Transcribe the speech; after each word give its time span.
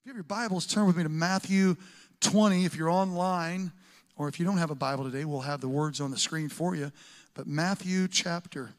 If 0.00 0.06
you 0.06 0.12
have 0.12 0.16
your 0.16 0.24
Bibles, 0.24 0.64
turn 0.64 0.86
with 0.86 0.96
me 0.96 1.02
to 1.02 1.10
Matthew 1.10 1.76
20. 2.20 2.64
If 2.64 2.74
you're 2.74 2.88
online, 2.88 3.70
or 4.16 4.28
if 4.28 4.40
you 4.40 4.46
don't 4.46 4.56
have 4.56 4.70
a 4.70 4.74
Bible 4.74 5.04
today, 5.04 5.26
we'll 5.26 5.42
have 5.42 5.60
the 5.60 5.68
words 5.68 6.00
on 6.00 6.10
the 6.10 6.16
screen 6.16 6.48
for 6.48 6.74
you. 6.74 6.90
But 7.34 7.46
Matthew 7.46 8.08
chapter 8.08 8.70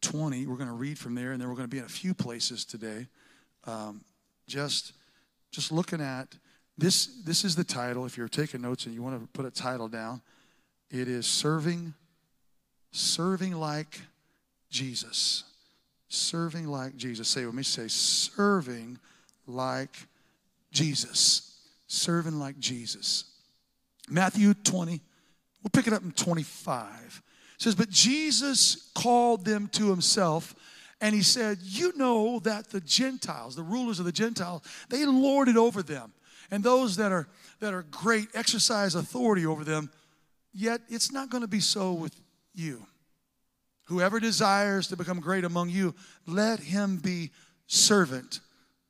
20, 0.00 0.46
we're 0.46 0.54
going 0.54 0.68
to 0.68 0.74
read 0.74 0.96
from 0.96 1.16
there, 1.16 1.32
and 1.32 1.40
then 1.40 1.48
we're 1.48 1.56
going 1.56 1.66
to 1.68 1.74
be 1.74 1.78
in 1.78 1.84
a 1.84 1.88
few 1.88 2.14
places 2.14 2.64
today. 2.64 3.08
Um, 3.64 4.04
just, 4.46 4.92
just 5.50 5.72
looking 5.72 6.00
at 6.00 6.28
this. 6.78 7.06
This 7.24 7.44
is 7.44 7.56
the 7.56 7.64
title. 7.64 8.06
If 8.06 8.16
you're 8.16 8.28
taking 8.28 8.62
notes 8.62 8.86
and 8.86 8.94
you 8.94 9.02
want 9.02 9.20
to 9.20 9.26
put 9.32 9.44
a 9.44 9.50
title 9.50 9.88
down, 9.88 10.22
it 10.88 11.08
is 11.08 11.26
serving, 11.26 11.94
serving 12.92 13.54
like 13.54 14.02
Jesus. 14.70 15.42
Serving 16.08 16.68
like 16.68 16.96
Jesus. 16.96 17.26
Say 17.26 17.44
with 17.44 17.56
me. 17.56 17.64
Say 17.64 17.88
serving 17.88 19.00
like 19.46 19.96
Jesus. 20.70 21.58
Serving 21.86 22.38
like 22.38 22.58
Jesus. 22.58 23.24
Matthew 24.08 24.54
20, 24.54 25.00
we'll 25.62 25.70
pick 25.72 25.86
it 25.86 25.92
up 25.92 26.02
in 26.02 26.12
25. 26.12 27.22
It 27.54 27.62
says, 27.62 27.74
But 27.74 27.90
Jesus 27.90 28.90
called 28.94 29.44
them 29.44 29.68
to 29.68 29.90
himself, 29.90 30.54
and 31.00 31.14
he 31.14 31.22
said, 31.22 31.58
You 31.62 31.92
know 31.96 32.38
that 32.40 32.70
the 32.70 32.80
Gentiles, 32.80 33.56
the 33.56 33.62
rulers 33.62 33.98
of 33.98 34.04
the 34.04 34.12
Gentiles, 34.12 34.62
they 34.88 35.06
lord 35.06 35.48
it 35.48 35.56
over 35.56 35.82
them. 35.82 36.12
And 36.50 36.62
those 36.62 36.96
that 36.96 37.12
are 37.12 37.26
that 37.60 37.72
are 37.72 37.82
great 37.82 38.28
exercise 38.34 38.94
authority 38.94 39.46
over 39.46 39.64
them, 39.64 39.90
yet 40.52 40.80
it's 40.88 41.10
not 41.10 41.30
going 41.30 41.40
to 41.40 41.48
be 41.48 41.60
so 41.60 41.92
with 41.92 42.14
you. 42.54 42.86
Whoever 43.84 44.20
desires 44.20 44.88
to 44.88 44.96
become 44.96 45.20
great 45.20 45.44
among 45.44 45.70
you, 45.70 45.94
let 46.26 46.60
him 46.60 46.98
be 46.98 47.30
servant. 47.66 48.40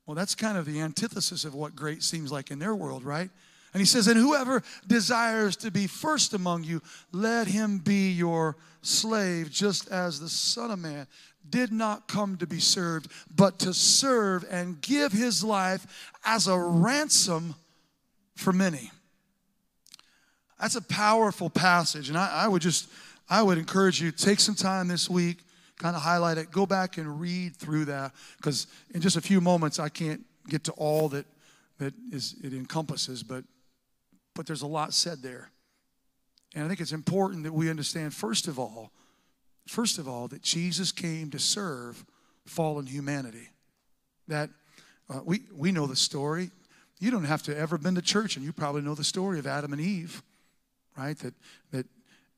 Well, 0.06 0.14
that's 0.14 0.34
kind 0.34 0.58
of 0.58 0.66
the 0.66 0.80
antithesis 0.80 1.44
of 1.44 1.54
what 1.54 1.74
great 1.74 2.02
seems 2.02 2.30
like 2.30 2.50
in 2.50 2.58
their 2.58 2.74
world, 2.74 3.04
right? 3.04 3.30
And 3.72 3.80
he 3.80 3.86
says, 3.86 4.06
And 4.06 4.18
whoever 4.18 4.62
desires 4.86 5.56
to 5.56 5.70
be 5.70 5.86
first 5.86 6.34
among 6.34 6.64
you, 6.64 6.82
let 7.10 7.46
him 7.46 7.78
be 7.78 8.10
your 8.10 8.56
slave, 8.82 9.50
just 9.50 9.88
as 9.88 10.20
the 10.20 10.28
Son 10.28 10.70
of 10.70 10.78
Man 10.78 11.06
did 11.48 11.72
not 11.72 12.08
come 12.08 12.36
to 12.38 12.46
be 12.46 12.60
served, 12.60 13.08
but 13.34 13.58
to 13.60 13.74
serve 13.74 14.44
and 14.50 14.80
give 14.80 15.12
his 15.12 15.42
life 15.42 16.12
as 16.24 16.46
a 16.46 16.58
ransom 16.58 17.54
for 18.34 18.52
many. 18.52 18.90
That's 20.60 20.76
a 20.76 20.82
powerful 20.82 21.50
passage. 21.50 22.08
And 22.08 22.16
I, 22.16 22.44
I 22.44 22.48
would 22.48 22.62
just, 22.62 22.88
I 23.28 23.42
would 23.42 23.58
encourage 23.58 24.00
you, 24.00 24.10
take 24.12 24.40
some 24.40 24.54
time 24.54 24.88
this 24.88 25.10
week, 25.10 25.38
kind 25.78 25.96
of 25.96 26.02
highlight 26.02 26.38
it, 26.38 26.50
go 26.50 26.66
back 26.66 26.98
and 26.98 27.20
read 27.20 27.56
through 27.56 27.86
that, 27.86 28.12
because 28.36 28.66
in 28.94 29.00
just 29.00 29.16
a 29.16 29.20
few 29.20 29.40
moments 29.40 29.78
I 29.78 29.88
can't 29.88 30.24
get 30.48 30.64
to 30.64 30.72
all 30.72 31.08
that 31.10 31.26
that 31.78 31.94
is 32.12 32.36
it 32.42 32.52
encompasses, 32.52 33.22
but 33.22 33.44
but 34.34 34.46
there's 34.46 34.62
a 34.62 34.66
lot 34.66 34.92
said 34.92 35.22
there. 35.22 35.50
And 36.54 36.64
I 36.64 36.68
think 36.68 36.80
it's 36.80 36.92
important 36.92 37.44
that 37.44 37.52
we 37.52 37.68
understand, 37.68 38.14
first 38.14 38.46
of 38.48 38.58
all, 38.58 38.92
first 39.66 39.98
of 39.98 40.08
all, 40.08 40.28
that 40.28 40.42
Jesus 40.42 40.92
came 40.92 41.30
to 41.30 41.38
serve 41.38 42.04
fallen 42.46 42.86
humanity. 42.86 43.48
That 44.28 44.50
uh, 45.10 45.20
we, 45.24 45.42
we 45.54 45.72
know 45.72 45.86
the 45.86 45.96
story. 45.96 46.50
You 47.00 47.10
don't 47.10 47.24
have 47.24 47.42
to 47.44 47.56
ever 47.56 47.76
been 47.76 47.96
to 47.96 48.02
church, 48.02 48.36
and 48.36 48.44
you 48.44 48.52
probably 48.52 48.82
know 48.82 48.94
the 48.94 49.04
story 49.04 49.38
of 49.38 49.46
Adam 49.46 49.72
and 49.72 49.80
Eve, 49.80 50.22
right? 50.96 51.18
That, 51.18 51.34
that 51.72 51.86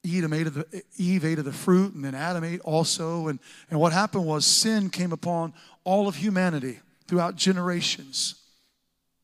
Eve 0.07 0.33
ate, 0.33 0.47
of 0.47 0.55
the, 0.55 0.83
Eve 0.97 1.25
ate 1.25 1.39
of 1.39 1.45
the 1.45 1.53
fruit, 1.53 1.95
and 1.95 2.05
then 2.05 2.15
Adam 2.15 2.45
ate 2.45 2.61
also. 2.61 3.29
And, 3.29 3.39
and 3.71 3.81
what 3.81 3.93
happened 3.93 4.25
was 4.25 4.47
sin 4.47 4.91
came 4.91 5.13
upon 5.13 5.53
all 5.85 6.09
of 6.09 6.17
humanity 6.17 6.81
throughout 7.07 7.37
generations. 7.37 8.37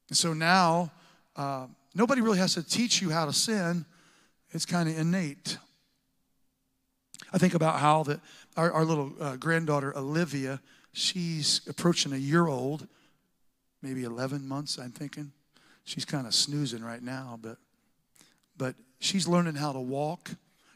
And 0.08 0.16
so 0.16 0.32
now, 0.32 0.90
uh, 1.36 1.66
Nobody 1.94 2.20
really 2.20 2.38
has 2.38 2.54
to 2.54 2.62
teach 2.62 3.02
you 3.02 3.10
how 3.10 3.26
to 3.26 3.32
sin, 3.32 3.84
it's 4.50 4.66
kind 4.66 4.88
of 4.88 4.98
innate. 4.98 5.58
I 7.32 7.38
think 7.38 7.54
about 7.54 7.80
how 7.80 8.02
the, 8.02 8.20
our, 8.56 8.72
our 8.72 8.84
little 8.84 9.12
uh, 9.20 9.36
granddaughter, 9.36 9.96
Olivia, 9.96 10.60
she's 10.92 11.60
approaching 11.68 12.12
a 12.12 12.16
year 12.16 12.46
old, 12.46 12.86
maybe 13.82 14.04
11 14.04 14.46
months, 14.46 14.78
I'm 14.78 14.90
thinking. 14.90 15.32
She's 15.84 16.04
kind 16.04 16.26
of 16.26 16.34
snoozing 16.34 16.82
right 16.82 17.02
now, 17.02 17.38
but, 17.42 17.58
but 18.56 18.74
she's 18.98 19.26
learning 19.26 19.56
how 19.56 19.72
to 19.72 19.80
walk. 19.80 20.30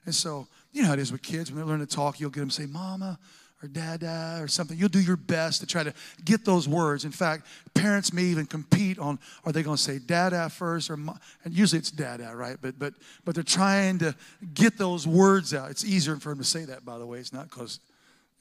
And 0.06 0.14
so, 0.14 0.46
you 0.72 0.82
know 0.82 0.88
how 0.88 0.94
it 0.94 1.00
is 1.00 1.12
with 1.12 1.22
kids. 1.22 1.50
When 1.50 1.60
they 1.60 1.66
learn 1.66 1.80
to 1.80 1.86
talk, 1.86 2.20
you'll 2.20 2.30
get 2.30 2.40
them 2.40 2.50
say, 2.50 2.66
Mama, 2.66 3.18
or 3.62 3.68
dada 3.68 4.38
or 4.40 4.48
something. 4.48 4.78
You'll 4.78 4.88
do 4.88 5.00
your 5.00 5.16
best 5.16 5.60
to 5.60 5.66
try 5.66 5.82
to 5.82 5.92
get 6.24 6.44
those 6.44 6.68
words. 6.68 7.04
In 7.04 7.10
fact, 7.10 7.46
parents 7.74 8.12
may 8.12 8.24
even 8.24 8.46
compete 8.46 8.98
on 8.98 9.18
are 9.44 9.52
they 9.52 9.62
going 9.62 9.76
to 9.76 9.82
say 9.82 9.98
dada 9.98 10.48
first 10.50 10.90
or 10.90 10.94
and 10.94 11.52
usually 11.52 11.78
it's 11.78 11.90
dada, 11.90 12.34
right? 12.34 12.56
But 12.60 12.78
but 12.78 12.94
but 13.24 13.34
they're 13.34 13.44
trying 13.44 13.98
to 14.00 14.14
get 14.54 14.78
those 14.78 15.06
words 15.06 15.54
out. 15.54 15.70
It's 15.70 15.84
easier 15.84 16.16
for 16.16 16.30
them 16.30 16.38
to 16.38 16.44
say 16.44 16.64
that, 16.64 16.84
by 16.84 16.98
the 16.98 17.06
way. 17.06 17.18
It's 17.18 17.32
not 17.32 17.48
because 17.48 17.80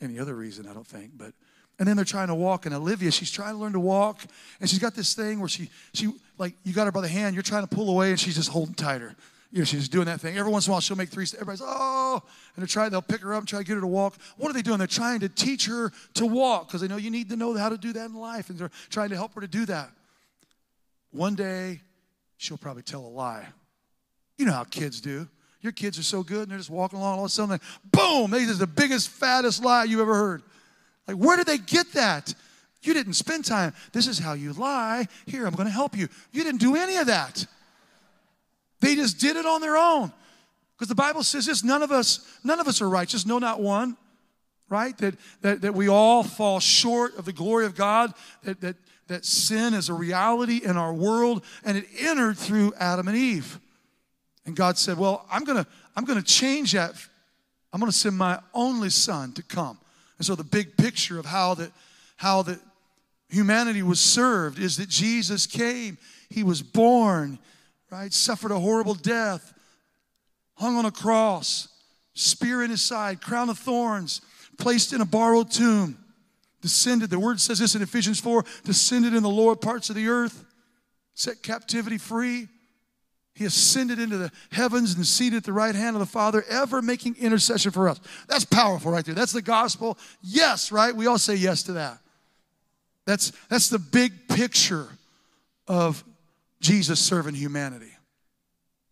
any 0.01 0.19
other 0.19 0.35
reason, 0.35 0.67
I 0.67 0.73
don't 0.73 0.87
think. 0.87 1.11
But 1.17 1.33
and 1.79 1.87
then 1.87 1.95
they're 1.95 2.05
trying 2.05 2.27
to 2.27 2.35
walk, 2.35 2.65
and 2.65 2.75
Olivia, 2.75 3.11
she's 3.11 3.31
trying 3.31 3.53
to 3.53 3.59
learn 3.59 3.73
to 3.73 3.79
walk, 3.79 4.21
and 4.61 4.69
she's 4.69 4.79
got 4.79 4.95
this 4.95 5.13
thing 5.13 5.39
where 5.39 5.49
she 5.49 5.69
she 5.93 6.11
like 6.37 6.55
you 6.63 6.73
got 6.73 6.85
her 6.85 6.91
by 6.91 7.01
the 7.01 7.07
hand, 7.07 7.35
you're 7.35 7.43
trying 7.43 7.65
to 7.65 7.73
pull 7.73 7.89
away, 7.89 8.09
and 8.09 8.19
she's 8.19 8.35
just 8.35 8.49
holding 8.49 8.75
tighter 8.75 9.15
you 9.51 9.59
know, 9.59 9.65
she's 9.65 9.87
doing 9.87 10.05
that 10.05 10.19
thing. 10.19 10.37
Every 10.37 10.51
once 10.51 10.67
in 10.67 10.71
a 10.71 10.73
while, 10.73 10.81
she'll 10.81 10.97
make 10.97 11.09
three. 11.09 11.25
Everybody's, 11.33 11.61
oh, 11.63 12.21
and 12.55 12.61
they're 12.61 12.67
trying, 12.67 12.89
they'll 12.91 13.01
pick 13.01 13.21
her 13.21 13.33
up 13.33 13.39
and 13.39 13.47
try 13.47 13.59
to 13.59 13.65
get 13.65 13.75
her 13.75 13.81
to 13.81 13.87
walk. 13.87 14.15
What 14.37 14.49
are 14.49 14.53
they 14.53 14.61
doing? 14.61 14.77
They're 14.77 14.87
trying 14.87 15.21
to 15.21 15.29
teach 15.29 15.65
her 15.67 15.91
to 16.15 16.25
walk 16.25 16.67
because 16.67 16.81
they 16.81 16.87
know 16.87 16.97
you 16.97 17.11
need 17.11 17.29
to 17.29 17.35
know 17.35 17.55
how 17.55 17.69
to 17.69 17.77
do 17.77 17.93
that 17.93 18.09
in 18.09 18.15
life, 18.15 18.49
and 18.49 18.59
they're 18.59 18.71
trying 18.89 19.09
to 19.09 19.15
help 19.15 19.33
her 19.35 19.41
to 19.41 19.47
do 19.47 19.65
that. 19.67 19.91
One 21.11 21.35
day, 21.35 21.81
she'll 22.37 22.57
probably 22.57 22.83
tell 22.83 23.01
a 23.01 23.07
lie. 23.07 23.45
You 24.37 24.45
know 24.45 24.51
how 24.51 24.65
kids 24.65 24.99
do. 24.99 25.27
Your 25.61 25.71
kids 25.71 25.97
are 25.97 26.03
so 26.03 26.21
good, 26.21 26.43
and 26.43 26.51
they're 26.51 26.57
just 26.57 26.69
walking 26.69 26.99
along, 26.99 27.19
all 27.19 27.25
of 27.25 27.29
a 27.29 27.33
sudden, 27.33 27.59
boom, 27.91 28.31
they 28.31 28.45
just 28.45 28.59
the 28.59 28.67
biggest, 28.67 29.09
fattest 29.09 29.63
lie 29.63 29.85
you've 29.85 30.01
ever 30.01 30.13
heard. 30.13 30.43
Like, 31.07 31.17
where 31.17 31.37
did 31.37 31.47
they 31.47 31.57
get 31.57 31.91
that? 31.93 32.33
You 32.83 32.93
didn't 32.93 33.13
spend 33.13 33.45
time. 33.45 33.73
This 33.93 34.07
is 34.07 34.19
how 34.19 34.33
you 34.33 34.53
lie. 34.53 35.07
Here, 35.25 35.47
I'm 35.47 35.55
going 35.55 35.67
to 35.67 35.73
help 35.73 35.97
you. 35.97 36.07
You 36.31 36.43
didn't 36.43 36.61
do 36.61 36.75
any 36.75 36.97
of 36.97 37.07
that. 37.07 37.47
They 38.81 38.95
just 38.95 39.19
did 39.19 39.35
it 39.35 39.45
on 39.45 39.61
their 39.61 39.77
own. 39.77 40.11
Because 40.75 40.89
the 40.89 40.95
Bible 40.95 41.23
says 41.23 41.45
this 41.45 41.63
none 41.63 41.81
of 41.81 41.91
us, 41.91 42.25
none 42.43 42.59
of 42.59 42.67
us 42.67 42.81
are 42.81 42.89
righteous, 42.89 43.25
no, 43.25 43.39
not 43.39 43.61
one. 43.61 43.97
Right? 44.67 44.97
That, 44.97 45.15
that, 45.41 45.61
that 45.61 45.75
we 45.75 45.87
all 45.87 46.23
fall 46.23 46.59
short 46.59 47.17
of 47.17 47.25
the 47.25 47.33
glory 47.33 47.67
of 47.67 47.75
God, 47.75 48.13
that, 48.43 48.61
that, 48.61 48.75
that 49.07 49.23
sin 49.23 49.75
is 49.75 49.89
a 49.89 49.93
reality 49.93 50.59
in 50.63 50.75
our 50.75 50.91
world, 50.91 51.43
and 51.63 51.77
it 51.77 51.85
entered 51.99 52.35
through 52.35 52.73
Adam 52.79 53.07
and 53.07 53.15
Eve. 53.15 53.59
And 54.45 54.55
God 54.55 54.77
said, 54.77 54.97
Well, 54.97 55.25
I'm 55.31 55.43
gonna, 55.43 55.67
I'm 55.95 56.03
gonna 56.03 56.23
change 56.23 56.71
that. 56.73 56.95
I'm 57.71 57.79
gonna 57.79 57.91
send 57.91 58.17
my 58.17 58.39
only 58.53 58.89
son 58.89 59.33
to 59.33 59.43
come. 59.43 59.77
And 60.17 60.25
so 60.25 60.35
the 60.35 60.43
big 60.43 60.77
picture 60.77 61.19
of 61.19 61.25
how 61.25 61.53
that 61.55 61.71
how 62.17 62.41
that 62.43 62.59
humanity 63.29 63.83
was 63.83 63.99
served 63.99 64.59
is 64.59 64.77
that 64.77 64.89
Jesus 64.89 65.45
came, 65.45 65.97
he 66.29 66.43
was 66.43 66.61
born, 66.61 67.39
right? 67.91 68.11
Suffered 68.13 68.51
a 68.51 68.59
horrible 68.59 68.95
death, 68.95 69.53
hung 70.55 70.77
on 70.77 70.85
a 70.85 70.91
cross, 70.91 71.67
spear 72.13 72.63
in 72.63 72.69
his 72.69 72.81
side, 72.81 73.21
crown 73.21 73.49
of 73.49 73.57
thorns, 73.57 74.21
placed 74.57 74.93
in 74.93 75.01
a 75.01 75.05
borrowed 75.05 75.51
tomb, 75.51 75.97
descended. 76.61 77.09
The 77.09 77.19
word 77.19 77.39
says 77.39 77.59
this 77.59 77.75
in 77.75 77.81
Ephesians 77.81 78.19
4 78.19 78.43
descended 78.63 79.13
in 79.13 79.23
the 79.23 79.29
lower 79.29 79.55
parts 79.55 79.89
of 79.89 79.95
the 79.95 80.07
earth, 80.07 80.45
set 81.13 81.43
captivity 81.43 81.97
free. 81.97 82.47
He 83.33 83.43
ascended 83.43 83.99
into 83.99 84.17
the 84.17 84.31
heavens 84.49 84.95
and 84.95 85.05
seated 85.05 85.37
at 85.37 85.43
the 85.43 85.51
right 85.51 85.75
hand 85.75 85.97
of 85.97 85.99
the 85.99 86.05
Father, 86.05 86.45
ever 86.49 86.81
making 86.81 87.17
intercession 87.19 87.71
for 87.71 87.89
us. 87.89 87.99
That's 88.29 88.45
powerful 88.45 88.93
right 88.93 89.03
there. 89.03 89.13
That's 89.13 89.33
the 89.33 89.41
gospel. 89.41 89.97
Yes, 90.21 90.71
right? 90.71 90.95
We 90.95 91.07
all 91.07 91.17
say 91.17 91.35
yes 91.35 91.63
to 91.63 91.73
that. 91.73 91.97
That's, 93.05 93.31
that's 93.49 93.67
the 93.67 93.77
big 93.77 94.29
picture 94.29 94.87
of 95.67 96.01
Jesus 96.61 96.99
serving 96.99 97.35
humanity. 97.35 97.91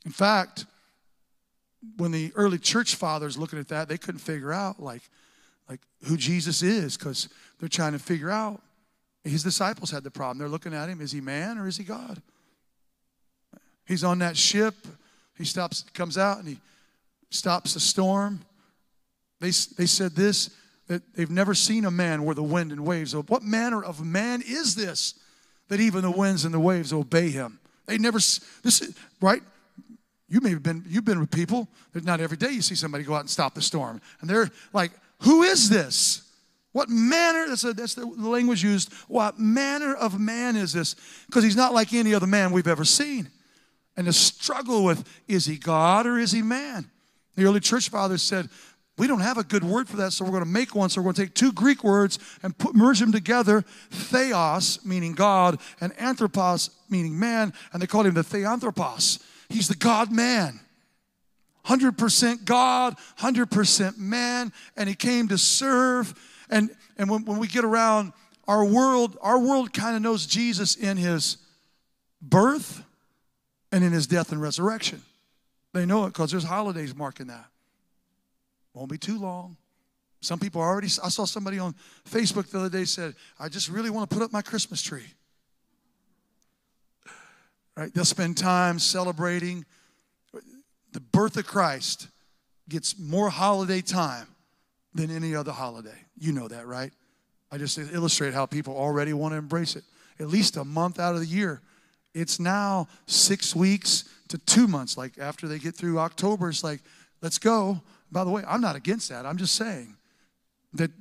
In 0.06 0.12
fact, 0.12 0.66
when 1.98 2.12
the 2.12 2.32
early 2.36 2.58
church 2.58 2.96
fathers 2.96 3.38
looking 3.38 3.60
at 3.60 3.70
that, 3.70 3.88
they 3.88 3.98
couldn't 3.98 4.20
figure 4.20 4.54
out 4.54 4.82
like, 4.82 5.02
like 5.70 5.82
who 6.06 6.18
Jesus 6.18 6.62
is 6.62 6.98
because 6.98 7.30
they're 7.60 7.70
trying 7.70 7.94
to 7.94 8.00
figure 8.00 8.30
out. 8.30 8.62
His 9.24 9.44
disciples 9.44 9.92
had 9.92 10.04
the 10.04 10.12
problem. 10.12 10.38
They're 10.38 10.50
looking 10.50 10.74
at 10.74 10.90
him. 10.90 11.00
Is 11.00 11.12
he 11.12 11.22
man 11.22 11.58
or 11.58 11.68
is 11.68 11.78
he 11.78 11.84
God? 11.84 12.22
He's 13.86 14.04
on 14.04 14.20
that 14.20 14.38
ship. 14.38 14.76
He 15.38 15.46
stops, 15.46 15.84
comes 15.94 16.18
out, 16.18 16.40
and 16.40 16.48
he 16.48 16.58
stops 17.30 17.74
the 17.74 17.80
storm. 17.80 18.42
They, 19.40 19.52
they 19.78 19.86
said 19.86 20.16
this 20.16 20.50
that 20.88 21.02
they've 21.16 21.30
never 21.30 21.54
seen 21.54 21.86
a 21.86 21.92
man 21.92 22.26
where 22.26 22.36
the 22.36 22.44
wind 22.44 22.72
and 22.72 22.86
waves. 22.86 23.16
What 23.16 23.42
manner 23.42 23.84
of 23.84 24.06
man 24.06 24.42
is 24.46 24.76
this 24.76 25.16
that 25.70 25.80
even 25.80 26.02
the 26.02 26.12
winds 26.12 26.46
and 26.46 26.54
the 26.54 26.60
waves 26.60 26.94
obey 26.94 27.30
him? 27.30 27.60
They 27.86 27.98
never, 27.98 28.18
this, 28.18 28.82
is, 28.82 28.96
right? 29.22 29.42
You 30.30 30.42
may 30.42 30.52
have 30.52 30.64
been, 30.64 30.84
you've 30.88 31.06
been 31.06 31.20
with 31.20 31.32
people 31.32 31.68
that 31.94 32.04
not 32.04 32.20
every 32.20 32.38
day 32.38 32.52
you 32.52 32.62
see 32.62 32.76
somebody 32.76 33.04
go 33.04 33.14
out 33.14 33.22
and 33.22 33.30
stop 33.30 33.54
the 33.54 33.62
storm. 33.62 34.02
And 34.22 34.30
they're 34.30 34.50
like, 34.72 34.92
who 35.20 35.44
is 35.44 35.70
this? 35.70 36.24
What 36.72 36.90
manner, 36.90 37.46
that's, 37.48 37.64
a, 37.64 37.74
that's 37.74 37.94
the 37.94 38.06
language 38.06 38.64
used, 38.64 38.92
what 39.08 39.40
manner 39.40 39.94
of 39.94 40.20
man 40.20 40.56
is 40.56 40.74
this? 40.74 40.96
Because 41.28 41.44
he's 41.44 41.56
not 41.56 41.74
like 41.74 41.94
any 41.94 42.16
other 42.16 42.26
man 42.26 42.52
we've 42.52 42.68
ever 42.68 42.84
seen. 42.84 43.30
And 43.96 44.08
the 44.08 44.14
struggle 44.14 44.84
with, 44.84 45.08
is 45.28 45.46
he 45.46 45.58
God 45.58 46.08
or 46.08 46.18
is 46.18 46.32
he 46.32 46.42
man? 46.42 46.90
The 47.36 47.46
early 47.46 47.60
church 47.60 47.90
fathers 47.90 48.24
said, 48.24 48.50
we 48.98 49.08
don't 49.08 49.22
have 49.22 49.40
a 49.40 49.44
good 49.44 49.64
word 49.64 49.90
for 49.90 49.98
that, 49.98 50.12
so 50.14 50.24
we're 50.24 50.32
going 50.32 50.44
to 50.44 50.50
make 50.50 50.76
one. 50.76 50.90
So 50.90 51.02
we're 51.02 51.06
going 51.06 51.16
to 51.16 51.22
take 51.24 51.34
two 51.34 51.52
Greek 51.52 51.84
words 51.84 52.20
and 52.44 52.56
put, 52.56 52.76
merge 52.76 53.00
them 53.00 53.12
together 53.12 53.64
theos, 53.90 54.86
meaning 54.86 55.14
God, 55.14 55.60
and 55.82 56.00
anthropos, 56.00 56.70
meaning 56.90 57.18
man. 57.18 57.54
And 57.72 57.82
they 57.82 57.88
called 57.88 58.06
him 58.06 58.14
the 58.14 58.24
theanthropos. 58.24 59.20
He's 59.50 59.68
the 59.68 59.76
God 59.76 60.12
man. 60.12 60.60
100% 61.66 62.46
God, 62.46 62.96
100% 63.20 63.98
man. 63.98 64.54
And 64.78 64.88
he 64.88 64.96
came 64.96 65.28
to 65.30 65.40
serve. 65.40 66.14
And, 66.50 66.70
and 66.98 67.10
when, 67.10 67.26
when 67.26 67.40
we 67.40 67.48
get 67.48 67.66
around 67.66 68.14
our 68.48 68.64
world, 68.64 69.18
our 69.22 69.40
world 69.40 69.74
kind 69.74 69.96
of 69.96 70.04
knows 70.04 70.28
Jesus 70.28 70.76
in 70.76 70.98
his 70.98 71.38
birth 72.22 72.84
and 73.72 73.84
in 73.84 73.92
his 73.92 74.06
death 74.06 74.32
and 74.32 74.42
resurrection. 74.42 75.02
They 75.74 75.88
know 75.88 76.06
it 76.06 76.10
because 76.10 76.30
there's 76.30 76.44
holidays 76.44 76.94
marking 76.94 77.28
that. 77.28 77.46
Won't 78.74 78.90
be 78.90 78.98
too 78.98 79.20
long. 79.20 79.58
Some 80.22 80.40
people 80.40 80.62
already, 80.62 80.88
I 81.04 81.10
saw 81.10 81.26
somebody 81.26 81.60
on 81.60 81.76
Facebook 82.10 82.50
the 82.50 82.60
other 82.60 82.70
day 82.70 82.86
said, 82.86 83.14
I 83.40 83.50
just 83.50 83.70
really 83.70 83.90
want 83.90 84.10
to 84.10 84.16
put 84.16 84.24
up 84.24 84.32
my 84.32 84.42
Christmas 84.42 84.82
tree. 84.82 85.06
Right? 87.76 87.94
They'll 87.94 88.06
spend 88.06 88.38
time 88.38 88.80
celebrating 88.80 89.66
the 90.94 91.00
birth 91.00 91.38
of 91.38 91.46
Christ 91.46 92.08
gets 92.70 92.98
more 92.98 93.30
holiday 93.30 93.82
time 93.82 94.28
than 94.94 95.12
any 95.12 95.36
other 95.36 95.52
holiday. 95.52 95.98
You 96.18 96.32
know 96.32 96.48
that, 96.48 96.68
right? 96.68 96.92
I 97.52 97.58
just 97.58 97.78
illustrate 97.78 98.34
how 98.34 98.46
people 98.46 98.78
already 98.78 99.12
want 99.14 99.34
to 99.34 99.38
embrace 99.38 99.76
it. 99.76 99.84
At 100.20 100.28
least 100.28 100.56
a 100.56 100.64
month 100.64 101.00
out 101.00 101.16
of 101.16 101.20
the 101.20 101.28
year. 101.28 101.62
It's 102.14 102.40
now 102.40 102.88
six 103.08 103.56
weeks 103.56 104.06
to 104.30 104.38
two 104.38 104.68
months. 104.68 104.98
Like 104.98 105.18
after 105.18 105.48
they 105.48 105.58
get 105.58 105.76
through 105.76 106.00
October, 106.00 106.50
it's 106.50 106.64
like, 106.64 106.82
let's 107.22 107.40
go. 107.40 107.82
By 108.14 108.24
the 108.24 108.30
way, 108.30 108.44
I'm 108.48 108.62
not 108.62 108.76
against 108.76 109.10
that. 109.10 109.26
I'm 109.26 109.38
just 109.38 109.56
saying 109.56 109.98
that 110.74 110.92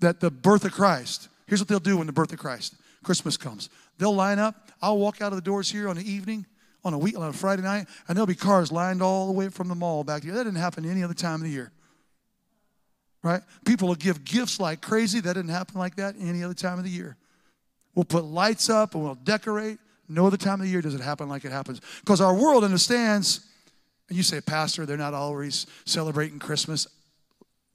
that 0.00 0.20
the 0.20 0.30
birth 0.30 0.64
of 0.64 0.72
Christ, 0.72 1.28
here's 1.46 1.60
what 1.60 1.68
they'll 1.68 1.78
do 1.78 1.96
when 1.96 2.06
the 2.06 2.12
birth 2.12 2.32
of 2.32 2.38
Christ, 2.38 2.74
Christmas 3.02 3.36
comes. 3.36 3.70
They'll 3.98 4.14
line 4.14 4.38
up. 4.38 4.70
I'll 4.82 4.98
walk 4.98 5.22
out 5.22 5.32
of 5.32 5.36
the 5.36 5.42
doors 5.42 5.70
here 5.70 5.88
on 5.88 5.96
the 5.96 6.08
evening, 6.08 6.44
on 6.84 6.92
a 6.92 6.98
week, 6.98 7.16
on 7.18 7.28
a 7.28 7.32
Friday 7.32 7.62
night, 7.62 7.86
and 8.06 8.16
there'll 8.16 8.26
be 8.26 8.34
cars 8.34 8.70
lined 8.70 9.02
all 9.02 9.26
the 9.26 9.32
way 9.32 9.48
from 9.48 9.68
the 9.68 9.74
mall 9.74 10.04
back 10.04 10.22
here. 10.22 10.34
That 10.34 10.44
didn't 10.44 10.58
happen 10.58 10.84
any 10.84 11.02
other 11.02 11.14
time 11.14 11.36
of 11.36 11.42
the 11.42 11.50
year. 11.50 11.72
Right? 13.22 13.42
People 13.64 13.88
will 13.88 13.94
give 13.96 14.24
gifts 14.24 14.60
like 14.60 14.82
crazy. 14.82 15.20
That 15.20 15.34
didn't 15.34 15.50
happen 15.50 15.78
like 15.78 15.96
that 15.96 16.14
any 16.20 16.44
other 16.44 16.54
time 16.54 16.78
of 16.78 16.84
the 16.84 16.90
year. 16.90 17.16
We'll 17.94 18.04
put 18.04 18.24
lights 18.24 18.68
up 18.68 18.94
and 18.94 19.02
we'll 19.02 19.14
decorate. 19.14 19.78
No 20.08 20.26
other 20.26 20.36
time 20.36 20.60
of 20.60 20.66
the 20.66 20.68
year 20.68 20.82
does 20.82 20.94
it 20.94 21.00
happen 21.00 21.28
like 21.28 21.44
it 21.44 21.50
happens. 21.50 21.80
Because 22.00 22.20
our 22.20 22.34
world 22.34 22.62
understands 22.62 23.40
and 24.08 24.16
you 24.16 24.22
say, 24.22 24.40
Pastor, 24.40 24.86
they're 24.86 24.96
not 24.96 25.14
always 25.14 25.66
celebrating 25.84 26.38
Christmas 26.38 26.86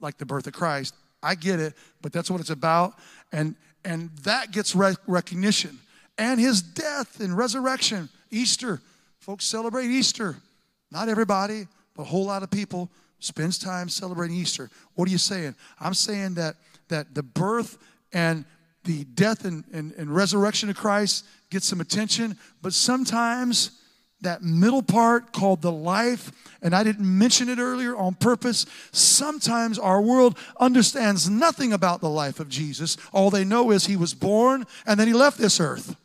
like 0.00 0.18
the 0.18 0.26
birth 0.26 0.46
of 0.46 0.52
Christ. 0.52 0.94
I 1.22 1.34
get 1.34 1.60
it, 1.60 1.74
but 2.00 2.12
that's 2.12 2.30
what 2.30 2.40
it's 2.40 2.50
about. 2.50 2.94
And, 3.32 3.54
and 3.84 4.10
that 4.24 4.50
gets 4.50 4.74
rec- 4.74 4.96
recognition. 5.06 5.78
And 6.18 6.40
his 6.40 6.62
death 6.62 7.20
and 7.20 7.36
resurrection, 7.36 8.08
Easter. 8.30 8.80
Folks 9.20 9.44
celebrate 9.44 9.86
Easter. 9.86 10.36
Not 10.90 11.08
everybody, 11.08 11.66
but 11.94 12.02
a 12.02 12.06
whole 12.06 12.24
lot 12.24 12.42
of 12.42 12.50
people 12.50 12.90
spends 13.20 13.58
time 13.58 13.88
celebrating 13.88 14.36
Easter. 14.36 14.68
What 14.94 15.08
are 15.08 15.12
you 15.12 15.18
saying? 15.18 15.54
I'm 15.80 15.94
saying 15.94 16.34
that, 16.34 16.56
that 16.88 17.14
the 17.14 17.22
birth 17.22 17.78
and 18.12 18.44
the 18.84 19.04
death 19.04 19.44
and, 19.44 19.64
and, 19.72 19.92
and 19.92 20.14
resurrection 20.14 20.68
of 20.70 20.76
Christ 20.76 21.24
get 21.50 21.62
some 21.62 21.80
attention, 21.80 22.36
but 22.62 22.72
sometimes 22.72 23.81
that 24.22 24.42
middle 24.42 24.82
part 24.82 25.32
called 25.32 25.62
the 25.62 25.72
life, 25.72 26.32
and 26.62 26.74
I 26.74 26.84
didn't 26.84 27.06
mention 27.06 27.48
it 27.48 27.58
earlier 27.58 27.96
on 27.96 28.14
purpose. 28.14 28.66
Sometimes 28.92 29.78
our 29.78 30.00
world 30.00 30.38
understands 30.58 31.28
nothing 31.28 31.72
about 31.72 32.00
the 32.00 32.08
life 32.08 32.40
of 32.40 32.48
Jesus. 32.48 32.96
All 33.12 33.30
they 33.30 33.44
know 33.44 33.70
is 33.70 33.86
he 33.86 33.96
was 33.96 34.14
born 34.14 34.64
and 34.86 34.98
then 34.98 35.08
he 35.08 35.12
left 35.12 35.38
this 35.38 35.60
earth. 35.60 35.96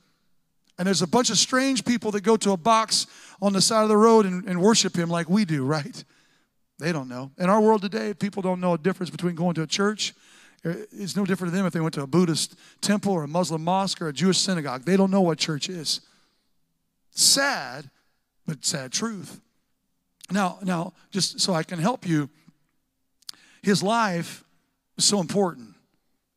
And 0.77 0.85
there's 0.85 1.01
a 1.01 1.07
bunch 1.07 1.29
of 1.29 1.37
strange 1.37 1.85
people 1.85 2.11
that 2.11 2.21
go 2.21 2.37
to 2.37 2.51
a 2.51 2.57
box 2.57 3.07
on 3.41 3.53
the 3.53 3.61
side 3.61 3.83
of 3.83 3.89
the 3.89 3.97
road 3.97 4.25
and, 4.25 4.47
and 4.47 4.61
worship 4.61 4.95
him 4.95 5.09
like 5.09 5.29
we 5.29 5.45
do, 5.45 5.65
right? 5.65 6.03
They 6.79 6.91
don't 6.91 7.07
know. 7.07 7.31
In 7.37 7.49
our 7.49 7.61
world 7.61 7.81
today, 7.81 8.13
people 8.13 8.41
don't 8.41 8.59
know 8.59 8.73
a 8.73 8.77
difference 8.77 9.09
between 9.09 9.35
going 9.35 9.55
to 9.55 9.63
a 9.63 9.67
church. 9.67 10.13
Uh, 10.65 10.73
it's 10.91 11.15
no 11.15 11.25
different 11.25 11.51
to 11.51 11.57
them 11.57 11.65
if 11.65 11.73
they 11.73 11.79
went 11.79 11.93
to 11.95 12.01
a 12.01 12.07
Buddhist 12.07 12.55
temple 12.81 13.13
or 13.13 13.23
a 13.23 13.27
Muslim 13.27 13.63
mosque 13.63 14.01
or 14.01 14.07
a 14.07 14.13
Jewish 14.13 14.37
synagogue. 14.37 14.83
They 14.83 14.97
don't 14.97 15.11
know 15.11 15.21
what 15.21 15.37
church 15.37 15.69
is. 15.69 16.01
Sad 17.11 17.89
but 18.47 18.65
sad 18.65 18.91
truth. 18.91 19.41
Now, 20.31 20.57
now, 20.63 20.93
just 21.11 21.39
so 21.39 21.53
I 21.53 21.63
can 21.63 21.79
help 21.79 22.07
you, 22.07 22.29
his 23.61 23.83
life 23.83 24.43
is 24.97 25.05
so 25.05 25.19
important. 25.19 25.75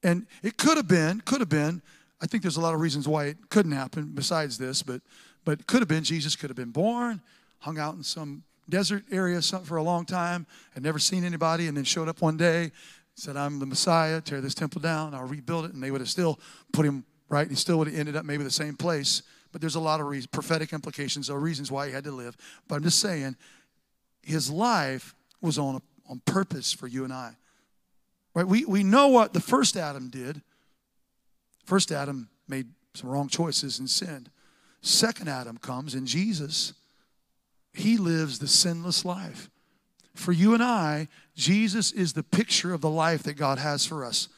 And 0.02 0.26
it 0.42 0.56
could 0.56 0.76
have 0.76 0.88
been, 0.88 1.20
could 1.22 1.40
have 1.40 1.48
been, 1.48 1.82
I 2.20 2.26
think 2.26 2.42
there's 2.42 2.56
a 2.56 2.60
lot 2.60 2.74
of 2.74 2.80
reasons 2.80 3.08
why 3.08 3.26
it 3.26 3.36
couldn't 3.48 3.72
happen 3.72 4.12
besides 4.14 4.58
this, 4.58 4.82
but 4.82 5.00
but 5.44 5.66
could 5.66 5.80
have 5.80 5.88
been 5.88 6.04
Jesus 6.04 6.36
could 6.36 6.50
have 6.50 6.56
been 6.56 6.70
born, 6.70 7.20
hung 7.60 7.78
out 7.78 7.94
in 7.94 8.02
some 8.02 8.42
desert 8.68 9.04
area 9.10 9.40
for 9.40 9.78
a 9.78 9.82
long 9.82 10.04
time, 10.04 10.46
had 10.74 10.82
never 10.82 10.98
seen 10.98 11.24
anybody, 11.24 11.66
and 11.66 11.76
then 11.76 11.84
showed 11.84 12.08
up 12.08 12.20
one 12.20 12.36
day, 12.36 12.72
said, 13.14 13.36
I'm 13.36 13.58
the 13.58 13.66
Messiah, 13.66 14.20
tear 14.20 14.40
this 14.40 14.54
temple 14.54 14.80
down, 14.80 15.14
I'll 15.14 15.26
rebuild 15.26 15.64
it, 15.64 15.72
and 15.72 15.82
they 15.82 15.90
would 15.90 16.00
have 16.00 16.10
still 16.10 16.38
put 16.72 16.86
him 16.86 17.04
right. 17.28 17.48
He 17.48 17.54
still 17.54 17.78
would 17.78 17.88
have 17.88 17.98
ended 17.98 18.16
up 18.16 18.24
maybe 18.24 18.44
the 18.44 18.50
same 18.50 18.76
place 18.76 19.22
but 19.52 19.60
there's 19.60 19.74
a 19.74 19.80
lot 19.80 20.00
of 20.00 20.30
prophetic 20.30 20.72
implications 20.72 21.28
or 21.28 21.38
reasons 21.40 21.70
why 21.70 21.86
he 21.86 21.92
had 21.92 22.04
to 22.04 22.12
live. 22.12 22.36
But 22.68 22.76
I'm 22.76 22.82
just 22.82 23.00
saying, 23.00 23.36
his 24.22 24.50
life 24.50 25.14
was 25.40 25.58
on, 25.58 25.80
on 26.08 26.20
purpose 26.24 26.72
for 26.72 26.86
you 26.86 27.04
and 27.04 27.12
I. 27.12 27.36
Right? 28.34 28.46
We, 28.46 28.64
we 28.64 28.82
know 28.82 29.08
what 29.08 29.32
the 29.32 29.40
first 29.40 29.76
Adam 29.76 30.08
did. 30.08 30.42
First 31.64 31.90
Adam 31.90 32.28
made 32.48 32.68
some 32.94 33.10
wrong 33.10 33.28
choices 33.28 33.78
and 33.78 33.88
sinned. 33.88 34.30
Second 34.82 35.28
Adam 35.28 35.58
comes, 35.58 35.94
and 35.94 36.06
Jesus, 36.06 36.72
he 37.72 37.96
lives 37.96 38.38
the 38.38 38.48
sinless 38.48 39.04
life. 39.04 39.50
For 40.14 40.32
you 40.32 40.54
and 40.54 40.62
I, 40.62 41.08
Jesus 41.34 41.92
is 41.92 42.12
the 42.12 42.22
picture 42.22 42.72
of 42.72 42.80
the 42.80 42.90
life 42.90 43.22
that 43.24 43.34
God 43.34 43.58
has 43.58 43.86
for 43.86 44.04
us. 44.04 44.28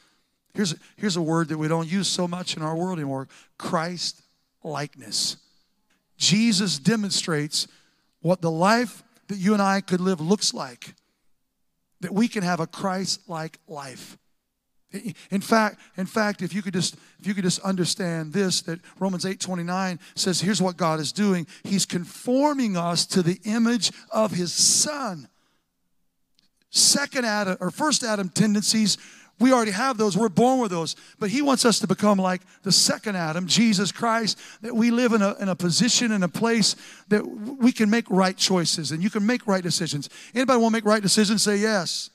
Here's, 0.53 0.75
here's 0.97 1.15
a 1.15 1.21
word 1.21 1.49
that 1.49 1.57
we 1.57 1.67
don't 1.67 1.91
use 1.91 2.07
so 2.07 2.27
much 2.27 2.55
in 2.55 2.61
our 2.61 2.75
world 2.75 2.99
anymore 2.99 3.27
Christ 3.57 4.22
likeness. 4.63 5.37
Jesus 6.17 6.79
demonstrates 6.79 7.67
what 8.21 8.41
the 8.41 8.51
life 8.51 9.03
that 9.27 9.37
you 9.37 9.53
and 9.53 9.61
I 9.61 9.81
could 9.81 10.01
live 10.01 10.21
looks 10.21 10.53
like. 10.53 10.95
That 12.01 12.13
we 12.13 12.27
can 12.27 12.43
have 12.43 12.59
a 12.59 12.67
Christ-like 12.67 13.59
life. 13.67 14.17
In 15.31 15.41
fact, 15.41 15.79
in 15.97 16.05
fact, 16.05 16.43
if 16.43 16.53
you 16.53 16.61
could 16.61 16.73
just 16.73 16.95
if 17.19 17.25
you 17.25 17.33
could 17.33 17.43
just 17.43 17.59
understand 17.61 18.31
this, 18.31 18.61
that 18.61 18.79
Romans 18.99 19.25
8 19.25 19.39
29 19.39 19.99
says, 20.13 20.39
here's 20.39 20.61
what 20.61 20.77
God 20.77 20.99
is 20.99 21.11
doing. 21.11 21.47
He's 21.63 21.85
conforming 21.85 22.77
us 22.77 23.05
to 23.07 23.23
the 23.23 23.39
image 23.43 23.91
of 24.11 24.31
his 24.31 24.53
son. 24.53 25.29
Second 26.69 27.25
Adam 27.25 27.57
or 27.59 27.71
first 27.71 28.03
Adam 28.03 28.29
tendencies 28.29 28.97
we 29.43 29.51
already 29.51 29.71
have 29.71 29.97
those. 29.97 30.17
We're 30.17 30.29
born 30.29 30.61
with 30.61 30.71
those. 30.71 30.95
But 31.19 31.29
He 31.29 31.41
wants 31.41 31.65
us 31.65 31.77
to 31.79 31.87
become 31.87 32.17
like 32.17 32.41
the 32.61 32.71
second 32.71 33.17
Adam, 33.17 33.45
Jesus 33.45 33.91
Christ, 33.91 34.39
that 34.61 34.73
we 34.73 34.89
live 34.89 35.11
in 35.11 35.21
a, 35.21 35.35
in 35.37 35.49
a 35.49 35.55
position, 35.55 36.13
in 36.13 36.23
a 36.23 36.29
place 36.29 36.77
that 37.09 37.27
we 37.27 37.73
can 37.73 37.89
make 37.89 38.09
right 38.09 38.37
choices 38.37 38.93
and 38.93 39.03
you 39.03 39.09
can 39.09 39.25
make 39.25 39.45
right 39.45 39.61
decisions. 39.61 40.09
Anybody 40.33 40.61
want 40.61 40.71
to 40.71 40.77
make 40.77 40.85
right 40.85 41.01
decisions? 41.01 41.43
Say 41.43 41.57
yes. 41.57 42.09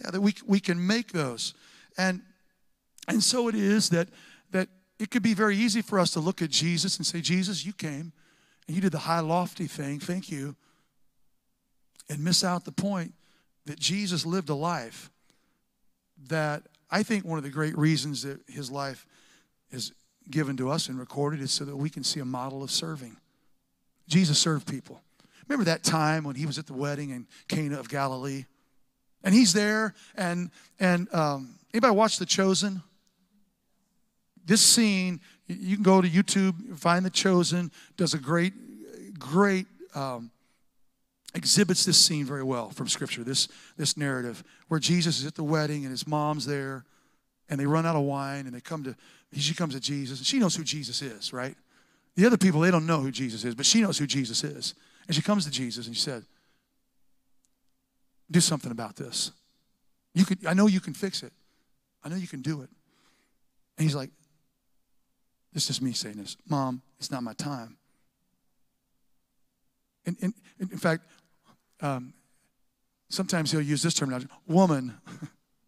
Yeah, 0.00 0.12
that 0.12 0.20
we, 0.20 0.32
we 0.46 0.60
can 0.60 0.86
make 0.86 1.10
those. 1.10 1.54
And, 1.98 2.22
and 3.08 3.20
so 3.20 3.48
it 3.48 3.56
is 3.56 3.88
that, 3.88 4.06
that 4.52 4.68
it 5.00 5.10
could 5.10 5.24
be 5.24 5.34
very 5.34 5.56
easy 5.56 5.82
for 5.82 5.98
us 5.98 6.12
to 6.12 6.20
look 6.20 6.40
at 6.40 6.50
Jesus 6.50 6.98
and 6.98 7.04
say, 7.04 7.20
Jesus, 7.20 7.66
you 7.66 7.72
came 7.72 8.12
and 8.68 8.76
you 8.76 8.80
did 8.80 8.92
the 8.92 8.98
high, 8.98 9.18
lofty 9.18 9.66
thing. 9.66 9.98
Thank 9.98 10.30
you. 10.30 10.54
And 12.08 12.22
miss 12.22 12.44
out 12.44 12.64
the 12.64 12.70
point 12.70 13.12
that 13.66 13.80
Jesus 13.80 14.24
lived 14.24 14.50
a 14.50 14.54
life 14.54 15.10
that 16.28 16.62
I 16.90 17.02
think 17.02 17.24
one 17.24 17.38
of 17.38 17.44
the 17.44 17.50
great 17.50 17.76
reasons 17.78 18.22
that 18.22 18.40
his 18.48 18.70
life 18.70 19.06
is 19.70 19.92
given 20.30 20.56
to 20.56 20.70
us 20.70 20.88
and 20.88 20.98
recorded 20.98 21.40
is 21.40 21.52
so 21.52 21.64
that 21.64 21.76
we 21.76 21.90
can 21.90 22.04
see 22.04 22.20
a 22.20 22.24
model 22.24 22.62
of 22.62 22.70
serving. 22.70 23.16
Jesus 24.08 24.38
served 24.38 24.66
people. 24.66 25.00
Remember 25.48 25.64
that 25.64 25.82
time 25.82 26.24
when 26.24 26.36
he 26.36 26.46
was 26.46 26.58
at 26.58 26.66
the 26.66 26.74
wedding 26.74 27.10
in 27.10 27.26
Cana 27.48 27.78
of 27.78 27.88
Galilee? 27.88 28.44
And 29.22 29.34
he's 29.34 29.52
there, 29.52 29.94
and 30.16 30.50
and 30.78 31.12
um, 31.12 31.56
anybody 31.74 31.94
watch 31.94 32.18
The 32.18 32.24
Chosen? 32.24 32.82
This 34.46 34.62
scene, 34.62 35.20
you 35.46 35.76
can 35.76 35.82
go 35.82 36.00
to 36.00 36.08
YouTube, 36.08 36.78
find 36.78 37.04
The 37.04 37.10
Chosen. 37.10 37.70
Does 37.96 38.14
a 38.14 38.18
great, 38.18 38.54
great 39.18 39.66
um, 39.94 40.30
exhibits 41.34 41.84
this 41.84 41.98
scene 41.98 42.24
very 42.24 42.42
well 42.42 42.70
from 42.70 42.88
Scripture, 42.88 43.22
this, 43.22 43.48
this 43.76 43.96
narrative, 43.96 44.42
where 44.68 44.80
Jesus 44.80 45.20
is 45.20 45.26
at 45.26 45.34
the 45.34 45.44
wedding 45.44 45.84
and 45.84 45.90
his 45.90 46.06
mom's 46.06 46.46
there, 46.46 46.84
and 47.48 47.58
they 47.58 47.66
run 47.66 47.86
out 47.86 47.96
of 47.96 48.02
wine 48.02 48.46
and 48.46 48.54
they 48.54 48.60
come 48.60 48.84
to, 48.84 48.96
she 49.36 49.54
comes 49.54 49.74
to 49.74 49.80
Jesus 49.80 50.18
and 50.18 50.26
she 50.26 50.38
knows 50.38 50.54
who 50.54 50.64
Jesus 50.64 51.02
is, 51.02 51.32
right? 51.32 51.56
The 52.16 52.26
other 52.26 52.36
people, 52.36 52.60
they 52.60 52.70
don't 52.70 52.86
know 52.86 53.00
who 53.00 53.10
Jesus 53.10 53.44
is, 53.44 53.54
but 53.54 53.66
she 53.66 53.80
knows 53.80 53.98
who 53.98 54.06
Jesus 54.06 54.44
is. 54.44 54.74
And 55.06 55.14
she 55.14 55.22
comes 55.22 55.44
to 55.44 55.50
Jesus 55.50 55.86
and 55.86 55.96
she 55.96 56.02
said, 56.02 56.24
Do 58.30 58.40
something 58.40 58.70
about 58.70 58.96
this. 58.96 59.32
You 60.14 60.24
could, 60.24 60.46
I 60.46 60.54
know 60.54 60.66
you 60.66 60.80
can 60.80 60.94
fix 60.94 61.22
it. 61.22 61.32
I 62.04 62.08
know 62.08 62.16
you 62.16 62.28
can 62.28 62.42
do 62.42 62.62
it. 62.62 62.70
And 63.76 63.84
he's 63.84 63.94
like, 63.94 64.10
This 65.52 65.70
is 65.70 65.80
me 65.80 65.92
saying 65.92 66.16
this. 66.16 66.36
Mom, 66.48 66.82
it's 66.98 67.10
not 67.10 67.22
my 67.22 67.32
time. 67.34 67.76
And, 70.06 70.16
and, 70.22 70.34
and 70.58 70.70
in 70.70 70.78
fact, 70.78 71.04
um, 71.82 72.12
sometimes 73.08 73.50
he'll 73.50 73.60
use 73.60 73.82
this 73.82 73.94
terminology 73.94 74.28
woman, 74.46 74.94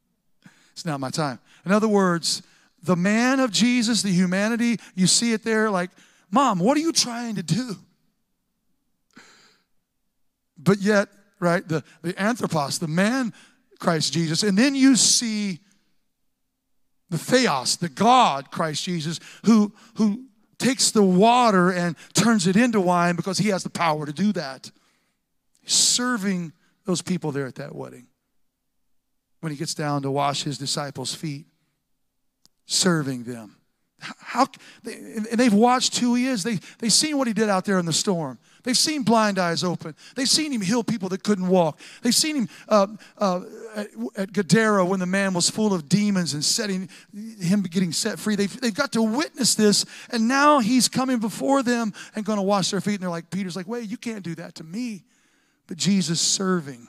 it's 0.73 0.85
not 0.85 1.01
my 1.01 1.11
time. 1.11 1.39
In 1.65 1.73
other 1.73 1.89
words, 1.89 2.43
the 2.83 2.97
man 2.97 3.41
of 3.41 3.51
Jesus, 3.53 4.03
the 4.03 4.11
humanity, 4.11 4.79
you 4.95 5.07
see 5.07 5.33
it 5.33 5.45
there 5.45 5.71
like, 5.71 5.91
Mom, 6.31 6.59
what 6.59 6.77
are 6.77 6.81
you 6.81 6.93
trying 6.93 7.37
to 7.37 7.43
do? 7.43 7.77
But 10.59 10.79
yet, 10.79 11.09
right, 11.41 11.67
the, 11.67 11.85
the 12.03 12.21
anthropos, 12.21 12.79
the 12.79 12.89
man 12.89 13.33
Christ 13.79 14.13
Jesus, 14.13 14.43
and 14.43 14.57
then 14.57 14.75
you 14.75 14.97
see 14.97 15.61
the 17.11 17.19
theos, 17.19 17.77
the 17.77 17.89
God 17.89 18.51
Christ 18.51 18.85
Jesus, 18.85 19.21
who, 19.45 19.73
who 19.97 20.25
takes 20.59 20.91
the 20.91 21.03
water 21.03 21.71
and 21.71 21.97
turns 22.15 22.47
it 22.47 22.57
into 22.57 22.81
wine 22.81 23.17
because 23.17 23.39
he 23.39 23.49
has 23.49 23.63
the 23.63 23.71
power 23.71 24.07
to 24.07 24.13
do 24.13 24.33
that. 24.33 24.71
Serving 25.65 26.53
those 26.85 27.03
people 27.03 27.33
there 27.33 27.47
at 27.47 27.57
that 27.57 27.75
wedding. 27.75 28.07
When 29.41 29.53
he 29.53 29.59
gets 29.59 29.75
down 29.75 30.03
to 30.03 30.11
wash 30.11 30.45
his 30.45 30.59
disciples' 30.59 31.15
feet, 31.15 31.47
serving 32.67 33.25
them. 33.25 33.57
How, 34.19 34.47
and 34.85 35.27
they've 35.39 35.55
watched 35.55 35.99
who 35.99 36.17
he 36.17 36.27
is. 36.27 36.43
They, 36.43 36.59
they've 36.79 36.93
seen 36.93 37.19
what 37.19 37.29
he 37.29 37.33
did 37.33 37.49
out 37.49 37.65
there 37.65 37.79
in 37.79 37.87
the 37.87 37.93
storm. 37.93 38.39
They've 38.65 38.77
seen 38.77 39.03
blind 39.03 39.39
eyes 39.39 39.63
open. 39.63 39.95
They've 40.17 40.29
seen 40.29 40.53
him 40.53 40.61
heal 40.61 40.83
people 40.83 41.09
that 41.11 41.23
couldn't 41.23 41.47
walk. 41.47 41.79
They've 42.03 42.15
seen 42.15 42.35
him 42.35 42.49
uh, 42.69 42.89
uh, 43.19 43.41
at, 43.77 43.89
at 44.17 44.33
Gadara 44.33 44.85
when 44.85 44.99
the 44.99 45.07
man 45.07 45.35
was 45.35 45.51
full 45.51 45.73
of 45.73 45.89
demons 45.89 46.35
and 46.35 46.45
setting 46.45 46.89
him 47.41 47.63
getting 47.63 47.93
set 47.93 48.19
free. 48.19 48.35
They've, 48.35 48.61
they've 48.61 48.75
got 48.75 48.93
to 48.93 49.03
witness 49.03 49.55
this, 49.55 49.85
and 50.11 50.27
now 50.27 50.59
he's 50.59 50.89
coming 50.89 51.19
before 51.19 51.63
them 51.63 51.93
and 52.17 52.25
going 52.25 52.39
to 52.39 52.43
wash 52.43 52.71
their 52.71 52.81
feet. 52.81 52.95
And 52.95 53.03
they're 53.03 53.11
like, 53.11 53.31
Peter's 53.31 53.57
like, 53.57 53.69
wait, 53.69 53.89
you 53.89 53.97
can't 53.97 54.25
do 54.25 54.35
that 54.37 54.57
to 54.57 54.65
me. 54.65 55.05
But 55.73 55.79
Jesus 55.79 56.21
serving. 56.21 56.87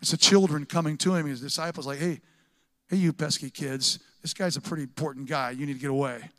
It's 0.00 0.12
the 0.12 0.16
children 0.16 0.64
coming 0.64 0.96
to 0.96 1.14
him. 1.14 1.26
His 1.26 1.42
disciples 1.42 1.86
like, 1.86 1.98
hey, 1.98 2.22
hey, 2.88 2.96
you 2.96 3.12
pesky 3.12 3.50
kids, 3.50 3.98
this 4.22 4.32
guy's 4.32 4.56
a 4.56 4.62
pretty 4.62 4.84
important 4.84 5.28
guy. 5.28 5.50
You 5.50 5.66
need 5.66 5.74
to 5.74 5.78
get 5.78 5.90
away. 5.90 6.30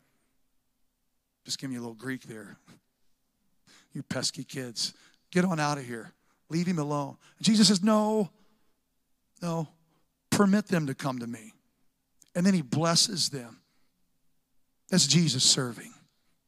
Just 1.44 1.60
give 1.60 1.70
me 1.70 1.76
a 1.76 1.78
little 1.78 1.94
Greek 1.94 2.22
there. 2.22 2.56
You 3.92 4.02
pesky 4.02 4.42
kids, 4.42 4.92
get 5.30 5.44
on 5.44 5.60
out 5.60 5.78
of 5.78 5.84
here. 5.84 6.10
Leave 6.50 6.66
him 6.66 6.80
alone. 6.80 7.16
Jesus 7.40 7.68
says, 7.68 7.80
No, 7.80 8.30
no, 9.40 9.68
permit 10.30 10.66
them 10.66 10.88
to 10.88 10.96
come 10.96 11.20
to 11.20 11.28
me. 11.28 11.52
And 12.34 12.44
then 12.44 12.54
he 12.54 12.62
blesses 12.62 13.28
them. 13.28 13.60
That's 14.90 15.06
Jesus 15.06 15.44
serving. 15.44 15.94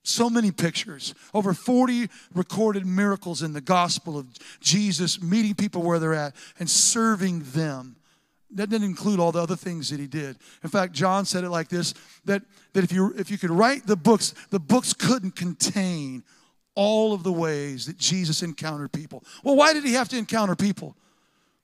So 0.07 0.31
many 0.31 0.53
pictures, 0.53 1.17
over 1.35 1.53
40 1.53 2.09
recorded 2.33 2.87
miracles 2.87 3.43
in 3.43 3.53
the 3.53 3.61
gospel 3.61 4.17
of 4.17 4.29
Jesus 4.61 5.21
meeting 5.21 5.57
people 5.57 5.83
where 5.83 5.99
they're 5.99 6.15
at 6.15 6.37
and 6.61 6.71
serving 6.71 7.41
them. 7.41 7.97
That 8.53 8.71
didn't 8.71 8.87
include 8.87 9.19
all 9.19 9.33
the 9.33 9.43
other 9.43 9.57
things 9.57 9.91
that 9.91 9.99
he 9.99 10.07
did. 10.07 10.37
In 10.63 10.71
fact, 10.71 10.93
John 10.93 11.25
said 11.25 11.43
it 11.43 11.51
like 11.51 11.69
this 11.69 11.93
that, 12.25 12.43
that 12.73 12.85
if, 12.85 12.93
you, 12.93 13.15
if 13.19 13.33
you 13.33 13.37
could 13.37 13.51
write 13.51 13.85
the 13.85 13.97
books, 13.97 14.33
the 14.51 14.61
books 14.61 14.93
couldn't 14.93 15.35
contain 15.35 16.23
all 16.77 17.13
of 17.13 17.25
the 17.25 17.33
ways 17.33 17.87
that 17.87 17.99
Jesus 17.99 18.45
encountered 18.45 18.93
people. 18.93 19.25
Well, 19.43 19.57
why 19.57 19.73
did 19.73 19.83
he 19.83 19.95
have 19.95 20.09
to 20.11 20.17
encounter 20.17 20.55
people? 20.55 20.95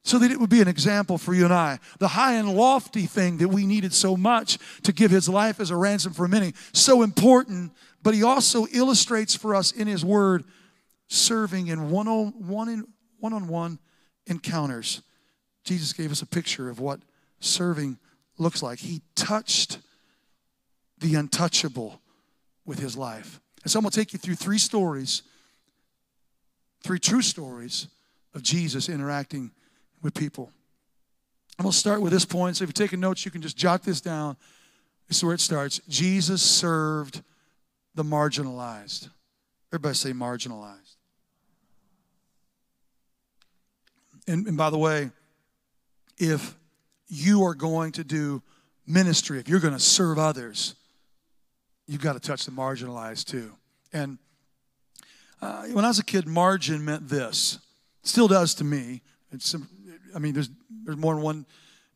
So 0.04 0.18
that 0.18 0.32
it 0.32 0.40
would 0.40 0.50
be 0.50 0.60
an 0.60 0.68
example 0.68 1.16
for 1.16 1.32
you 1.32 1.44
and 1.44 1.54
I. 1.54 1.78
The 1.98 2.08
high 2.08 2.34
and 2.34 2.54
lofty 2.54 3.06
thing 3.06 3.36
that 3.38 3.48
we 3.48 3.66
needed 3.66 3.94
so 3.94 4.16
much 4.16 4.58
to 4.82 4.92
give 4.92 5.12
his 5.12 5.28
life 5.28 5.60
as 5.60 5.70
a 5.70 5.76
ransom 5.76 6.12
for 6.12 6.26
many, 6.26 6.54
so 6.72 7.02
important, 7.02 7.72
but 8.02 8.14
he 8.14 8.22
also 8.24 8.66
illustrates 8.72 9.36
for 9.36 9.54
us 9.54 9.70
in 9.70 9.86
his 9.86 10.04
word 10.04 10.44
serving 11.06 11.68
in 11.68 11.90
one 11.90 12.08
on 12.08 12.32
one, 12.48 12.84
one, 13.20 13.32
on 13.32 13.46
one 13.46 13.78
encounters. 14.26 15.02
Jesus 15.64 15.92
gave 15.92 16.10
us 16.10 16.22
a 16.22 16.26
picture 16.26 16.68
of 16.68 16.80
what 16.80 17.00
serving 17.38 17.98
looks 18.38 18.62
like. 18.62 18.80
He 18.80 19.02
touched 19.14 19.78
the 20.98 21.14
untouchable 21.14 22.00
with 22.64 22.78
his 22.78 22.96
life. 22.96 23.40
And 23.62 23.70
so 23.70 23.78
I'm 23.78 23.84
going 23.84 23.90
to 23.90 23.98
take 23.98 24.12
you 24.12 24.18
through 24.18 24.34
three 24.36 24.58
stories, 24.58 25.22
three 26.82 26.98
true 26.98 27.22
stories 27.22 27.88
of 28.34 28.42
Jesus 28.42 28.88
interacting 28.88 29.50
with 30.02 30.14
people. 30.14 30.50
I'm 31.58 31.64
going 31.64 31.72
to 31.72 31.78
start 31.78 32.00
with 32.00 32.12
this 32.12 32.24
point. 32.24 32.56
So 32.56 32.64
if 32.64 32.68
you're 32.68 32.86
taking 32.86 33.00
notes, 33.00 33.24
you 33.24 33.30
can 33.30 33.42
just 33.42 33.56
jot 33.56 33.82
this 33.82 34.00
down. 34.00 34.36
This 35.08 35.18
is 35.18 35.24
where 35.24 35.34
it 35.34 35.40
starts. 35.40 35.80
Jesus 35.88 36.42
served 36.42 37.22
the 37.94 38.02
marginalized. 38.02 39.10
Everybody 39.70 39.94
say 39.94 40.12
marginalized. 40.12 40.96
And, 44.26 44.46
and 44.46 44.56
by 44.56 44.70
the 44.70 44.78
way, 44.78 45.10
if 46.18 46.54
you 47.08 47.44
are 47.44 47.54
going 47.54 47.92
to 47.92 48.04
do 48.04 48.42
ministry, 48.86 49.38
if 49.38 49.48
you're 49.48 49.60
going 49.60 49.74
to 49.74 49.80
serve 49.80 50.18
others, 50.18 50.74
you've 51.86 52.00
got 52.00 52.14
to 52.14 52.20
touch 52.20 52.44
the 52.44 52.52
marginalized 52.52 53.26
too. 53.26 53.52
And 53.92 54.18
uh, 55.40 55.64
when 55.64 55.84
I 55.84 55.88
was 55.88 55.98
a 55.98 56.04
kid, 56.04 56.26
margin 56.26 56.84
meant 56.84 57.08
this. 57.08 57.58
Still 58.04 58.28
does 58.28 58.54
to 58.54 58.64
me. 58.64 59.02
It's, 59.32 59.54
I 60.14 60.18
mean, 60.18 60.34
there's, 60.34 60.50
there's 60.84 60.98
more 60.98 61.14
than 61.14 61.22
one 61.22 61.46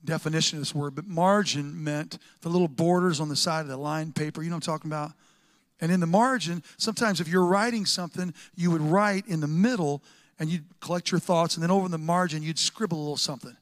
definition 0.04 0.58
of 0.58 0.62
this 0.62 0.75
word, 0.75 0.94
but 0.94 1.06
margin 1.06 1.82
meant 1.82 2.18
the 2.42 2.49
little 2.49 2.68
borders 2.68 3.20
on 3.20 3.28
the 3.28 3.37
side 3.37 3.62
of 3.62 3.68
the 3.68 3.76
line 3.76 4.12
paper. 4.12 4.42
You 4.42 4.50
know 4.50 4.56
what 4.56 4.68
I'm 4.68 4.75
talking 4.75 4.90
about? 4.90 5.12
And 5.80 5.92
in 5.92 6.00
the 6.00 6.06
margin, 6.06 6.62
sometimes 6.78 7.20
if 7.20 7.28
you're 7.28 7.44
writing 7.44 7.85
something, 7.85 8.32
you 8.54 8.70
would 8.70 8.80
write 8.80 9.26
in 9.26 9.40
the 9.40 9.46
middle 9.46 10.02
and 10.38 10.49
you'd 10.49 10.64
collect 10.80 11.11
your 11.11 11.18
thoughts, 11.18 11.56
and 11.56 11.62
then 11.62 11.70
over 11.70 11.87
in 11.87 11.90
the 11.90 11.99
margin, 11.99 12.42
you'd 12.42 12.58
scribble 12.58 12.99
a 12.99 13.00
little 13.00 13.16
something. 13.16 13.56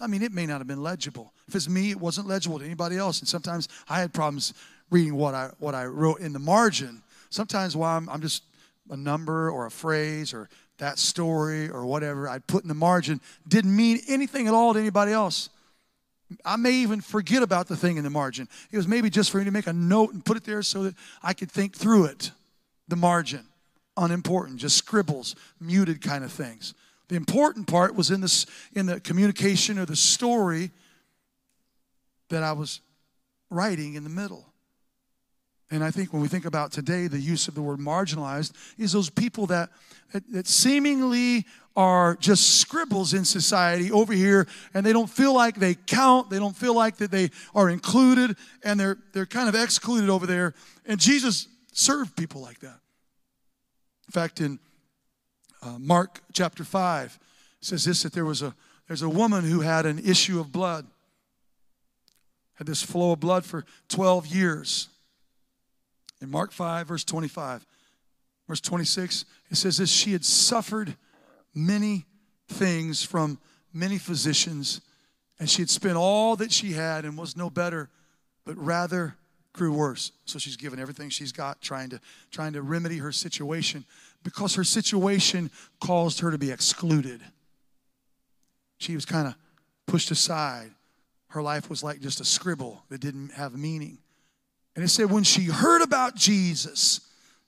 I 0.00 0.06
mean, 0.06 0.22
it 0.22 0.32
may 0.32 0.46
not 0.46 0.58
have 0.58 0.66
been 0.66 0.82
legible. 0.82 1.34
If 1.46 1.54
it's 1.54 1.68
me, 1.68 1.90
it 1.90 2.00
wasn't 2.00 2.26
legible 2.26 2.58
to 2.58 2.64
anybody 2.64 2.96
else. 2.96 3.20
And 3.20 3.28
sometimes 3.28 3.68
I 3.86 4.00
had 4.00 4.14
problems 4.14 4.54
reading 4.90 5.14
what 5.14 5.34
I, 5.34 5.50
what 5.58 5.74
I 5.74 5.84
wrote 5.84 6.20
in 6.20 6.32
the 6.32 6.38
margin. 6.38 7.02
Sometimes 7.28 7.76
while 7.76 7.98
I'm, 7.98 8.08
I'm 8.08 8.22
just 8.22 8.44
a 8.88 8.96
number 8.96 9.50
or 9.50 9.66
a 9.66 9.70
phrase 9.70 10.32
or 10.32 10.48
that 10.80 10.98
story 10.98 11.70
or 11.70 11.86
whatever 11.86 12.28
I'd 12.28 12.46
put 12.46 12.62
in 12.64 12.68
the 12.68 12.74
margin 12.74 13.20
didn't 13.46 13.74
mean 13.74 14.00
anything 14.08 14.48
at 14.48 14.54
all 14.54 14.74
to 14.74 14.80
anybody 14.80 15.12
else. 15.12 15.48
I 16.44 16.56
may 16.56 16.72
even 16.72 17.00
forget 17.00 17.42
about 17.42 17.68
the 17.68 17.76
thing 17.76 17.96
in 17.96 18.04
the 18.04 18.10
margin. 18.10 18.48
It 18.70 18.76
was 18.76 18.86
maybe 18.86 19.10
just 19.10 19.30
for 19.30 19.38
me 19.38 19.44
to 19.44 19.50
make 19.50 19.66
a 19.66 19.72
note 19.72 20.12
and 20.12 20.24
put 20.24 20.36
it 20.36 20.44
there 20.44 20.62
so 20.62 20.84
that 20.84 20.94
I 21.22 21.32
could 21.32 21.50
think 21.50 21.76
through 21.76 22.06
it. 22.06 22.32
The 22.88 22.96
margin, 22.96 23.46
unimportant, 23.96 24.58
just 24.58 24.76
scribbles, 24.76 25.36
muted 25.60 26.02
kind 26.02 26.24
of 26.24 26.32
things. 26.32 26.74
The 27.08 27.16
important 27.16 27.66
part 27.66 27.94
was 27.94 28.10
in, 28.10 28.20
this, 28.20 28.46
in 28.72 28.86
the 28.86 29.00
communication 29.00 29.78
or 29.78 29.86
the 29.86 29.96
story 29.96 30.70
that 32.28 32.42
I 32.42 32.52
was 32.52 32.80
writing 33.50 33.94
in 33.94 34.04
the 34.04 34.10
middle. 34.10 34.49
And 35.70 35.84
I 35.84 35.90
think 35.90 36.12
when 36.12 36.20
we 36.20 36.28
think 36.28 36.44
about 36.44 36.72
today, 36.72 37.06
the 37.06 37.20
use 37.20 37.46
of 37.48 37.54
the 37.54 37.62
word 37.62 37.78
marginalized 37.78 38.52
is 38.76 38.92
those 38.92 39.08
people 39.08 39.46
that, 39.46 39.70
that, 40.12 40.30
that, 40.32 40.46
seemingly 40.48 41.46
are 41.76 42.16
just 42.16 42.60
scribbles 42.60 43.14
in 43.14 43.24
society 43.24 43.92
over 43.92 44.12
here 44.12 44.48
and 44.74 44.84
they 44.84 44.92
don't 44.92 45.08
feel 45.08 45.32
like 45.32 45.56
they 45.56 45.74
count, 45.74 46.28
they 46.28 46.38
don't 46.38 46.56
feel 46.56 46.74
like 46.74 46.96
that 46.96 47.12
they 47.12 47.30
are 47.54 47.70
included, 47.70 48.36
and 48.64 48.80
they're, 48.80 48.98
they're 49.12 49.26
kind 49.26 49.48
of 49.48 49.54
excluded 49.54 50.10
over 50.10 50.26
there. 50.26 50.54
And 50.86 50.98
Jesus 50.98 51.46
served 51.72 52.16
people 52.16 52.40
like 52.40 52.58
that. 52.60 52.80
In 54.08 54.12
fact, 54.12 54.40
in 54.40 54.58
uh, 55.62 55.78
Mark 55.78 56.20
chapter 56.32 56.64
5 56.64 57.18
says 57.60 57.84
this 57.84 58.02
that 58.02 58.12
there 58.12 58.24
was 58.24 58.42
a 58.42 58.54
there's 58.90 59.02
a 59.02 59.08
woman 59.08 59.44
who 59.44 59.60
had 59.60 59.86
an 59.86 60.00
issue 60.00 60.40
of 60.40 60.50
blood, 60.50 60.84
had 62.54 62.66
this 62.66 62.82
flow 62.82 63.12
of 63.12 63.20
blood 63.20 63.44
for 63.44 63.64
12 63.88 64.26
years. 64.26 64.88
In 66.20 66.30
Mark 66.30 66.52
5, 66.52 66.88
verse 66.88 67.04
25, 67.04 67.66
verse 68.46 68.60
26, 68.60 69.24
it 69.50 69.56
says 69.56 69.78
this 69.78 69.90
she 69.90 70.12
had 70.12 70.24
suffered 70.24 70.96
many 71.54 72.04
things 72.48 73.02
from 73.02 73.38
many 73.72 73.98
physicians, 73.98 74.80
and 75.38 75.48
she 75.48 75.62
had 75.62 75.70
spent 75.70 75.96
all 75.96 76.36
that 76.36 76.52
she 76.52 76.72
had 76.72 77.04
and 77.04 77.16
was 77.16 77.36
no 77.36 77.48
better, 77.48 77.88
but 78.44 78.56
rather 78.58 79.16
grew 79.52 79.72
worse. 79.72 80.12
So 80.26 80.38
she's 80.38 80.56
given 80.56 80.78
everything 80.78 81.10
she's 81.10 81.32
got, 81.32 81.60
trying 81.60 81.90
to 81.90 82.00
trying 82.30 82.52
to 82.52 82.62
remedy 82.62 82.98
her 82.98 83.12
situation 83.12 83.84
because 84.22 84.54
her 84.54 84.64
situation 84.64 85.50
caused 85.80 86.20
her 86.20 86.30
to 86.30 86.38
be 86.38 86.50
excluded. 86.50 87.20
She 88.78 88.94
was 88.94 89.04
kind 89.04 89.26
of 89.28 89.34
pushed 89.86 90.10
aside. 90.10 90.70
her 91.28 91.42
life 91.42 91.70
was 91.70 91.82
like 91.84 92.00
just 92.00 92.20
a 92.20 92.24
scribble 92.24 92.82
that 92.88 93.00
didn't 93.00 93.32
have 93.32 93.56
meaning. 93.56 93.98
And 94.76 94.84
it 94.84 94.88
said, 94.88 95.10
when 95.10 95.24
she 95.24 95.44
heard 95.44 95.82
about 95.82 96.14
Jesus, 96.14 97.00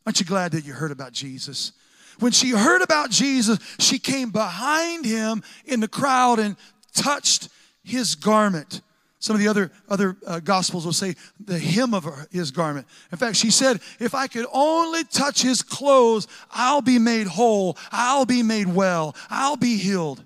aren't 0.04 0.20
you 0.20 0.26
glad 0.26 0.52
that 0.52 0.64
you 0.64 0.72
heard 0.72 0.90
about 0.90 1.12
Jesus? 1.12 1.72
When 2.18 2.32
she 2.32 2.50
heard 2.50 2.82
about 2.82 3.10
Jesus, 3.10 3.58
she 3.78 3.98
came 3.98 4.30
behind 4.30 5.04
him 5.04 5.42
in 5.64 5.80
the 5.80 5.88
crowd 5.88 6.38
and 6.38 6.56
touched 6.94 7.48
his 7.84 8.14
garment. 8.14 8.80
Some 9.18 9.36
of 9.36 9.40
the 9.40 9.48
other, 9.48 9.70
other 9.88 10.16
uh, 10.26 10.40
gospels 10.40 10.84
will 10.84 10.92
say 10.92 11.14
the 11.38 11.58
hem 11.58 11.94
of 11.94 12.04
her, 12.04 12.26
his 12.32 12.50
garment. 12.50 12.88
In 13.12 13.18
fact, 13.18 13.36
she 13.36 13.50
said, 13.50 13.80
If 14.00 14.14
I 14.14 14.26
could 14.26 14.46
only 14.52 15.04
touch 15.04 15.42
his 15.42 15.62
clothes, 15.62 16.26
I'll 16.50 16.82
be 16.82 16.98
made 16.98 17.28
whole. 17.28 17.78
I'll 17.92 18.26
be 18.26 18.42
made 18.42 18.66
well. 18.66 19.14
I'll 19.30 19.56
be 19.56 19.76
healed. 19.76 20.24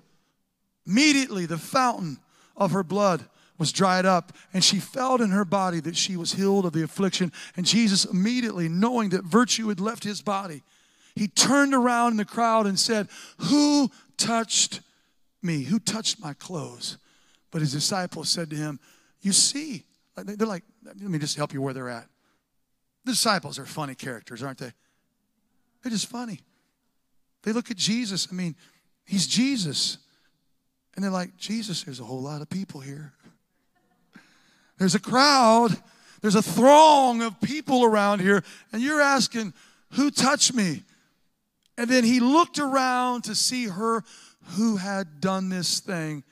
Immediately, 0.87 1.45
the 1.45 1.59
fountain 1.59 2.17
of 2.55 2.71
her 2.71 2.83
blood 2.83 3.23
was 3.57 3.71
dried 3.71 4.05
up, 4.05 4.33
and 4.53 4.63
she 4.63 4.79
felt 4.79 5.21
in 5.21 5.29
her 5.29 5.45
body 5.45 5.79
that 5.81 5.97
she 5.97 6.15
was 6.15 6.33
healed 6.33 6.65
of 6.65 6.73
the 6.73 6.83
affliction. 6.83 7.31
And 7.55 7.65
Jesus, 7.65 8.05
immediately 8.05 8.69
knowing 8.69 9.09
that 9.09 9.23
virtue 9.23 9.67
had 9.69 9.79
left 9.79 10.03
his 10.03 10.21
body, 10.21 10.63
he 11.15 11.27
turned 11.27 11.73
around 11.73 12.11
in 12.11 12.17
the 12.17 12.25
crowd 12.25 12.67
and 12.67 12.79
said, 12.79 13.07
Who 13.49 13.89
touched 14.17 14.81
me? 15.41 15.63
Who 15.63 15.79
touched 15.79 16.19
my 16.19 16.33
clothes? 16.33 16.97
But 17.51 17.61
his 17.61 17.71
disciples 17.71 18.29
said 18.29 18.49
to 18.51 18.55
him, 18.55 18.79
You 19.21 19.31
see, 19.31 19.85
they're 20.15 20.47
like, 20.47 20.63
let 20.83 21.01
me 21.01 21.19
just 21.19 21.37
help 21.37 21.53
you 21.53 21.61
where 21.61 21.73
they're 21.73 21.89
at. 21.89 22.07
The 23.05 23.11
disciples 23.11 23.59
are 23.59 23.65
funny 23.65 23.95
characters, 23.95 24.43
aren't 24.43 24.57
they? 24.57 24.71
They're 25.81 25.91
just 25.91 26.07
funny. 26.07 26.41
They 27.43 27.53
look 27.53 27.71
at 27.71 27.77
Jesus. 27.77 28.27
I 28.31 28.35
mean, 28.35 28.55
he's 29.05 29.27
Jesus. 29.27 29.99
And 30.95 31.03
they're 31.03 31.11
like, 31.11 31.37
Jesus, 31.37 31.83
there's 31.83 31.99
a 31.99 32.03
whole 32.03 32.21
lot 32.21 32.41
of 32.41 32.49
people 32.49 32.81
here. 32.81 33.13
There's 34.77 34.95
a 34.95 34.99
crowd, 34.99 35.77
there's 36.21 36.35
a 36.35 36.41
throng 36.41 37.21
of 37.21 37.39
people 37.41 37.83
around 37.83 38.21
here, 38.21 38.43
and 38.71 38.81
you're 38.81 39.01
asking, 39.01 39.53
Who 39.93 40.11
touched 40.11 40.53
me? 40.53 40.83
And 41.77 41.89
then 41.89 42.03
he 42.03 42.19
looked 42.19 42.59
around 42.59 43.23
to 43.23 43.35
see 43.35 43.65
her 43.65 44.03
who 44.55 44.77
had 44.77 45.21
done 45.21 45.49
this 45.49 45.79
thing. 45.79 46.23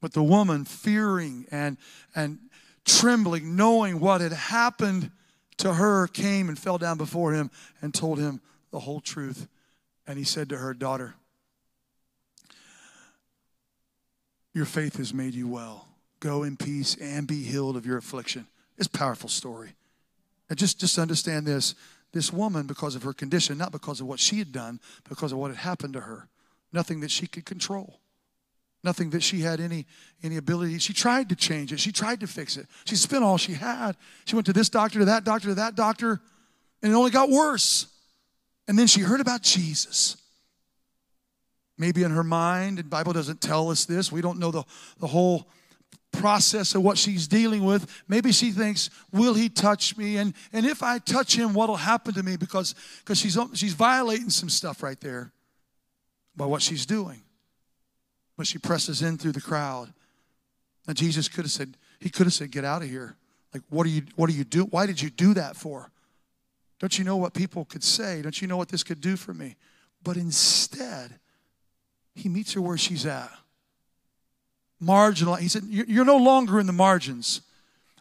But 0.00 0.12
the 0.12 0.22
woman, 0.22 0.64
fearing 0.64 1.46
and, 1.50 1.76
and 2.14 2.38
trembling, 2.84 3.56
knowing 3.56 4.00
what 4.00 4.20
had 4.20 4.32
happened 4.32 5.10
to 5.58 5.74
her, 5.74 6.06
came 6.06 6.48
and 6.48 6.58
fell 6.58 6.78
down 6.78 6.98
before 6.98 7.32
him 7.32 7.50
and 7.80 7.92
told 7.92 8.18
him 8.18 8.40
the 8.70 8.80
whole 8.80 9.00
truth. 9.00 9.48
And 10.06 10.18
he 10.18 10.24
said 10.24 10.50
to 10.50 10.58
her, 10.58 10.74
Daughter, 10.74 11.14
your 14.52 14.66
faith 14.66 14.96
has 14.98 15.14
made 15.14 15.34
you 15.34 15.48
well. 15.48 15.88
Go 16.24 16.42
in 16.42 16.56
peace 16.56 16.96
and 16.96 17.26
be 17.26 17.42
healed 17.42 17.76
of 17.76 17.84
your 17.84 17.98
affliction. 17.98 18.46
It's 18.78 18.86
a 18.86 18.90
powerful 18.90 19.28
story. 19.28 19.74
And 20.48 20.58
just, 20.58 20.80
just 20.80 20.98
understand 20.98 21.46
this 21.46 21.74
this 22.14 22.32
woman, 22.32 22.66
because 22.66 22.94
of 22.94 23.02
her 23.02 23.12
condition, 23.12 23.58
not 23.58 23.72
because 23.72 24.00
of 24.00 24.06
what 24.06 24.20
she 24.20 24.38
had 24.38 24.52
done, 24.52 24.80
because 25.08 25.32
of 25.32 25.38
what 25.38 25.50
had 25.50 25.58
happened 25.58 25.92
to 25.94 26.00
her, 26.00 26.28
nothing 26.72 27.00
that 27.00 27.10
she 27.10 27.26
could 27.26 27.44
control, 27.44 27.98
nothing 28.84 29.10
that 29.10 29.22
she 29.22 29.40
had 29.40 29.60
any, 29.60 29.84
any 30.22 30.36
ability. 30.36 30.78
She 30.78 30.92
tried 30.92 31.28
to 31.30 31.34
change 31.34 31.72
it, 31.72 31.80
she 31.80 31.90
tried 31.90 32.20
to 32.20 32.28
fix 32.28 32.56
it. 32.56 32.66
She 32.84 32.94
spent 32.94 33.24
all 33.24 33.36
she 33.36 33.54
had. 33.54 33.96
She 34.26 34.36
went 34.36 34.46
to 34.46 34.52
this 34.52 34.68
doctor, 34.68 35.00
to 35.00 35.04
that 35.06 35.24
doctor, 35.24 35.48
to 35.48 35.54
that 35.56 35.74
doctor, 35.74 36.20
and 36.82 36.92
it 36.92 36.94
only 36.94 37.10
got 37.10 37.30
worse. 37.30 37.88
And 38.68 38.78
then 38.78 38.86
she 38.86 39.00
heard 39.00 39.20
about 39.20 39.42
Jesus. 39.42 40.16
Maybe 41.76 42.04
in 42.04 42.12
her 42.12 42.24
mind, 42.24 42.78
and 42.78 42.88
Bible 42.88 43.12
doesn't 43.12 43.40
tell 43.40 43.70
us 43.70 43.86
this, 43.86 44.12
we 44.12 44.20
don't 44.20 44.38
know 44.38 44.52
the, 44.52 44.62
the 45.00 45.08
whole 45.08 45.48
process 46.14 46.74
of 46.74 46.82
what 46.82 46.98
she's 46.98 47.26
dealing 47.28 47.64
with. 47.64 48.02
Maybe 48.08 48.32
she 48.32 48.50
thinks, 48.50 48.90
will 49.12 49.34
he 49.34 49.48
touch 49.48 49.96
me? 49.96 50.16
And, 50.16 50.34
and 50.52 50.66
if 50.66 50.82
I 50.82 50.98
touch 50.98 51.36
him, 51.36 51.54
what'll 51.54 51.76
happen 51.76 52.14
to 52.14 52.22
me? 52.22 52.36
Because, 52.36 52.74
because 53.00 53.18
she's, 53.18 53.38
she's 53.54 53.74
violating 53.74 54.30
some 54.30 54.48
stuff 54.48 54.82
right 54.82 55.00
there 55.00 55.32
by 56.36 56.46
what 56.46 56.62
she's 56.62 56.86
doing. 56.86 57.22
But 58.36 58.46
she 58.46 58.58
presses 58.58 59.02
in 59.02 59.18
through 59.18 59.32
the 59.32 59.40
crowd. 59.40 59.92
And 60.86 60.96
Jesus 60.96 61.28
could 61.28 61.44
have 61.44 61.52
said, 61.52 61.76
he 62.00 62.10
could 62.10 62.26
have 62.26 62.34
said, 62.34 62.50
get 62.50 62.64
out 62.64 62.82
of 62.82 62.88
here. 62.88 63.16
Like, 63.52 63.62
what 63.70 63.86
are 63.86 63.90
you, 63.90 64.02
what 64.16 64.28
do 64.28 64.36
you 64.36 64.44
do? 64.44 64.64
Why 64.64 64.86
did 64.86 65.00
you 65.00 65.10
do 65.10 65.34
that 65.34 65.56
for? 65.56 65.90
Don't 66.80 66.98
you 66.98 67.04
know 67.04 67.16
what 67.16 67.34
people 67.34 67.64
could 67.64 67.84
say? 67.84 68.20
Don't 68.22 68.40
you 68.42 68.48
know 68.48 68.56
what 68.56 68.68
this 68.68 68.82
could 68.82 69.00
do 69.00 69.16
for 69.16 69.32
me? 69.32 69.56
But 70.02 70.16
instead, 70.16 71.18
he 72.14 72.28
meets 72.28 72.52
her 72.54 72.60
where 72.60 72.76
she's 72.76 73.06
at 73.06 73.30
marginal. 74.80 75.34
He 75.34 75.48
said, 75.48 75.64
You're 75.68 76.04
no 76.04 76.18
longer 76.18 76.60
in 76.60 76.66
the 76.66 76.72
margins. 76.72 77.40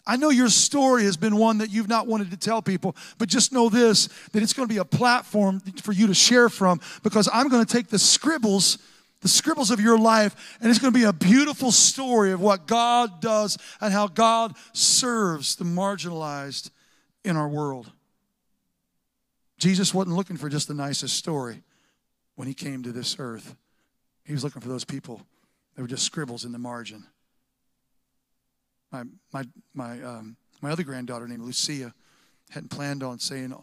I 0.06 0.18
know 0.18 0.30
your 0.30 0.50
story 0.50 1.04
has 1.04 1.16
been 1.16 1.38
one 1.38 1.60
that 1.60 1.70
you've 1.70 1.88
not 1.88 2.08
wanted 2.08 2.32
to 2.32 2.38
tell 2.38 2.62
people, 2.62 2.96
but 3.18 3.30
just 3.30 3.54
know 3.54 3.70
this 3.70 4.08
that 4.34 4.44
it's 4.44 4.54
going 4.54 4.68
to 4.68 4.74
be 4.74 4.80
a 4.80 4.86
platform 4.86 5.62
for 5.82 5.94
you 5.94 6.08
to 6.08 6.14
share 6.14 6.50
from 6.50 6.82
because 7.04 7.30
I'm 7.32 7.48
going 7.48 7.66
to 7.66 7.72
take 7.72 7.88
the 7.88 8.00
scribbles, 8.00 8.80
the 9.22 9.30
scribbles 9.30 9.72
of 9.72 9.80
your 9.80 9.98
life, 9.98 10.58
and 10.60 10.70
it's 10.70 10.80
going 10.80 10.92
to 10.92 11.00
be 11.00 11.06
a 11.06 11.14
beautiful 11.14 11.72
story 11.72 12.34
of 12.34 12.42
what 12.42 12.68
God 12.68 13.22
does 13.22 13.58
and 13.80 13.94
how 13.94 14.08
God 14.08 14.56
serves 14.74 15.56
the 15.56 15.64
marginalized 15.64 16.70
in 17.24 17.38
our 17.38 17.48
world. 17.48 17.90
Jesus 19.58 19.94
wasn't 19.94 20.18
looking 20.18 20.36
for 20.36 20.50
just 20.50 20.68
the 20.68 20.74
nicest 20.74 21.16
story 21.16 21.64
when 22.36 22.48
he 22.48 22.54
came 22.54 22.84
to 22.84 22.92
this 22.92 23.16
earth, 23.20 23.56
he 24.26 24.34
was 24.34 24.44
looking 24.44 24.62
for 24.62 24.68
those 24.68 24.84
people 24.84 25.22
they 25.76 25.82
were 25.82 25.88
just 25.88 26.04
scribbles 26.04 26.46
in 26.46 26.52
the 26.52 26.60
margin. 26.60 27.04
My, 28.92 29.04
my, 29.32 29.44
my, 29.74 30.02
um, 30.04 30.36
my 30.62 30.72
other 30.72 30.84
granddaughter 30.84 31.28
named 31.28 31.42
Lucia 31.42 31.94
hadn't 32.52 32.70
planned 32.70 33.02
on 33.02 33.20
saying, 33.20 33.54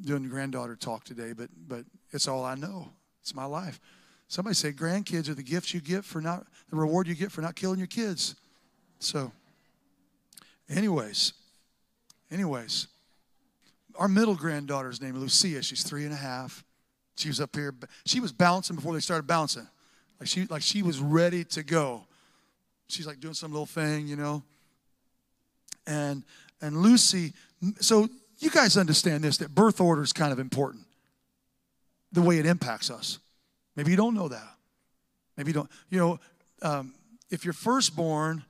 doing 0.00 0.28
granddaughter 0.28 0.76
talk 0.76 1.04
today, 1.04 1.32
but, 1.32 1.48
but 1.68 1.84
it's 2.10 2.26
all 2.26 2.44
I 2.44 2.54
know. 2.54 2.90
It's 3.20 3.34
my 3.34 3.44
life. 3.44 3.80
Somebody 4.26 4.54
said 4.54 4.76
grandkids 4.76 5.28
are 5.28 5.34
the 5.34 5.42
gifts 5.42 5.74
you 5.74 5.80
get 5.80 6.04
for 6.04 6.20
not, 6.20 6.46
the 6.70 6.76
reward 6.76 7.06
you 7.06 7.14
get 7.14 7.30
for 7.30 7.40
not 7.40 7.54
killing 7.54 7.78
your 7.78 7.86
kids. 7.86 8.34
So, 8.98 9.30
anyways, 10.68 11.34
anyways, 12.30 12.88
our 13.96 14.08
middle 14.08 14.34
granddaughter's 14.34 15.00
name 15.00 15.16
Lucia. 15.16 15.62
She's 15.62 15.82
three 15.82 16.04
and 16.04 16.12
a 16.12 16.16
half. 16.16 16.64
She 17.16 17.28
was 17.28 17.40
up 17.40 17.54
here. 17.54 17.74
She 18.06 18.20
was 18.20 18.32
bouncing 18.32 18.74
before 18.74 18.94
they 18.94 19.00
started 19.00 19.26
bouncing. 19.26 19.68
Like 20.22 20.28
she, 20.28 20.44
like 20.44 20.62
she 20.62 20.84
was 20.84 21.00
ready 21.00 21.42
to 21.42 21.64
go. 21.64 22.04
She's 22.86 23.08
like 23.08 23.18
doing 23.18 23.34
some 23.34 23.50
little 23.50 23.66
thing, 23.66 24.06
you 24.06 24.14
know. 24.14 24.44
And 25.84 26.22
and 26.60 26.76
Lucy, 26.76 27.32
so 27.80 28.08
you 28.38 28.48
guys 28.48 28.76
understand 28.76 29.24
this 29.24 29.38
that 29.38 29.52
birth 29.52 29.80
order 29.80 30.00
is 30.00 30.12
kind 30.12 30.32
of 30.32 30.38
important. 30.38 30.84
The 32.12 32.22
way 32.22 32.38
it 32.38 32.46
impacts 32.46 32.88
us. 32.88 33.18
Maybe 33.74 33.90
you 33.90 33.96
don't 33.96 34.14
know 34.14 34.28
that. 34.28 34.54
Maybe 35.36 35.48
you 35.48 35.54
don't. 35.54 35.70
You 35.90 35.98
know, 35.98 36.20
um, 36.62 36.94
if 37.28 37.44
you're 37.44 37.52
firstborn, 37.52 38.44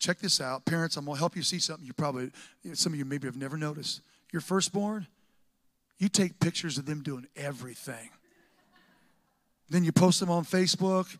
check 0.00 0.18
this 0.18 0.40
out. 0.40 0.64
Parents, 0.64 0.96
I'm 0.96 1.04
gonna 1.04 1.16
help 1.16 1.36
you 1.36 1.44
see 1.44 1.60
something 1.60 1.86
you 1.86 1.92
probably 1.92 2.32
some 2.72 2.92
of 2.92 2.98
you 2.98 3.04
maybe 3.04 3.28
have 3.28 3.36
never 3.36 3.56
noticed. 3.56 4.00
Your 4.32 4.40
firstborn, 4.40 5.06
you 5.96 6.08
take 6.08 6.40
pictures 6.40 6.76
of 6.76 6.86
them 6.86 7.04
doing 7.04 7.28
everything. 7.36 8.10
Then 9.68 9.84
you 9.84 9.92
post 9.92 10.20
them 10.20 10.30
on 10.30 10.44
Facebook. 10.44 11.16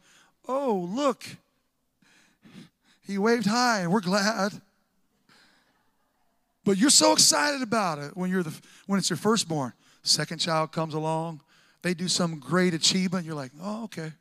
Oh, 0.47 0.89
look, 0.93 1.25
he 3.07 3.19
waved 3.19 3.47
hi, 3.47 3.81
and 3.81 3.93
we're 3.93 4.01
glad. 4.01 4.53
But 6.65 6.79
you're 6.79 6.91
so 6.91 7.13
excited 7.13 7.63
about 7.63 7.99
it 7.99 8.17
when 8.17 8.31
you're 8.31 8.43
the 8.43 8.59
when 8.87 8.99
it's 8.99 9.11
your 9.11 9.17
firstborn. 9.17 9.73
Second 10.03 10.39
child 10.39 10.73
comes 10.73 10.95
along, 10.95 11.41
they 11.83 11.95
do 11.95 12.09
some 12.09 12.39
great 12.39 12.75
achievement. 12.75 13.27
You're 13.27 13.35
like, 13.35 13.53
oh, 13.63 13.85
okay. 13.85 14.13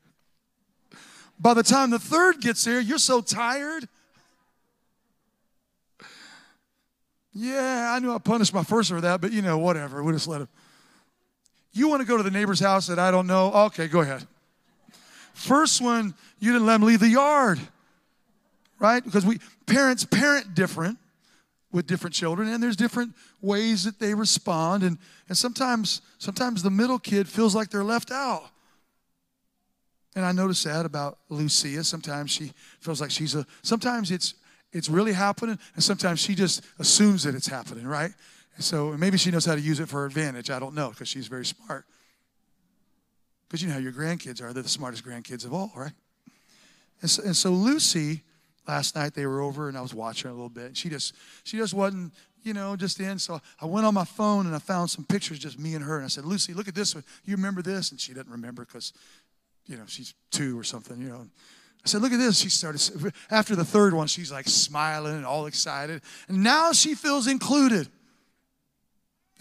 By 1.39 1.53
the 1.53 1.63
time 1.63 1.89
the 1.89 1.99
third 1.99 2.41
gets 2.41 2.63
here, 2.63 2.79
you're 2.79 2.97
so 2.97 3.21
tired. 3.21 3.87
Yeah, 7.33 7.93
I 7.95 7.99
knew 7.99 8.13
I 8.13 8.19
punished 8.19 8.53
my 8.53 8.63
first 8.63 8.89
for 8.89 9.01
that, 9.01 9.19
but 9.19 9.31
you 9.31 9.41
know, 9.41 9.57
whatever. 9.57 10.03
We 10.03 10.13
just 10.13 10.27
let 10.27 10.41
him. 10.41 10.49
You 11.73 11.89
want 11.89 12.01
to 12.01 12.07
go 12.07 12.17
to 12.17 12.23
the 12.23 12.31
neighbor's 12.31 12.59
house 12.59 12.87
that 12.87 12.99
I 12.99 13.11
don't 13.11 13.27
know? 13.27 13.51
Okay, 13.65 13.87
go 13.87 14.01
ahead. 14.01 14.25
First 15.33 15.81
one, 15.81 16.13
you 16.39 16.53
didn't 16.53 16.67
let 16.67 16.73
them 16.73 16.83
leave 16.83 16.99
the 16.99 17.09
yard, 17.09 17.59
right? 18.79 19.03
Because 19.03 19.25
we 19.25 19.39
parents 19.65 20.05
parent 20.05 20.53
different 20.53 20.99
with 21.71 21.87
different 21.87 22.13
children, 22.13 22.47
and 22.47 22.61
there's 22.61 22.75
different 22.75 23.15
ways 23.41 23.83
that 23.85 23.99
they 23.99 24.13
respond, 24.13 24.83
and 24.83 24.99
and 25.27 25.37
sometimes 25.37 26.01
sometimes 26.19 26.61
the 26.61 26.69
middle 26.69 26.99
kid 26.99 27.27
feels 27.27 27.55
like 27.55 27.71
they're 27.71 27.83
left 27.83 28.11
out. 28.11 28.43
And 30.15 30.23
I 30.23 30.31
notice 30.31 30.63
that 30.63 30.85
about 30.85 31.17
Lucia. 31.29 31.83
Sometimes 31.83 32.29
she 32.29 32.53
feels 32.79 33.01
like 33.01 33.09
she's 33.09 33.33
a. 33.33 33.47
Sometimes 33.63 34.11
it's 34.11 34.35
it's 34.71 34.89
really 34.89 35.13
happening, 35.13 35.57
and 35.73 35.83
sometimes 35.83 36.19
she 36.19 36.35
just 36.35 36.63
assumes 36.77 37.23
that 37.23 37.33
it's 37.33 37.47
happening, 37.47 37.87
right? 37.87 38.11
So 38.59 38.95
maybe 38.97 39.17
she 39.17 39.31
knows 39.31 39.45
how 39.45 39.55
to 39.55 39.61
use 39.61 39.79
it 39.79 39.89
for 39.89 40.01
her 40.01 40.05
advantage. 40.05 40.49
I 40.49 40.59
don't 40.59 40.75
know 40.75 40.89
because 40.89 41.07
she's 41.07 41.27
very 41.27 41.45
smart. 41.45 41.85
Because 43.47 43.61
you 43.61 43.67
know 43.67 43.75
how 43.75 43.79
your 43.79 43.91
grandkids 43.91 44.41
are. 44.41 44.53
They're 44.53 44.63
the 44.63 44.69
smartest 44.69 45.05
grandkids 45.05 45.45
of 45.45 45.53
all, 45.53 45.71
right? 45.75 45.91
And 47.01 47.09
so, 47.09 47.23
and 47.23 47.35
so 47.35 47.51
Lucy 47.51 48.23
last 48.67 48.95
night 48.95 49.13
they 49.13 49.25
were 49.25 49.41
over 49.41 49.67
and 49.67 49.77
I 49.77 49.81
was 49.81 49.93
watching 49.93 50.29
a 50.29 50.33
little 50.33 50.49
bit. 50.49 50.77
She 50.77 50.89
just 50.89 51.13
she 51.43 51.57
just 51.57 51.73
wasn't, 51.73 52.13
you 52.43 52.53
know, 52.53 52.75
just 52.75 52.99
in. 52.99 53.19
So 53.19 53.41
I 53.61 53.65
went 53.65 53.85
on 53.85 53.93
my 53.93 54.05
phone 54.05 54.45
and 54.45 54.55
I 54.55 54.59
found 54.59 54.89
some 54.89 55.05
pictures, 55.05 55.39
just 55.39 55.59
me 55.59 55.75
and 55.75 55.83
her. 55.83 55.97
And 55.97 56.05
I 56.05 56.09
said, 56.09 56.25
Lucy, 56.25 56.53
look 56.53 56.67
at 56.67 56.75
this. 56.75 56.95
You 57.25 57.35
remember 57.35 57.61
this? 57.61 57.91
And 57.91 57.99
she 57.99 58.13
doesn't 58.13 58.31
remember 58.31 58.65
because, 58.65 58.93
you 59.65 59.77
know, 59.77 59.83
she's 59.87 60.13
two 60.31 60.57
or 60.57 60.63
something, 60.63 60.99
you 60.99 61.09
know. 61.09 61.27
I 61.85 61.89
said, 61.89 62.01
look 62.01 62.13
at 62.13 62.19
this. 62.19 62.39
She 62.39 62.49
started, 62.49 63.13
after 63.29 63.57
the 63.57 63.65
third 63.65 63.93
one, 63.93 64.07
she's 64.07 64.31
like 64.31 64.47
smiling 64.47 65.17
and 65.17 65.25
all 65.25 65.47
excited. 65.47 66.01
And 66.29 66.41
now 66.41 66.71
she 66.71 66.95
feels 66.95 67.27
included. 67.27 67.89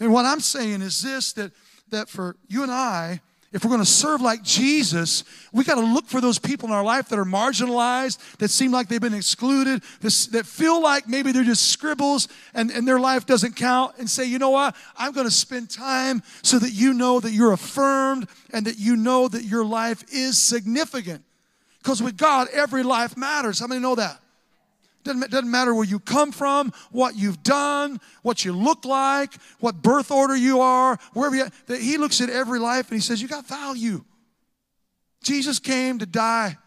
And 0.03 0.11
what 0.11 0.25
I'm 0.25 0.41
saying 0.41 0.81
is 0.81 1.01
this 1.01 1.31
that, 1.33 1.53
that 1.89 2.09
for 2.09 2.35
you 2.49 2.61
and 2.61 2.71
I, 2.71 3.21
if 3.53 3.63
we're 3.63 3.69
going 3.69 3.79
to 3.79 3.85
serve 3.85 4.19
like 4.19 4.43
Jesus, 4.43 5.23
we 5.53 5.63
got 5.63 5.75
to 5.75 5.81
look 5.81 6.07
for 6.07 6.19
those 6.19 6.39
people 6.39 6.67
in 6.67 6.75
our 6.75 6.83
life 6.83 7.07
that 7.07 7.17
are 7.17 7.23
marginalized, 7.23 8.37
that 8.39 8.49
seem 8.49 8.73
like 8.73 8.89
they've 8.89 8.99
been 8.99 9.13
excluded, 9.13 9.81
that 10.01 10.45
feel 10.45 10.81
like 10.81 11.07
maybe 11.07 11.31
they're 11.31 11.45
just 11.45 11.69
scribbles 11.69 12.27
and, 12.53 12.69
and 12.69 12.85
their 12.85 12.99
life 12.99 13.25
doesn't 13.25 13.55
count, 13.55 13.95
and 13.97 14.09
say, 14.09 14.25
you 14.25 14.39
know 14.39 14.49
what? 14.49 14.75
I'm 14.97 15.13
going 15.13 15.27
to 15.27 15.31
spend 15.31 15.69
time 15.69 16.21
so 16.41 16.59
that 16.59 16.71
you 16.71 16.93
know 16.93 17.21
that 17.21 17.31
you're 17.31 17.53
affirmed 17.53 18.27
and 18.51 18.65
that 18.65 18.79
you 18.79 18.97
know 18.97 19.29
that 19.29 19.45
your 19.45 19.63
life 19.63 20.03
is 20.11 20.37
significant. 20.37 21.23
Because 21.81 22.03
with 22.03 22.17
God, 22.17 22.49
every 22.51 22.83
life 22.83 23.15
matters. 23.15 23.59
How 23.59 23.67
many 23.67 23.79
know 23.79 23.95
that? 23.95 24.19
Doesn't, 25.03 25.31
doesn't 25.31 25.51
matter 25.51 25.73
where 25.73 25.83
you 25.83 25.99
come 25.99 26.31
from, 26.31 26.71
what 26.91 27.15
you've 27.15 27.43
done, 27.43 27.99
what 28.21 28.45
you 28.45 28.53
look 28.53 28.85
like, 28.85 29.33
what 29.59 29.81
birth 29.81 30.11
order 30.11 30.35
you 30.35 30.61
are, 30.61 30.97
wherever 31.13 31.35
you 31.35 31.47
that 31.67 31.81
He 31.81 31.97
looks 31.97 32.21
at 32.21 32.29
every 32.29 32.59
life 32.59 32.89
and 32.89 32.95
He 32.95 33.01
says, 33.01 33.21
You 33.21 33.27
got 33.27 33.45
value. 33.45 34.03
Jesus 35.21 35.59
came 35.59 35.99
to 35.99 36.05
die. 36.05 36.57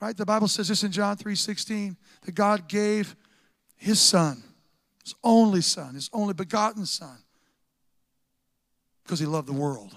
Right? 0.00 0.16
The 0.16 0.24
Bible 0.24 0.48
says 0.48 0.68
this 0.68 0.82
in 0.82 0.92
John 0.92 1.16
3 1.16 1.34
16, 1.34 1.96
that 2.22 2.32
God 2.32 2.68
gave 2.68 3.14
His 3.76 4.00
Son, 4.00 4.42
His 5.04 5.14
only 5.22 5.60
Son, 5.60 5.94
His 5.94 6.08
only 6.12 6.32
begotten 6.32 6.86
Son, 6.86 7.18
because 9.04 9.18
He 9.18 9.26
loved 9.26 9.48
the 9.48 9.52
world. 9.52 9.94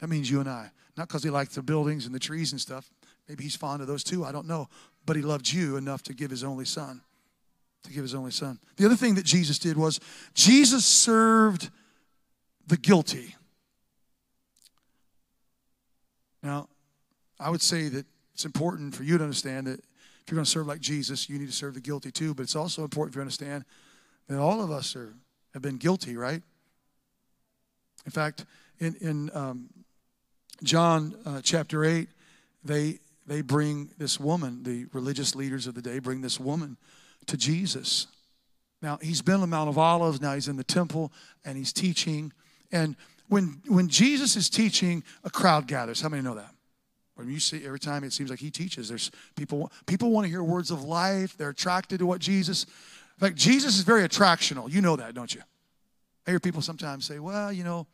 That 0.00 0.08
means 0.08 0.28
you 0.28 0.40
and 0.40 0.48
I. 0.48 0.70
Not 0.96 1.08
because 1.08 1.22
He 1.22 1.30
liked 1.30 1.54
the 1.54 1.62
buildings 1.62 2.06
and 2.06 2.14
the 2.14 2.18
trees 2.18 2.50
and 2.50 2.60
stuff. 2.60 2.90
Maybe 3.28 3.44
He's 3.44 3.54
fond 3.54 3.80
of 3.80 3.86
those 3.86 4.02
too. 4.02 4.24
I 4.24 4.32
don't 4.32 4.48
know 4.48 4.68
but 5.06 5.16
he 5.16 5.22
loved 5.22 5.52
you 5.52 5.76
enough 5.76 6.02
to 6.04 6.14
give 6.14 6.30
his 6.30 6.44
only 6.44 6.64
son. 6.64 7.00
To 7.84 7.92
give 7.92 8.02
his 8.02 8.14
only 8.14 8.30
son. 8.30 8.58
The 8.76 8.86
other 8.86 8.96
thing 8.96 9.14
that 9.16 9.24
Jesus 9.24 9.58
did 9.58 9.76
was 9.76 10.00
Jesus 10.34 10.84
served 10.84 11.70
the 12.66 12.76
guilty. 12.76 13.36
Now, 16.42 16.68
I 17.38 17.50
would 17.50 17.62
say 17.62 17.88
that 17.88 18.06
it's 18.32 18.44
important 18.44 18.94
for 18.94 19.02
you 19.02 19.18
to 19.18 19.24
understand 19.24 19.66
that 19.66 19.80
if 19.80 20.30
you're 20.30 20.36
going 20.36 20.44
to 20.44 20.50
serve 20.50 20.66
like 20.66 20.80
Jesus, 20.80 21.28
you 21.28 21.38
need 21.38 21.46
to 21.46 21.52
serve 21.52 21.74
the 21.74 21.80
guilty 21.80 22.10
too. 22.10 22.34
But 22.34 22.44
it's 22.44 22.56
also 22.56 22.82
important 22.82 23.12
for 23.12 23.18
you 23.18 23.24
to 23.24 23.26
understand 23.26 23.64
that 24.28 24.38
all 24.38 24.62
of 24.62 24.70
us 24.70 24.96
are, 24.96 25.14
have 25.52 25.62
been 25.62 25.76
guilty, 25.76 26.16
right? 26.16 26.42
In 28.06 28.10
fact, 28.10 28.46
in, 28.78 28.94
in 29.00 29.30
um, 29.34 29.68
John 30.62 31.14
uh, 31.26 31.40
chapter 31.42 31.84
8, 31.84 32.08
they 32.64 33.00
they 33.26 33.40
bring 33.40 33.90
this 33.98 34.20
woman, 34.20 34.62
the 34.62 34.86
religious 34.92 35.34
leaders 35.34 35.66
of 35.66 35.74
the 35.74 35.82
day 35.82 35.98
bring 35.98 36.20
this 36.20 36.38
woman 36.38 36.76
to 37.26 37.36
Jesus. 37.36 38.06
Now, 38.82 38.98
he's 39.00 39.22
been 39.22 39.36
on 39.36 39.40
the 39.40 39.46
Mount 39.46 39.70
of 39.70 39.78
Olives, 39.78 40.20
now 40.20 40.34
he's 40.34 40.48
in 40.48 40.56
the 40.56 40.64
temple 40.64 41.12
and 41.44 41.56
he's 41.56 41.72
teaching. 41.72 42.32
And 42.70 42.96
when, 43.28 43.62
when 43.66 43.88
Jesus 43.88 44.36
is 44.36 44.50
teaching, 44.50 45.02
a 45.22 45.30
crowd 45.30 45.66
gathers. 45.66 46.00
How 46.00 46.08
many 46.08 46.22
know 46.22 46.34
that? 46.34 46.54
When 47.14 47.30
you 47.30 47.40
see 47.40 47.64
every 47.64 47.78
time 47.78 48.04
it 48.04 48.12
seems 48.12 48.28
like 48.28 48.40
he 48.40 48.50
teaches, 48.50 48.88
there's 48.88 49.10
people 49.36 49.70
people 49.86 50.10
want 50.10 50.24
to 50.24 50.28
hear 50.28 50.42
words 50.42 50.70
of 50.72 50.82
life. 50.82 51.36
They're 51.36 51.50
attracted 51.50 52.00
to 52.00 52.06
what 52.06 52.20
Jesus. 52.20 52.64
In 52.64 53.28
fact, 53.28 53.36
Jesus 53.36 53.76
is 53.76 53.84
very 53.84 54.02
attractional. 54.02 54.70
You 54.70 54.80
know 54.80 54.96
that, 54.96 55.14
don't 55.14 55.32
you? 55.32 55.40
I 56.26 56.30
hear 56.30 56.40
people 56.40 56.60
sometimes 56.60 57.04
say, 57.04 57.20
"Well, 57.20 57.52
you 57.52 57.62
know, 57.62 57.86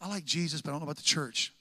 I 0.00 0.08
like 0.08 0.24
Jesus, 0.24 0.60
but 0.60 0.70
I 0.70 0.72
don't 0.74 0.80
know 0.82 0.84
about 0.84 0.98
the 0.98 1.02
church." 1.02 1.52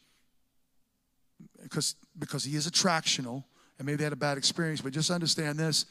Because 1.62 1.96
because 2.18 2.44
he 2.44 2.56
is 2.56 2.70
attractional 2.70 3.44
and 3.78 3.86
maybe 3.86 3.98
they 3.98 4.04
had 4.04 4.14
a 4.14 4.18
bad 4.18 4.38
experience 4.38 4.82
but 4.82 4.94
just 4.94 5.12
understand 5.12 5.60
this. 5.60 5.86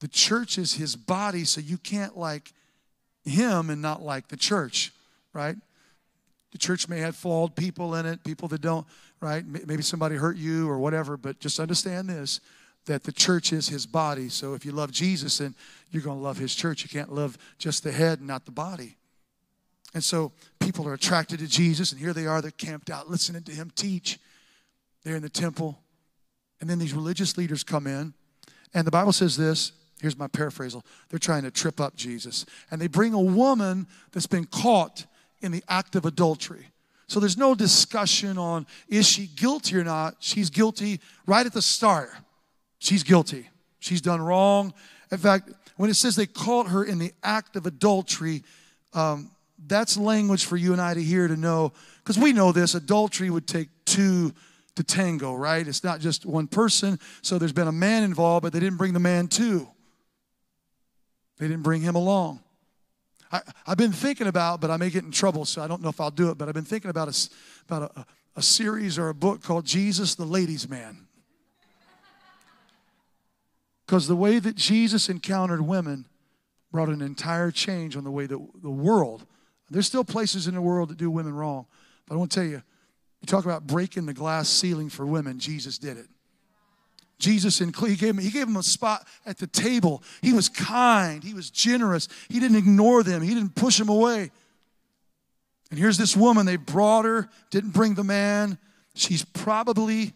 The 0.00 0.08
church 0.08 0.58
is 0.58 0.74
his 0.74 0.96
body 0.96 1.44
so 1.44 1.60
you 1.60 1.78
can't 1.78 2.16
like 2.16 2.52
him 3.24 3.70
and 3.70 3.82
not 3.82 4.02
like 4.02 4.28
the 4.28 4.36
church 4.36 4.92
right? 5.32 5.56
The 6.52 6.58
church 6.58 6.88
may 6.88 7.00
have 7.00 7.16
flawed 7.16 7.56
people 7.56 7.94
in 7.96 8.06
it 8.06 8.24
people 8.24 8.48
that 8.48 8.60
don't 8.60 8.86
right? 9.20 9.44
Maybe 9.46 9.82
somebody 9.82 10.16
hurt 10.16 10.36
you 10.36 10.68
or 10.68 10.78
whatever 10.78 11.16
but 11.16 11.38
just 11.40 11.60
understand 11.60 12.08
this 12.08 12.40
that 12.86 13.02
the 13.02 13.10
church 13.10 13.52
is 13.52 13.68
his 13.68 13.84
body. 13.84 14.28
So 14.28 14.54
if 14.54 14.64
you 14.64 14.72
love 14.72 14.92
jesus 14.92 15.38
then 15.38 15.54
you're 15.90 16.02
going 16.02 16.18
to 16.18 16.22
love 16.22 16.38
his 16.38 16.54
church. 16.54 16.82
You 16.82 16.88
can't 16.88 17.12
love 17.12 17.38
just 17.58 17.82
the 17.84 17.92
head 17.92 18.18
and 18.18 18.28
not 18.28 18.44
the 18.44 18.52
body 18.52 18.96
and 19.96 20.04
so 20.04 20.30
people 20.60 20.86
are 20.86 20.92
attracted 20.92 21.38
to 21.38 21.46
Jesus, 21.46 21.90
and 21.90 21.98
here 21.98 22.12
they 22.12 22.26
are, 22.26 22.42
they're 22.42 22.50
camped 22.50 22.90
out 22.90 23.08
listening 23.08 23.42
to 23.44 23.50
him 23.50 23.72
teach. 23.74 24.18
They're 25.02 25.16
in 25.16 25.22
the 25.22 25.30
temple. 25.30 25.80
And 26.60 26.68
then 26.68 26.78
these 26.78 26.92
religious 26.92 27.38
leaders 27.38 27.64
come 27.64 27.86
in, 27.86 28.12
and 28.74 28.86
the 28.86 28.90
Bible 28.90 29.14
says 29.14 29.38
this. 29.38 29.72
Here's 29.98 30.18
my 30.18 30.26
paraphrasal. 30.28 30.82
They're 31.08 31.18
trying 31.18 31.44
to 31.44 31.50
trip 31.50 31.80
up 31.80 31.96
Jesus. 31.96 32.44
And 32.70 32.78
they 32.78 32.88
bring 32.88 33.14
a 33.14 33.20
woman 33.20 33.86
that's 34.12 34.26
been 34.26 34.44
caught 34.44 35.06
in 35.40 35.50
the 35.50 35.64
act 35.66 35.96
of 35.96 36.04
adultery. 36.04 36.66
So 37.08 37.18
there's 37.18 37.38
no 37.38 37.54
discussion 37.54 38.36
on 38.36 38.66
is 38.88 39.08
she 39.08 39.28
guilty 39.28 39.78
or 39.78 39.84
not. 39.84 40.16
She's 40.18 40.50
guilty 40.50 41.00
right 41.26 41.46
at 41.46 41.54
the 41.54 41.62
start. 41.62 42.10
She's 42.80 43.02
guilty. 43.02 43.48
She's 43.78 44.02
done 44.02 44.20
wrong. 44.20 44.74
In 45.10 45.16
fact, 45.16 45.52
when 45.78 45.88
it 45.88 45.94
says 45.94 46.16
they 46.16 46.26
caught 46.26 46.66
her 46.68 46.84
in 46.84 46.98
the 46.98 47.14
act 47.22 47.56
of 47.56 47.64
adultery, 47.64 48.42
um, 48.92 49.30
that's 49.58 49.96
language 49.96 50.44
for 50.44 50.56
you 50.56 50.72
and 50.72 50.80
I 50.80 50.94
to 50.94 51.02
hear 51.02 51.28
to 51.28 51.36
know, 51.36 51.72
because 51.98 52.18
we 52.18 52.32
know 52.32 52.52
this 52.52 52.74
adultery 52.74 53.30
would 53.30 53.46
take 53.46 53.68
two 53.84 54.32
to 54.76 54.84
tango, 54.84 55.34
right? 55.34 55.66
It's 55.66 55.82
not 55.82 56.00
just 56.00 56.26
one 56.26 56.46
person. 56.46 57.00
So 57.22 57.38
there's 57.38 57.52
been 57.52 57.68
a 57.68 57.72
man 57.72 58.02
involved, 58.02 58.42
but 58.42 58.52
they 58.52 58.60
didn't 58.60 58.78
bring 58.78 58.92
the 58.92 59.00
man 59.00 59.28
too. 59.28 59.68
They 61.38 61.48
didn't 61.48 61.62
bring 61.62 61.82
him 61.82 61.94
along. 61.94 62.40
I, 63.32 63.40
have 63.66 63.78
been 63.78 63.92
thinking 63.92 64.26
about, 64.26 64.60
but 64.60 64.70
I 64.70 64.76
may 64.76 64.90
get 64.90 65.04
in 65.04 65.10
trouble, 65.10 65.44
so 65.44 65.60
I 65.60 65.66
don't 65.66 65.82
know 65.82 65.88
if 65.88 66.00
I'll 66.00 66.10
do 66.10 66.30
it, 66.30 66.38
but 66.38 66.48
I've 66.48 66.54
been 66.54 66.64
thinking 66.64 66.90
about 66.90 67.08
a, 67.08 67.28
about 67.68 67.92
a, 67.96 68.06
a 68.36 68.42
series 68.42 68.98
or 68.98 69.08
a 69.08 69.14
book 69.14 69.42
called 69.42 69.64
Jesus 69.64 70.14
the 70.14 70.24
Ladies' 70.24 70.68
Man. 70.68 71.06
Because 73.84 74.06
the 74.06 74.16
way 74.16 74.38
that 74.38 74.56
Jesus 74.56 75.08
encountered 75.08 75.60
women 75.60 76.06
brought 76.70 76.88
an 76.88 77.02
entire 77.02 77.50
change 77.50 77.96
on 77.96 78.04
the 78.04 78.10
way 78.10 78.26
that 78.26 78.38
the 78.62 78.70
world 78.70 79.26
there's 79.70 79.86
still 79.86 80.04
places 80.04 80.46
in 80.46 80.54
the 80.54 80.62
world 80.62 80.90
that 80.90 80.98
do 80.98 81.10
women 81.10 81.34
wrong. 81.34 81.66
But 82.06 82.14
I 82.14 82.18
want 82.18 82.30
to 82.32 82.40
tell 82.40 82.48
you, 82.48 82.62
you 83.20 83.26
talk 83.26 83.44
about 83.44 83.66
breaking 83.66 84.06
the 84.06 84.14
glass 84.14 84.48
ceiling 84.48 84.88
for 84.88 85.04
women, 85.06 85.38
Jesus 85.38 85.78
did 85.78 85.96
it. 85.96 86.06
Jesus 87.18 87.60
in 87.62 87.72
he 87.72 87.96
gave, 87.96 88.10
him, 88.10 88.18
he 88.18 88.30
gave 88.30 88.46
him 88.46 88.56
a 88.56 88.62
spot 88.62 89.06
at 89.24 89.38
the 89.38 89.46
table. 89.46 90.02
He 90.20 90.34
was 90.34 90.48
kind. 90.48 91.24
He 91.24 91.32
was 91.32 91.48
generous. 91.48 92.08
He 92.28 92.38
didn't 92.40 92.58
ignore 92.58 93.02
them. 93.02 93.22
He 93.22 93.32
didn't 93.32 93.54
push 93.54 93.78
them 93.78 93.88
away. 93.88 94.30
And 95.70 95.78
here's 95.78 95.96
this 95.96 96.14
woman. 96.14 96.44
They 96.44 96.56
brought 96.56 97.06
her, 97.06 97.28
didn't 97.50 97.70
bring 97.70 97.94
the 97.94 98.04
man. 98.04 98.58
She's 98.94 99.24
probably, 99.24 100.12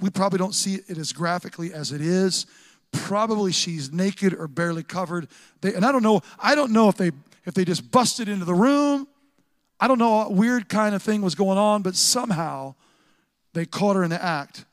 we 0.00 0.10
probably 0.10 0.38
don't 0.38 0.54
see 0.54 0.80
it 0.88 0.98
as 0.98 1.12
graphically 1.12 1.72
as 1.72 1.92
it 1.92 2.00
is. 2.00 2.46
Probably 2.92 3.52
she's 3.52 3.92
naked 3.92 4.34
or 4.34 4.48
barely 4.48 4.82
covered. 4.82 5.28
They, 5.60 5.74
and 5.74 5.84
I 5.84 5.92
don't 5.92 6.02
know, 6.02 6.22
I 6.38 6.54
don't 6.54 6.72
know 6.72 6.88
if 6.88 6.96
they 6.96 7.12
if 7.46 7.54
they 7.54 7.64
just 7.64 7.90
busted 7.90 8.28
into 8.28 8.44
the 8.44 8.54
room. 8.54 9.06
I 9.80 9.88
don't 9.88 9.98
know 9.98 10.16
what 10.16 10.32
weird 10.32 10.68
kind 10.68 10.94
of 10.94 11.02
thing 11.02 11.22
was 11.22 11.34
going 11.34 11.58
on, 11.58 11.82
but 11.82 11.94
somehow 11.94 12.74
they 13.54 13.64
caught 13.64 13.96
her 13.96 14.04
in 14.04 14.10
the 14.10 14.22
act. 14.22 14.64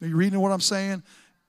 Are 0.00 0.06
you 0.06 0.16
reading 0.16 0.40
what 0.40 0.52
I'm 0.52 0.60
saying? 0.60 1.02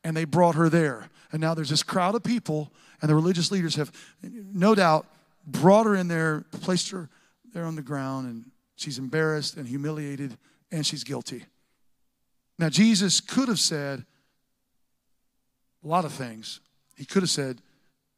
And 0.04 0.18
they 0.18 0.26
brought 0.26 0.56
her 0.56 0.68
there. 0.68 1.10
And 1.32 1.40
now 1.40 1.54
there's 1.54 1.70
this 1.70 1.84
crowd 1.84 2.16
of 2.16 2.24
people, 2.24 2.74
and 3.02 3.10
the 3.10 3.16
religious 3.16 3.52
leaders 3.52 3.76
have, 3.76 3.92
no 4.22 4.76
doubt, 4.76 5.06
brought 5.46 5.86
her 5.86 5.96
in 5.96 6.08
there, 6.08 6.44
placed 6.62 6.92
her 6.92 7.10
there 7.54 7.64
on 7.66 7.76
the 7.76 7.82
ground, 7.82 8.28
and 8.28 8.52
she's 8.76 8.98
embarrassed 8.98 9.56
and 9.56 9.68
humiliated, 9.68 10.38
and 10.72 10.86
she's 10.86 11.04
guilty. 11.04 11.46
Now, 12.60 12.70
Jesus 12.70 13.22
could 13.22 13.48
have 13.48 13.60
said 13.60 14.06
a 15.84 15.88
lot 15.88 16.06
of 16.06 16.12
things. 16.12 16.60
He 16.98 17.06
could 17.06 17.24
have 17.24 17.30
said, 17.30 17.62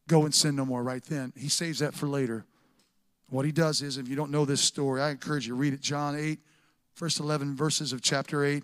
Go 0.08 0.26
and 0.26 0.36
sin 0.36 0.58
no 0.58 0.66
more 0.66 0.84
right 0.84 1.04
then. 1.04 1.32
He 1.38 1.48
saves 1.48 1.80
that 1.80 1.94
for 1.94 2.08
later. 2.08 2.46
What 3.30 3.46
he 3.46 3.52
does 3.52 3.82
is, 3.82 3.98
if 3.98 4.08
you 4.08 4.16
don't 4.16 4.32
know 4.32 4.46
this 4.46 4.62
story, 4.62 5.02
I 5.02 5.10
encourage 5.10 5.48
you 5.48 5.54
to 5.54 5.60
read 5.60 5.74
it. 5.74 5.82
John 5.82 6.16
8, 6.16 6.40
first 6.94 7.20
11 7.20 7.56
verses 7.56 7.94
of 7.94 8.02
chapter 8.02 8.46
8, 8.46 8.64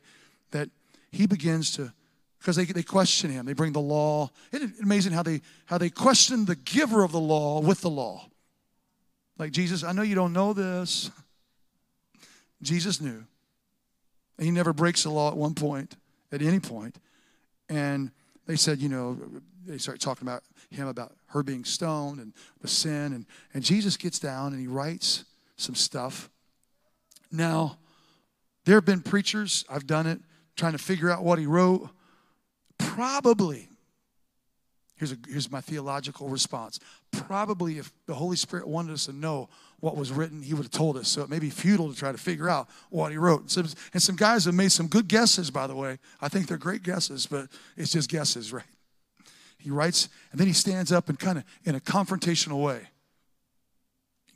that 0.52 0.70
he 1.12 1.26
begins 1.26 1.72
to, 1.76 1.92
because 2.40 2.56
they, 2.56 2.66
they 2.66 2.84
question 2.84 3.32
him. 3.32 3.46
They 3.46 3.54
bring 3.54 3.74
the 3.74 3.80
law. 3.80 4.30
Isn't 4.52 4.70
it 4.70 4.84
amazing 4.84 5.14
how 5.14 5.24
they, 5.24 5.42
how 5.66 5.78
they 5.78 5.90
question 5.90 6.46
the 6.46 6.56
giver 6.56 7.04
of 7.04 7.12
the 7.12 7.20
law 7.20 7.62
with 7.62 7.82
the 7.82 7.90
law? 7.90 8.28
Like, 9.38 9.52
Jesus, 9.52 9.84
I 9.84 9.94
know 9.94 10.02
you 10.02 10.16
don't 10.16 10.34
know 10.34 10.54
this. 10.54 11.10
Jesus 12.62 13.00
knew. 13.02 13.26
And 14.38 14.46
he 14.46 14.52
never 14.52 14.74
breaks 14.74 15.04
the 15.04 15.10
law 15.10 15.30
at 15.30 15.38
one 15.38 15.54
point, 15.54 15.96
at 16.32 16.42
any 16.42 16.60
point. 16.60 16.98
And 17.70 18.12
they 18.48 18.56
said, 18.56 18.80
you 18.80 18.90
know, 18.90 19.18
they 19.66 19.78
start 19.78 20.00
talking 20.00 20.28
about 20.28 20.44
him 20.72 20.88
about 20.88 21.16
her 21.28 21.44
being 21.44 21.64
stoned 21.64 22.20
and 22.20 22.34
the 22.62 22.68
sin. 22.68 23.14
And, 23.14 23.26
and 23.54 23.64
Jesus 23.64 23.98
gets 23.98 24.20
down 24.20 24.54
and 24.54 24.62
he 24.62 24.68
writes 24.68 25.26
some 25.58 25.76
stuff. 25.76 26.30
Now, 27.32 27.78
there 28.66 28.76
have 28.76 28.86
been 28.86 29.02
preachers, 29.02 29.66
I've 29.70 29.88
done 29.88 30.08
it, 30.08 30.20
trying 30.56 30.74
to 30.74 30.78
figure 30.78 31.10
out 31.10 31.24
what 31.24 31.40
he 31.40 31.46
wrote. 31.46 31.90
Probably, 32.78 33.70
here's, 34.96 35.12
a, 35.12 35.18
here's 35.28 35.52
my 35.52 35.62
theological 35.62 36.28
response. 36.28 36.80
Probably, 37.12 37.78
if 37.78 37.92
the 38.06 38.14
Holy 38.14 38.36
Spirit 38.36 38.68
wanted 38.68 38.94
us 38.94 39.06
to 39.06 39.14
know 39.14 39.50
what 39.80 39.96
was 39.96 40.12
written, 40.12 40.42
he 40.42 40.54
would 40.54 40.64
have 40.64 40.72
told 40.72 40.98
us. 40.98 41.08
So 41.08 41.22
it 41.22 41.30
may 41.30 41.40
be 41.40 41.50
futile 41.50 41.92
to 41.92 41.98
try 41.98 42.12
to 42.12 42.18
figure 42.18 42.50
out 42.50 42.68
what 42.90 43.12
he 43.12 43.18
wrote. 43.18 43.42
And 43.42 43.52
some, 43.52 43.68
and 43.94 44.02
some 44.02 44.16
guys 44.16 44.46
have 44.46 44.54
made 44.54 44.72
some 44.72 44.88
good 44.88 45.08
guesses, 45.08 45.50
by 45.50 45.68
the 45.68 45.76
way. 45.76 46.00
I 46.22 46.28
think 46.30 46.48
they're 46.48 46.58
great 46.58 46.84
guesses, 46.84 47.26
but 47.26 47.48
it's 47.78 47.92
just 47.92 48.10
guesses, 48.10 48.52
right? 48.52 48.64
He 49.60 49.70
writes, 49.70 50.10
and 50.32 50.40
then 50.40 50.48
he 50.48 50.54
stands 50.54 50.92
up 50.92 51.10
and 51.10 51.20
kind 51.20 51.38
of 51.38 51.44
in 51.66 51.76
a 51.76 51.80
confrontational 51.80 52.64
way. 52.64 52.88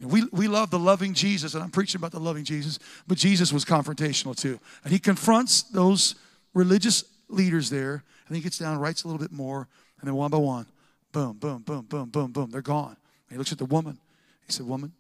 We, 0.02 0.26
we 0.32 0.48
love 0.48 0.70
the 0.70 0.80
loving 0.80 1.14
Jesus, 1.14 1.54
and 1.54 1.64
I'm 1.64 1.72
preaching 1.72 2.00
about 2.00 2.12
the 2.12 2.20
loving 2.20 2.44
Jesus, 2.44 2.78
but 3.08 3.18
Jesus 3.18 3.54
was 3.54 3.64
confrontational 3.64 4.36
too. 4.36 4.60
And 4.84 4.92
he 4.92 5.00
confronts 5.00 5.64
those 5.64 6.16
religious 6.54 7.06
leaders 7.30 7.70
there, 7.70 8.04
and 8.28 8.36
he 8.36 8.44
gets 8.44 8.58
down, 8.58 8.80
writes 8.80 9.04
a 9.04 9.08
little 9.08 9.22
bit 9.22 9.32
more, 9.32 9.68
and 10.02 10.08
then 10.08 10.16
one 10.16 10.30
by 10.30 10.38
one, 10.38 10.66
boom, 11.14 11.38
boom, 11.38 11.62
boom, 11.62 11.86
boom, 11.88 12.10
boom, 12.10 12.32
boom, 12.32 12.50
they're 12.52 12.62
gone. 12.62 12.98
And 13.30 13.32
he 13.32 13.38
looks 13.38 13.54
at 13.54 13.58
the 13.58 13.66
woman. 13.66 13.98
He 14.46 14.52
said, 14.52 14.66
Woman, 14.66 14.92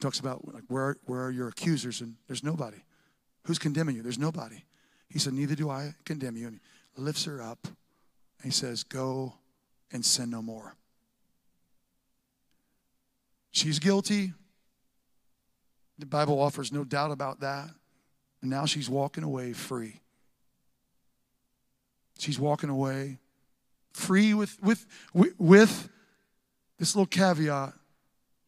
talks 0.00 0.20
about 0.20 0.52
like 0.52 0.64
where, 0.68 0.96
where 1.06 1.24
are 1.24 1.30
your 1.30 1.48
accusers? 1.48 2.02
And 2.02 2.16
there's 2.26 2.44
nobody. 2.44 2.78
Who's 3.44 3.58
condemning 3.58 3.96
you? 3.96 4.02
There's 4.02 4.18
nobody. 4.18 4.62
He 5.08 5.18
said, 5.18 5.32
Neither 5.32 5.54
do 5.54 5.70
I 5.70 5.94
condemn 6.04 6.36
you. 6.36 6.48
And 6.48 6.60
he 6.94 7.02
lifts 7.02 7.24
her 7.24 7.40
up 7.40 7.66
he 8.42 8.50
says, 8.50 8.82
Go 8.82 9.34
and 9.92 10.04
sin 10.04 10.30
no 10.30 10.42
more. 10.42 10.74
She's 13.50 13.78
guilty. 13.78 14.32
The 15.98 16.06
Bible 16.06 16.40
offers 16.40 16.72
no 16.72 16.84
doubt 16.84 17.10
about 17.10 17.40
that. 17.40 17.68
And 18.40 18.50
now 18.50 18.64
she's 18.64 18.88
walking 18.88 19.24
away 19.24 19.52
free. 19.52 20.00
She's 22.18 22.38
walking 22.38 22.70
away 22.70 23.18
free 23.92 24.34
with, 24.34 24.56
with, 24.62 24.86
with, 25.12 25.34
with 25.38 25.88
this 26.78 26.94
little 26.94 27.06
caveat 27.06 27.74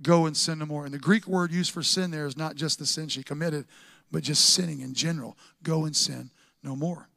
go 0.02 0.26
and 0.26 0.36
sin 0.36 0.58
no 0.58 0.66
more. 0.66 0.84
And 0.84 0.92
the 0.92 0.98
Greek 0.98 1.26
word 1.26 1.52
used 1.52 1.70
for 1.70 1.82
sin 1.82 2.10
there 2.10 2.26
is 2.26 2.36
not 2.36 2.56
just 2.56 2.78
the 2.78 2.86
sin 2.86 3.08
she 3.08 3.22
committed, 3.22 3.66
but 4.10 4.22
just 4.22 4.50
sinning 4.50 4.80
in 4.80 4.94
general. 4.94 5.36
Go 5.62 5.84
and 5.84 5.94
sin 5.94 6.30
no 6.62 6.74
more. 6.74 7.08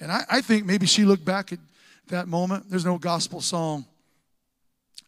And 0.00 0.10
I, 0.10 0.24
I 0.30 0.40
think 0.40 0.64
maybe 0.64 0.86
she 0.86 1.04
looked 1.04 1.24
back 1.24 1.52
at 1.52 1.58
that 2.10 2.28
moment. 2.28 2.70
There's 2.70 2.84
no 2.84 2.98
gospel 2.98 3.40
song 3.40 3.86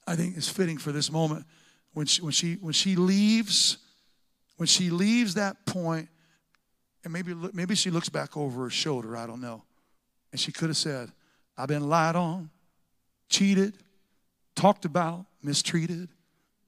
I 0.06 0.16
think 0.16 0.36
is 0.36 0.48
fitting 0.48 0.78
for 0.78 0.92
this 0.92 1.12
moment 1.12 1.46
when 1.92 2.06
she, 2.06 2.22
when 2.22 2.32
she, 2.32 2.54
when 2.54 2.72
she 2.72 2.96
leaves, 2.96 3.78
when 4.56 4.66
she 4.66 4.90
leaves 4.90 5.34
that 5.34 5.64
point, 5.66 6.08
and 7.04 7.12
maybe, 7.12 7.34
maybe 7.52 7.74
she 7.74 7.90
looks 7.90 8.08
back 8.08 8.36
over 8.36 8.64
her 8.64 8.70
shoulder, 8.70 9.16
I 9.16 9.26
don't 9.26 9.40
know. 9.40 9.62
And 10.30 10.40
she 10.40 10.52
could 10.52 10.68
have 10.68 10.76
said, 10.76 11.10
I've 11.56 11.68
been 11.68 11.88
lied 11.88 12.16
on, 12.16 12.50
cheated, 13.28 13.74
talked 14.54 14.84
about, 14.84 15.26
mistreated, 15.42 16.08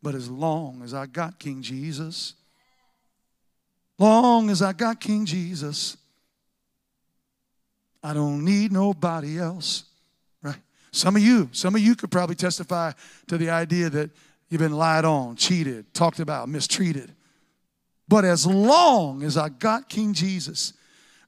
but 0.02 0.14
as 0.14 0.28
long 0.28 0.82
as 0.82 0.92
I 0.92 1.06
got 1.06 1.38
King 1.38 1.62
Jesus, 1.62 2.34
long 3.98 4.50
as 4.50 4.60
I 4.60 4.72
got 4.72 5.00
King 5.00 5.24
Jesus, 5.24 5.96
I 8.02 8.12
don't 8.12 8.44
need 8.44 8.70
nobody 8.70 9.38
else. 9.38 9.84
Some 10.94 11.16
of 11.16 11.22
you, 11.22 11.48
some 11.52 11.74
of 11.74 11.80
you 11.80 11.94
could 11.94 12.10
probably 12.10 12.36
testify 12.36 12.92
to 13.28 13.36
the 13.36 13.50
idea 13.50 13.90
that 13.90 14.10
You've 14.54 14.60
been 14.60 14.76
lied 14.76 15.04
on, 15.04 15.34
cheated, 15.34 15.92
talked 15.94 16.20
about, 16.20 16.48
mistreated. 16.48 17.12
But 18.06 18.24
as 18.24 18.46
long 18.46 19.22
as 19.22 19.36
I 19.36 19.48
got 19.48 19.88
King 19.88 20.12
Jesus, 20.12 20.74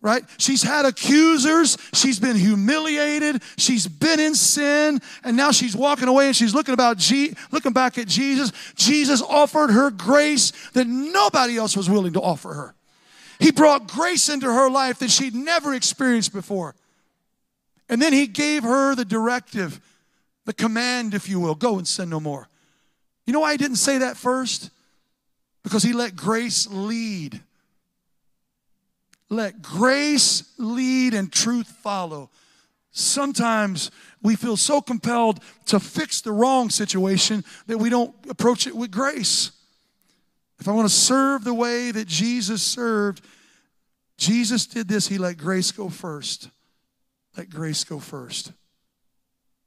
right? 0.03 0.23
She's 0.39 0.63
had 0.63 0.85
accusers. 0.85 1.77
She's 1.93 2.21
been 2.21 2.37
humiliated. 2.37 3.43
She's 3.57 3.89
been 3.89 4.21
in 4.21 4.37
sin. 4.37 5.01
And 5.25 5.37
now 5.37 5.51
she's 5.51 5.75
walking 5.75 6.07
away 6.07 6.27
and 6.27 6.37
she's 6.37 6.55
looking 6.55 6.75
about 6.75 6.99
G- 6.99 7.35
looking 7.51 7.73
back 7.73 7.99
at 7.99 8.07
Jesus. 8.07 8.53
Jesus 8.77 9.23
offered 9.23 9.71
her 9.71 9.91
grace 9.91 10.53
that 10.75 10.87
nobody 10.87 11.57
else 11.57 11.77
was 11.77 11.91
willing 11.91 12.13
to 12.13 12.21
offer 12.21 12.53
her. 12.53 12.75
He 13.41 13.51
brought 13.51 13.89
grace 13.89 14.29
into 14.29 14.47
her 14.47 14.71
life 14.71 15.01
that 15.01 15.11
she'd 15.11 15.35
never 15.35 15.75
experienced 15.75 16.33
before. 16.33 16.77
And 17.89 18.03
then 18.03 18.13
he 18.13 18.27
gave 18.27 18.63
her 18.63 18.95
the 18.95 19.05
directive, 19.05 19.81
the 20.45 20.53
command, 20.53 21.15
if 21.15 21.29
you 21.29 21.39
will, 21.41 21.55
go 21.55 21.79
and 21.79 21.87
sin 21.87 22.11
no 22.11 22.21
more. 22.21 22.49
You 23.27 23.33
know 23.33 23.41
why 23.41 23.53
he 23.53 23.59
didn't 23.59 23.77
say 23.77 23.99
that 23.99 24.17
first? 24.17 24.71
Because 25.63 25.83
he 25.83 25.93
let 25.93 26.15
grace 26.17 26.67
lead. 26.69 27.41
Let 29.29 29.63
grace 29.63 30.53
lead 30.59 31.15
and 31.15 31.33
truth 31.33 31.69
follow. 31.83 32.31
Sometimes 32.93 33.91
we 34.23 34.37
feel 34.37 34.57
so 34.57 34.81
compelled 34.81 35.41
to 35.67 35.79
fix 35.79 36.21
the 36.21 36.33
wrong 36.33 36.71
situation 36.71 37.45
that 37.67 37.79
we 37.79 37.91
don't 37.91 38.15
approach 38.29 38.67
it 38.67 38.75
with 38.75 38.91
grace. 38.91 39.51
If 40.59 40.69
I 40.69 40.73
want 40.73 40.89
to 40.89 40.95
serve 40.95 41.45
the 41.45 41.53
way 41.53 41.91
that 41.91 42.09
Jesus 42.09 42.63
served, 42.63 43.23
Jesus 44.17 44.67
did 44.67 44.89
this. 44.89 45.09
He 45.09 45.19
let 45.19 45.37
grace 45.37 45.73
go 45.73 45.89
first. 45.89 46.49
Let 47.37 47.51
grace 47.51 47.85
go 47.85 47.99
first. 47.99 48.49
I 48.49 48.53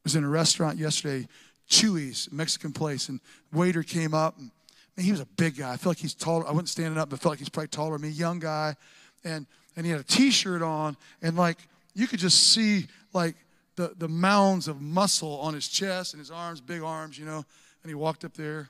was 0.03 0.15
in 0.15 0.23
a 0.23 0.29
restaurant 0.29 0.77
yesterday 0.77 1.27
Chuy's, 1.69 2.29
Mexican 2.31 2.73
place, 2.73 3.09
and 3.09 3.19
waiter 3.53 3.83
came 3.83 4.13
up. 4.13 4.37
And, 4.37 4.49
man, 4.97 5.05
he 5.05 5.11
was 5.11 5.19
a 5.21 5.27
big 5.37 5.57
guy. 5.57 5.73
I 5.73 5.77
feel 5.77 5.91
like 5.91 5.99
he's 5.99 6.15
taller. 6.15 6.47
I 6.47 6.51
wasn't 6.51 6.69
standing 6.69 6.97
up, 6.97 7.09
but 7.09 7.19
I 7.19 7.21
felt 7.21 7.33
like 7.33 7.39
he's 7.39 7.49
probably 7.49 7.67
taller 7.67 7.93
than 7.93 8.01
me. 8.01 8.09
Young 8.09 8.39
guy, 8.39 8.75
and 9.23 9.45
and 9.75 9.85
he 9.85 9.91
had 9.91 10.01
a 10.01 10.03
T-shirt 10.03 10.61
on, 10.61 10.97
and 11.21 11.37
like 11.37 11.57
you 11.93 12.07
could 12.07 12.19
just 12.19 12.51
see 12.53 12.87
like 13.13 13.35
the 13.75 13.93
the 13.97 14.07
mounds 14.07 14.67
of 14.67 14.81
muscle 14.81 15.39
on 15.41 15.53
his 15.53 15.67
chest 15.67 16.13
and 16.13 16.19
his 16.19 16.31
arms, 16.31 16.59
big 16.59 16.81
arms, 16.81 17.19
you 17.19 17.25
know. 17.25 17.45
And 17.83 17.89
he 17.89 17.93
walked 17.93 18.25
up 18.25 18.33
there. 18.33 18.69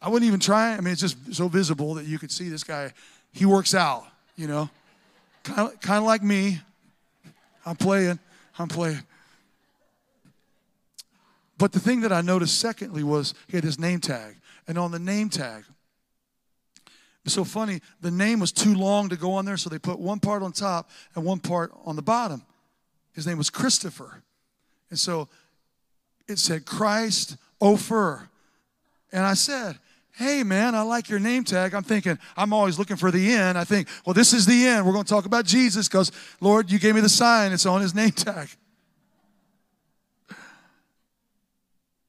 I 0.00 0.08
wouldn't 0.08 0.26
even 0.26 0.40
try. 0.40 0.74
I 0.74 0.80
mean, 0.80 0.92
it's 0.92 1.00
just 1.00 1.34
so 1.34 1.48
visible 1.48 1.94
that 1.94 2.06
you 2.06 2.18
could 2.18 2.30
see 2.30 2.48
this 2.48 2.64
guy. 2.64 2.92
He 3.32 3.46
works 3.46 3.74
out, 3.74 4.04
you 4.36 4.46
know, 4.46 4.68
kind 5.42 5.72
of 5.72 5.80
kind 5.80 5.98
of 5.98 6.04
like 6.04 6.22
me. 6.22 6.60
I'm 7.64 7.76
playing. 7.76 8.18
I'm 8.58 8.68
playing. 8.68 9.02
But 11.58 11.72
the 11.72 11.80
thing 11.80 12.00
that 12.00 12.12
I 12.12 12.22
noticed, 12.22 12.58
secondly, 12.58 13.04
was 13.04 13.34
he 13.46 13.56
had 13.56 13.64
his 13.64 13.78
name 13.78 14.00
tag. 14.00 14.36
And 14.66 14.76
on 14.76 14.90
the 14.90 14.98
name 14.98 15.28
tag, 15.28 15.64
it's 17.24 17.34
so 17.34 17.44
funny, 17.44 17.80
the 18.00 18.10
name 18.10 18.40
was 18.40 18.50
too 18.50 18.74
long 18.74 19.08
to 19.10 19.16
go 19.16 19.34
on 19.34 19.44
there, 19.44 19.56
so 19.56 19.70
they 19.70 19.78
put 19.78 19.98
one 20.00 20.18
part 20.18 20.42
on 20.42 20.52
top 20.52 20.90
and 21.14 21.24
one 21.24 21.38
part 21.38 21.72
on 21.84 21.94
the 21.94 22.02
bottom. 22.02 22.42
His 23.12 23.26
name 23.26 23.38
was 23.38 23.48
Christopher. 23.48 24.22
And 24.90 24.98
so 24.98 25.28
it 26.26 26.38
said 26.38 26.66
Christ 26.66 27.36
Ofer. 27.60 28.28
And 29.12 29.24
I 29.24 29.34
said, 29.34 29.78
Hey 30.14 30.42
man, 30.42 30.74
I 30.74 30.82
like 30.82 31.08
your 31.08 31.18
name 31.18 31.42
tag. 31.42 31.72
I'm 31.74 31.82
thinking, 31.82 32.18
I'm 32.36 32.52
always 32.52 32.78
looking 32.78 32.96
for 32.96 33.10
the 33.10 33.32
end. 33.32 33.56
I 33.56 33.64
think, 33.64 33.88
well, 34.04 34.12
this 34.12 34.34
is 34.34 34.44
the 34.44 34.66
end. 34.66 34.84
We're 34.84 34.92
going 34.92 35.04
to 35.04 35.10
talk 35.10 35.24
about 35.24 35.46
Jesus 35.46 35.88
because, 35.88 36.12
Lord, 36.40 36.70
you 36.70 36.78
gave 36.78 36.94
me 36.94 37.00
the 37.00 37.08
sign. 37.08 37.52
It's 37.52 37.64
on 37.64 37.80
his 37.80 37.94
name 37.94 38.10
tag. 38.10 38.48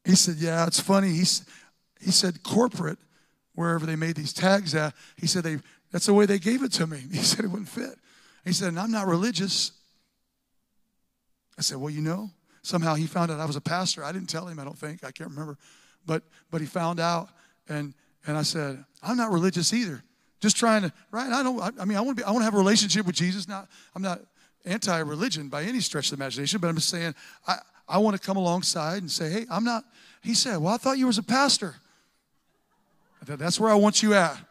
He 0.04 0.16
said, 0.16 0.36
Yeah, 0.36 0.68
it's 0.68 0.82
funny. 0.82 1.10
He's, 1.10 1.46
he 2.02 2.12
said, 2.12 2.44
corporate, 2.44 2.98
wherever 3.56 3.86
they 3.86 3.96
made 3.96 4.16
these 4.16 4.34
tags 4.34 4.76
at, 4.76 4.94
he 5.16 5.28
said, 5.28 5.44
they, 5.44 5.60
that's 5.92 6.06
the 6.06 6.14
way 6.14 6.26
they 6.26 6.40
gave 6.40 6.64
it 6.64 6.74
to 6.74 6.88
me. 6.88 7.00
He 7.12 7.20
said 7.20 7.46
it 7.46 7.48
wouldn't 7.48 7.70
fit. 7.70 7.96
He 8.44 8.52
said, 8.52 8.70
and 8.70 8.80
I'm 8.80 8.92
not 8.92 9.08
religious. 9.08 9.72
I 11.58 11.62
said, 11.62 11.78
Well, 11.78 11.90
you 11.90 12.02
know, 12.02 12.32
somehow 12.64 12.96
he 12.96 13.08
found 13.08 13.32
out 13.32 13.40
I 13.40 13.46
was 13.46 13.56
a 13.56 13.62
pastor. 13.62 14.04
I 14.04 14.12
didn't 14.12 14.30
tell 14.30 14.48
him, 14.48 14.60
I 14.60 14.66
don't 14.66 14.78
think. 14.78 15.06
I 15.06 15.12
can't 15.12 15.30
remember. 15.30 15.58
But 16.06 16.24
but 16.52 16.60
he 16.60 16.68
found 16.68 17.00
out 17.00 17.30
and 17.70 17.94
and 18.26 18.38
I 18.38 18.44
said, 18.44 18.84
I'm 19.02 19.18
not 19.18 19.32
religious 19.32 19.74
either. 19.74 20.02
Just 20.40 20.58
trying 20.58 20.84
to, 20.84 20.94
right? 21.12 21.32
I 21.32 21.44
don't, 21.44 21.60
I, 21.62 21.72
I 21.80 21.86
mean, 21.86 21.98
I 21.98 22.02
want 22.02 22.18
to 22.18 22.24
be, 22.24 22.28
I 22.28 22.32
want 22.32 22.42
to 22.42 22.46
have 22.46 22.54
a 22.54 22.58
relationship 22.58 23.06
with 23.06 23.16
Jesus. 23.16 23.48
Not, 23.48 23.68
I'm 23.96 24.02
not 24.02 24.22
anti-religion 24.66 25.50
by 25.50 25.64
any 25.64 25.80
stretch 25.80 26.12
of 26.12 26.18
the 26.18 26.24
imagination, 26.24 26.60
but 26.60 26.68
I'm 26.68 26.76
just 26.76 26.90
saying, 26.90 27.16
I, 27.48 27.58
I 27.88 27.98
want 27.98 28.20
to 28.20 28.26
come 28.26 28.38
alongside 28.38 29.02
and 29.02 29.12
say, 29.12 29.30
hey, 29.30 29.46
I'm 29.50 29.64
not. 29.64 29.84
He 30.22 30.34
said, 30.34 30.58
well, 30.58 30.74
I 30.74 30.78
thought 30.78 30.98
you 30.98 31.08
was 31.08 31.18
a 31.18 31.24
pastor. 31.24 31.76
I 33.22 33.36
that's 33.36 33.60
where 33.60 33.70
I 33.70 33.76
want 33.76 34.04
you 34.04 34.14
at. 34.14 34.38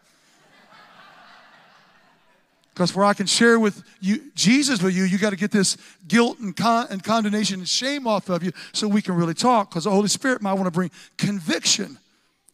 Because 2.74 2.96
where 2.96 3.04
I 3.04 3.12
can 3.12 3.26
share 3.26 3.60
with 3.60 3.82
you 4.00 4.30
Jesus 4.34 4.82
with 4.82 4.94
you, 4.94 5.04
you 5.04 5.18
got 5.18 5.28
to 5.30 5.36
get 5.36 5.50
this 5.50 5.76
guilt 6.08 6.38
and, 6.38 6.56
con- 6.56 6.86
and 6.88 7.04
condemnation 7.04 7.60
and 7.60 7.68
shame 7.68 8.06
off 8.06 8.30
of 8.30 8.42
you 8.42 8.50
so 8.72 8.88
we 8.88 9.02
can 9.02 9.14
really 9.14 9.34
talk. 9.34 9.68
Because 9.68 9.84
the 9.84 9.90
Holy 9.90 10.08
Spirit 10.08 10.40
might 10.40 10.54
want 10.54 10.64
to 10.64 10.70
bring 10.70 10.90
conviction 11.18 11.98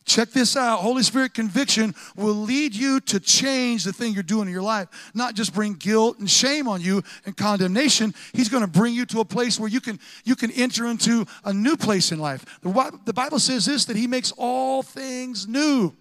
Check 0.08 0.30
this 0.30 0.56
out. 0.56 0.78
Holy 0.78 1.02
Spirit 1.02 1.34
conviction 1.34 1.94
will 2.16 2.34
lead 2.34 2.74
you 2.74 2.98
to 3.00 3.20
change 3.20 3.84
the 3.84 3.92
thing 3.92 4.14
you're 4.14 4.22
doing 4.22 4.48
in 4.48 4.52
your 4.52 4.62
life, 4.62 4.88
not 5.14 5.34
just 5.34 5.52
bring 5.52 5.74
guilt 5.74 6.18
and 6.18 6.28
shame 6.28 6.66
on 6.66 6.80
you 6.80 7.02
and 7.26 7.36
condemnation. 7.36 8.14
He's 8.32 8.48
going 8.48 8.62
to 8.62 8.70
bring 8.70 8.94
you 8.94 9.04
to 9.04 9.20
a 9.20 9.24
place 9.24 9.60
where 9.60 9.68
you 9.68 9.82
can 9.82 10.00
you 10.24 10.34
can 10.34 10.50
enter 10.52 10.86
into 10.86 11.26
a 11.44 11.52
new 11.52 11.76
place 11.76 12.10
in 12.10 12.18
life. 12.18 12.58
The, 12.62 12.98
the 13.04 13.12
Bible 13.12 13.38
says 13.38 13.66
this 13.66 13.84
that 13.84 13.96
he 13.96 14.06
makes 14.06 14.32
all 14.38 14.82
things 14.82 15.46
new. 15.46 15.94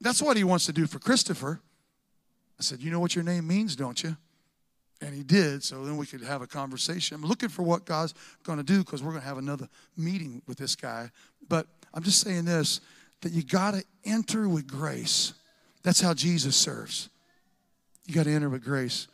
That's 0.00 0.22
what 0.22 0.36
he 0.36 0.44
wants 0.44 0.66
to 0.66 0.72
do 0.72 0.86
for 0.86 1.00
Christopher. 1.00 1.60
I 2.56 2.62
said, 2.62 2.80
"You 2.80 2.92
know 2.92 3.00
what 3.00 3.16
your 3.16 3.24
name 3.24 3.48
means, 3.48 3.74
don't 3.74 4.00
you?" 4.00 4.16
And 5.00 5.12
he 5.12 5.24
did, 5.24 5.64
so 5.64 5.84
then 5.84 5.96
we 5.96 6.06
could 6.06 6.22
have 6.22 6.40
a 6.40 6.46
conversation. 6.46 7.16
I'm 7.16 7.28
looking 7.28 7.48
for 7.48 7.64
what 7.64 7.84
God's 7.84 8.14
going 8.44 8.58
to 8.58 8.64
do 8.64 8.84
because 8.84 9.02
we're 9.02 9.10
going 9.10 9.22
to 9.22 9.28
have 9.28 9.38
another 9.38 9.68
meeting 9.96 10.40
with 10.46 10.58
this 10.58 10.76
guy. 10.76 11.10
But 11.48 11.66
I'm 11.92 12.02
just 12.02 12.20
saying 12.20 12.44
this 12.44 12.80
that 13.22 13.32
you 13.32 13.42
got 13.42 13.74
to 13.74 13.84
enter 14.04 14.48
with 14.48 14.66
grace. 14.66 15.34
That's 15.82 16.00
how 16.00 16.14
Jesus 16.14 16.56
serves. 16.56 17.10
You 18.06 18.14
got 18.14 18.24
to 18.24 18.32
enter 18.32 18.48
with 18.48 18.64
grace. 18.64 19.08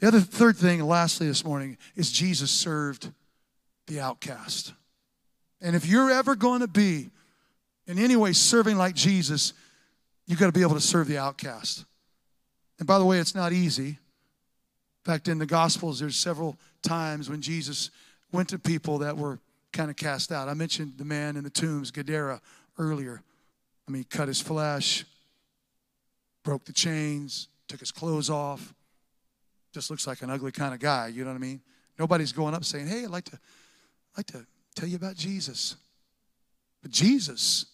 The 0.00 0.08
other 0.08 0.20
third 0.20 0.56
thing, 0.56 0.82
lastly, 0.82 1.28
this 1.28 1.44
morning, 1.44 1.78
is 1.94 2.10
Jesus 2.10 2.50
served 2.50 3.10
the 3.86 4.00
outcast. 4.00 4.72
And 5.60 5.76
if 5.76 5.86
you're 5.86 6.10
ever 6.10 6.34
going 6.34 6.60
to 6.60 6.66
be 6.66 7.10
in 7.86 7.98
any 7.98 8.16
way 8.16 8.32
serving 8.32 8.76
like 8.76 8.96
Jesus, 8.96 9.52
you've 10.26 10.40
got 10.40 10.46
to 10.46 10.52
be 10.52 10.62
able 10.62 10.74
to 10.74 10.80
serve 10.80 11.06
the 11.06 11.18
outcast. 11.18 11.84
And 12.78 12.86
by 12.86 12.98
the 12.98 13.04
way, 13.04 13.18
it's 13.18 13.34
not 13.34 13.52
easy. 13.52 13.86
In 13.90 15.04
fact, 15.04 15.28
in 15.28 15.38
the 15.38 15.46
Gospels, 15.46 16.00
there's 16.00 16.16
several 16.16 16.56
times 16.82 17.30
when 17.30 17.40
Jesus 17.40 17.90
went 18.32 18.48
to 18.48 18.58
people 18.58 18.98
that 18.98 19.16
were 19.16 19.38
kind 19.72 19.90
of 19.90 19.96
cast 19.96 20.30
out. 20.32 20.48
I 20.48 20.54
mentioned 20.54 20.94
the 20.96 21.04
man 21.04 21.36
in 21.36 21.44
the 21.44 21.50
tombs, 21.50 21.90
Gadara, 21.90 22.40
earlier. 22.78 23.22
I 23.88 23.90
mean, 23.90 24.04
cut 24.04 24.28
his 24.28 24.40
flesh, 24.40 25.04
broke 26.44 26.64
the 26.64 26.72
chains, 26.72 27.48
took 27.68 27.80
his 27.80 27.90
clothes 27.90 28.30
off. 28.30 28.74
Just 29.72 29.90
looks 29.90 30.06
like 30.06 30.22
an 30.22 30.30
ugly 30.30 30.52
kind 30.52 30.74
of 30.74 30.80
guy, 30.80 31.08
you 31.08 31.24
know 31.24 31.30
what 31.30 31.36
I 31.36 31.40
mean? 31.40 31.60
Nobody's 31.98 32.32
going 32.32 32.54
up 32.54 32.64
saying, 32.64 32.86
Hey, 32.86 33.04
I'd 33.04 33.10
like 33.10 33.24
to, 33.24 33.38
like 34.16 34.26
to 34.26 34.46
tell 34.74 34.88
you 34.88 34.96
about 34.96 35.16
Jesus. 35.16 35.76
But 36.82 36.90
Jesus, 36.90 37.66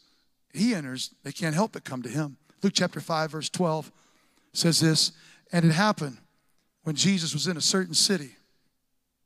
he 0.52 0.74
enters, 0.74 1.10
they 1.24 1.32
can't 1.32 1.54
help 1.54 1.72
but 1.72 1.84
come 1.84 2.02
to 2.02 2.08
him. 2.08 2.36
Luke 2.62 2.72
chapter 2.74 3.00
5, 3.00 3.30
verse 3.32 3.48
12 3.48 3.90
says 4.52 4.80
this, 4.80 5.12
and 5.52 5.64
it 5.64 5.72
happened 5.72 6.18
when 6.82 6.94
Jesus 6.94 7.32
was 7.32 7.46
in 7.46 7.56
a 7.56 7.60
certain 7.60 7.94
city 7.94 8.37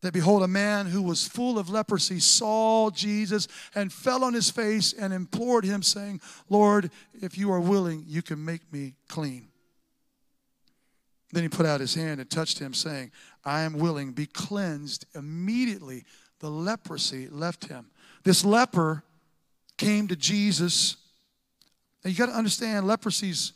that 0.03 0.13
behold, 0.13 0.43
a 0.43 0.49
man 0.49 0.87
who 0.87 1.01
was 1.01 1.27
full 1.27 1.59
of 1.59 1.71
leprosy 1.71 2.19
saw 2.19 2.91
Jesus 2.91 3.47
and 3.75 3.93
fell 3.93 4.25
on 4.25 4.35
his 4.35 4.51
face 4.51 4.93
and 4.93 5.13
implored 5.13 5.65
him, 5.65 5.83
saying, 5.83 6.21
Lord, 6.51 6.91
if 7.15 7.39
you 7.39 7.51
are 7.53 7.61
willing, 7.61 8.05
you 8.07 8.21
can 8.21 8.45
make 8.45 8.71
me 8.73 8.95
clean. 9.09 9.49
Then 11.33 11.45
he 11.45 11.49
put 11.49 11.67
out 11.67 11.81
his 11.81 11.95
hand 11.95 12.21
and 12.21 12.29
touched 12.29 12.59
him, 12.59 12.75
saying, 12.75 13.13
I 13.45 13.63
am 13.63 13.75
willing, 13.75 14.13
be 14.13 14.27
cleansed. 14.27 15.07
Immediately, 15.15 16.05
the 16.41 16.51
leprosy 16.51 17.29
left 17.29 17.67
him. 17.67 17.87
This 18.25 18.45
leper 18.45 19.05
came 19.79 20.09
to 20.09 20.17
Jesus. 20.17 20.97
Now, 22.05 22.11
you 22.11 22.17
got 22.17 22.27
to 22.27 22.37
understand, 22.37 22.87
leprosy's 22.87 23.53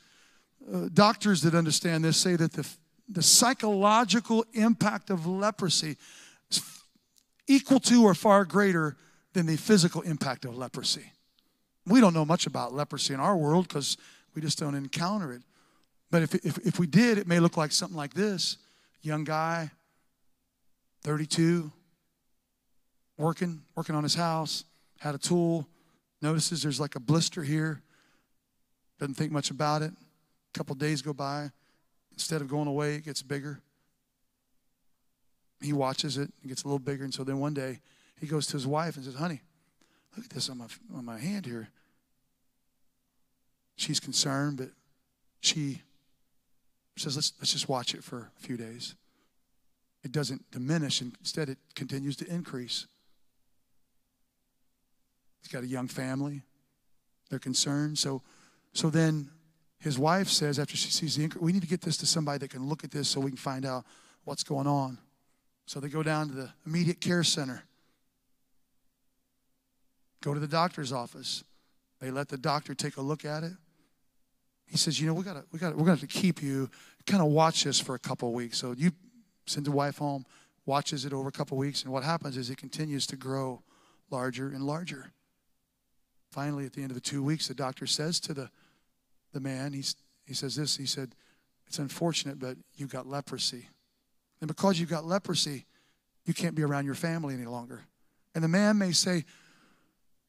uh, 0.72 0.88
doctors 0.94 1.42
that 1.42 1.54
understand 1.54 2.04
this 2.04 2.16
say 2.16 2.36
that 2.36 2.52
the, 2.52 2.66
the 3.08 3.22
psychological 3.22 4.44
impact 4.54 5.10
of 5.10 5.26
leprosy 5.26 5.96
equal 7.46 7.80
to 7.80 8.04
or 8.04 8.14
far 8.14 8.44
greater 8.44 8.96
than 9.32 9.46
the 9.46 9.56
physical 9.56 10.02
impact 10.02 10.44
of 10.44 10.56
leprosy. 10.56 11.12
We 11.86 12.00
don't 12.00 12.14
know 12.14 12.24
much 12.24 12.46
about 12.46 12.72
leprosy 12.72 13.14
in 13.14 13.20
our 13.20 13.36
world 13.36 13.68
because 13.68 13.96
we 14.34 14.42
just 14.42 14.58
don't 14.58 14.74
encounter 14.74 15.32
it. 15.32 15.42
But 16.10 16.22
if, 16.22 16.34
if, 16.36 16.58
if 16.58 16.78
we 16.78 16.86
did, 16.86 17.18
it 17.18 17.26
may 17.26 17.40
look 17.40 17.56
like 17.56 17.72
something 17.72 17.96
like 17.96 18.14
this 18.14 18.58
young 19.02 19.24
guy, 19.24 19.70
32, 21.02 21.70
working, 23.16 23.62
working 23.76 23.94
on 23.94 24.02
his 24.02 24.14
house, 24.14 24.64
had 24.98 25.14
a 25.14 25.18
tool, 25.18 25.68
notices 26.20 26.62
there's 26.62 26.80
like 26.80 26.96
a 26.96 27.00
blister 27.00 27.44
here, 27.44 27.82
doesn't 28.98 29.14
think 29.14 29.30
much 29.30 29.50
about 29.50 29.82
it. 29.82 29.92
A 29.92 30.58
couple 30.58 30.74
days 30.74 31.02
go 31.02 31.12
by. 31.12 31.50
Instead 32.12 32.40
of 32.40 32.48
going 32.48 32.66
away, 32.66 32.94
it 32.94 33.04
gets 33.04 33.22
bigger 33.22 33.60
he 35.60 35.72
watches 35.72 36.18
it, 36.18 36.30
it 36.42 36.48
gets 36.48 36.64
a 36.64 36.66
little 36.66 36.78
bigger. 36.78 37.04
And 37.04 37.14
so 37.14 37.24
then 37.24 37.38
one 37.38 37.54
day 37.54 37.80
he 38.20 38.26
goes 38.26 38.46
to 38.48 38.52
his 38.54 38.66
wife 38.66 38.96
and 38.96 39.04
says, 39.04 39.14
Honey, 39.14 39.40
look 40.16 40.26
at 40.26 40.30
this 40.30 40.48
on 40.48 40.58
my, 40.58 40.66
on 40.94 41.04
my 41.04 41.18
hand 41.18 41.46
here. 41.46 41.68
She's 43.76 44.00
concerned, 44.00 44.56
but 44.56 44.70
she 45.40 45.82
says, 46.96 47.16
let's, 47.16 47.32
let's 47.38 47.52
just 47.52 47.68
watch 47.68 47.94
it 47.94 48.02
for 48.02 48.30
a 48.36 48.40
few 48.40 48.56
days. 48.56 48.94
It 50.02 50.12
doesn't 50.12 50.50
diminish, 50.50 51.02
instead, 51.02 51.48
it 51.48 51.58
continues 51.74 52.16
to 52.16 52.26
increase. 52.32 52.86
He's 55.42 55.52
got 55.52 55.62
a 55.62 55.66
young 55.66 55.88
family. 55.88 56.42
They're 57.28 57.38
concerned. 57.38 57.98
So, 57.98 58.22
so 58.72 58.88
then 58.88 59.30
his 59.78 59.98
wife 59.98 60.28
says, 60.28 60.58
after 60.58 60.76
she 60.76 60.90
sees 60.90 61.16
the 61.16 61.24
increase, 61.24 61.42
we 61.42 61.52
need 61.52 61.62
to 61.62 61.68
get 61.68 61.82
this 61.82 61.96
to 61.98 62.06
somebody 62.06 62.38
that 62.38 62.50
can 62.50 62.68
look 62.68 62.82
at 62.82 62.90
this 62.90 63.08
so 63.08 63.20
we 63.20 63.30
can 63.30 63.36
find 63.36 63.66
out 63.66 63.84
what's 64.24 64.42
going 64.42 64.66
on. 64.66 64.98
So 65.66 65.80
they 65.80 65.88
go 65.88 66.02
down 66.02 66.28
to 66.28 66.34
the 66.34 66.50
immediate 66.64 67.00
care 67.00 67.24
center, 67.24 67.64
go 70.22 70.32
to 70.32 70.40
the 70.40 70.46
doctor's 70.46 70.92
office. 70.92 71.44
They 72.00 72.10
let 72.10 72.28
the 72.28 72.36
doctor 72.36 72.74
take 72.74 72.96
a 72.96 73.02
look 73.02 73.24
at 73.24 73.42
it. 73.42 73.52
He 74.66 74.76
says, 74.76 75.00
"You 75.00 75.06
know, 75.06 75.14
we 75.14 75.24
got 75.24 75.34
to, 75.34 75.44
we 75.52 75.58
gotta, 75.58 75.76
we're 75.76 75.84
going 75.84 75.96
to 75.96 76.02
have 76.02 76.10
to 76.10 76.18
keep 76.20 76.42
you 76.42 76.70
kind 77.06 77.22
of 77.22 77.28
watch 77.28 77.64
this 77.64 77.80
for 77.80 77.94
a 77.94 77.98
couple 77.98 78.32
weeks. 78.32 78.58
So 78.58 78.74
you 78.76 78.90
send 79.46 79.66
the 79.66 79.70
wife 79.70 79.98
home, 79.98 80.26
watches 80.66 81.04
it 81.04 81.12
over 81.12 81.28
a 81.28 81.32
couple 81.32 81.56
weeks, 81.56 81.82
and 81.82 81.92
what 81.92 82.02
happens 82.02 82.36
is 82.36 82.50
it 82.50 82.58
continues 82.58 83.06
to 83.08 83.16
grow 83.16 83.62
larger 84.10 84.48
and 84.48 84.64
larger. 84.64 85.12
Finally, 86.30 86.66
at 86.66 86.72
the 86.72 86.82
end 86.82 86.90
of 86.90 86.96
the 86.96 87.00
two 87.00 87.22
weeks, 87.22 87.48
the 87.48 87.54
doctor 87.54 87.86
says 87.86 88.20
to 88.20 88.34
the 88.34 88.50
the 89.32 89.40
man, 89.40 89.72
he's, 89.72 89.96
he 90.24 90.32
says 90.32 90.56
this. 90.56 90.76
He 90.76 90.86
said, 90.86 91.14
"It's 91.66 91.78
unfortunate, 91.78 92.38
but 92.38 92.56
you've 92.74 92.90
got 92.90 93.06
leprosy." 93.06 93.68
And 94.40 94.48
because 94.48 94.78
you've 94.78 94.90
got 94.90 95.04
leprosy, 95.04 95.66
you 96.24 96.34
can't 96.34 96.54
be 96.54 96.62
around 96.62 96.84
your 96.84 96.94
family 96.94 97.34
any 97.34 97.46
longer. 97.46 97.82
And 98.34 98.44
the 98.44 98.48
man 98.48 98.78
may 98.78 98.92
say, 98.92 99.24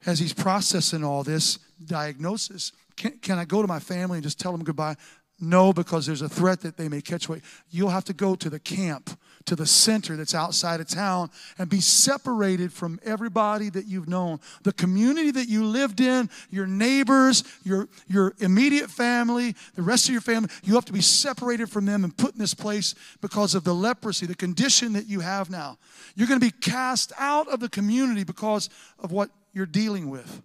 as 0.05 0.19
he's 0.19 0.33
processing 0.33 1.03
all 1.03 1.23
this 1.23 1.57
diagnosis, 1.83 2.71
can, 2.95 3.17
can 3.19 3.37
I 3.37 3.45
go 3.45 3.61
to 3.61 3.67
my 3.67 3.79
family 3.79 4.17
and 4.17 4.23
just 4.23 4.39
tell 4.39 4.51
them 4.51 4.63
goodbye? 4.63 4.95
No, 5.39 5.73
because 5.73 6.05
there's 6.05 6.21
a 6.21 6.29
threat 6.29 6.61
that 6.61 6.77
they 6.77 6.89
may 6.89 7.01
catch 7.01 7.27
weight. 7.27 7.43
You'll 7.69 7.89
have 7.89 8.05
to 8.05 8.13
go 8.13 8.35
to 8.35 8.49
the 8.49 8.59
camp, 8.59 9.16
to 9.47 9.55
the 9.55 9.65
center 9.65 10.15
that's 10.15 10.35
outside 10.35 10.79
of 10.79 10.87
town, 10.87 11.29
and 11.57 11.69
be 11.69 11.81
separated 11.81 12.71
from 12.71 12.99
everybody 13.03 13.69
that 13.69 13.87
you've 13.87 14.07
known. 14.07 14.39
The 14.63 14.73
community 14.73 15.31
that 15.31 15.49
you 15.49 15.65
lived 15.65 15.99
in, 15.99 16.29
your 16.49 16.67
neighbors, 16.67 17.43
your, 17.63 17.89
your 18.07 18.33
immediate 18.39 18.89
family, 18.89 19.55
the 19.75 19.81
rest 19.81 20.07
of 20.07 20.11
your 20.11 20.21
family, 20.21 20.49
you 20.63 20.75
have 20.75 20.85
to 20.85 20.93
be 20.93 21.01
separated 21.01 21.69
from 21.69 21.85
them 21.85 22.03
and 22.03 22.15
put 22.15 22.33
in 22.33 22.39
this 22.39 22.53
place 22.53 22.93
because 23.21 23.55
of 23.55 23.63
the 23.63 23.73
leprosy, 23.73 24.25
the 24.25 24.35
condition 24.35 24.93
that 24.93 25.07
you 25.07 25.21
have 25.21 25.49
now. 25.49 25.77
You're 26.15 26.27
going 26.27 26.39
to 26.39 26.45
be 26.45 26.51
cast 26.51 27.11
out 27.17 27.47
of 27.47 27.59
the 27.59 27.69
community 27.69 28.23
because 28.23 28.69
of 28.99 29.11
what 29.11 29.29
you're 29.53 29.65
dealing 29.65 30.09
with. 30.09 30.41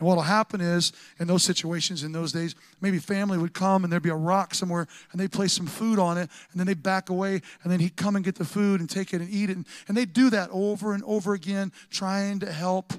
And 0.00 0.08
what 0.08 0.16
will 0.16 0.22
happen 0.22 0.62
is, 0.62 0.94
in 1.18 1.26
those 1.26 1.42
situations, 1.42 2.04
in 2.04 2.12
those 2.12 2.32
days, 2.32 2.54
maybe 2.80 2.98
family 2.98 3.36
would 3.36 3.52
come 3.52 3.84
and 3.84 3.92
there'd 3.92 4.02
be 4.02 4.08
a 4.08 4.16
rock 4.16 4.54
somewhere 4.54 4.88
and 5.12 5.20
they'd 5.20 5.30
place 5.30 5.52
some 5.52 5.66
food 5.66 5.98
on 5.98 6.16
it 6.16 6.30
and 6.50 6.58
then 6.58 6.66
they'd 6.66 6.82
back 6.82 7.10
away 7.10 7.42
and 7.62 7.70
then 7.70 7.80
he'd 7.80 7.96
come 7.96 8.16
and 8.16 8.24
get 8.24 8.36
the 8.36 8.44
food 8.46 8.80
and 8.80 8.88
take 8.88 9.12
it 9.12 9.20
and 9.20 9.28
eat 9.28 9.50
it. 9.50 9.56
And, 9.56 9.66
and 9.88 9.96
they'd 9.96 10.14
do 10.14 10.30
that 10.30 10.48
over 10.52 10.94
and 10.94 11.04
over 11.04 11.34
again, 11.34 11.70
trying 11.90 12.40
to 12.40 12.50
help. 12.50 12.94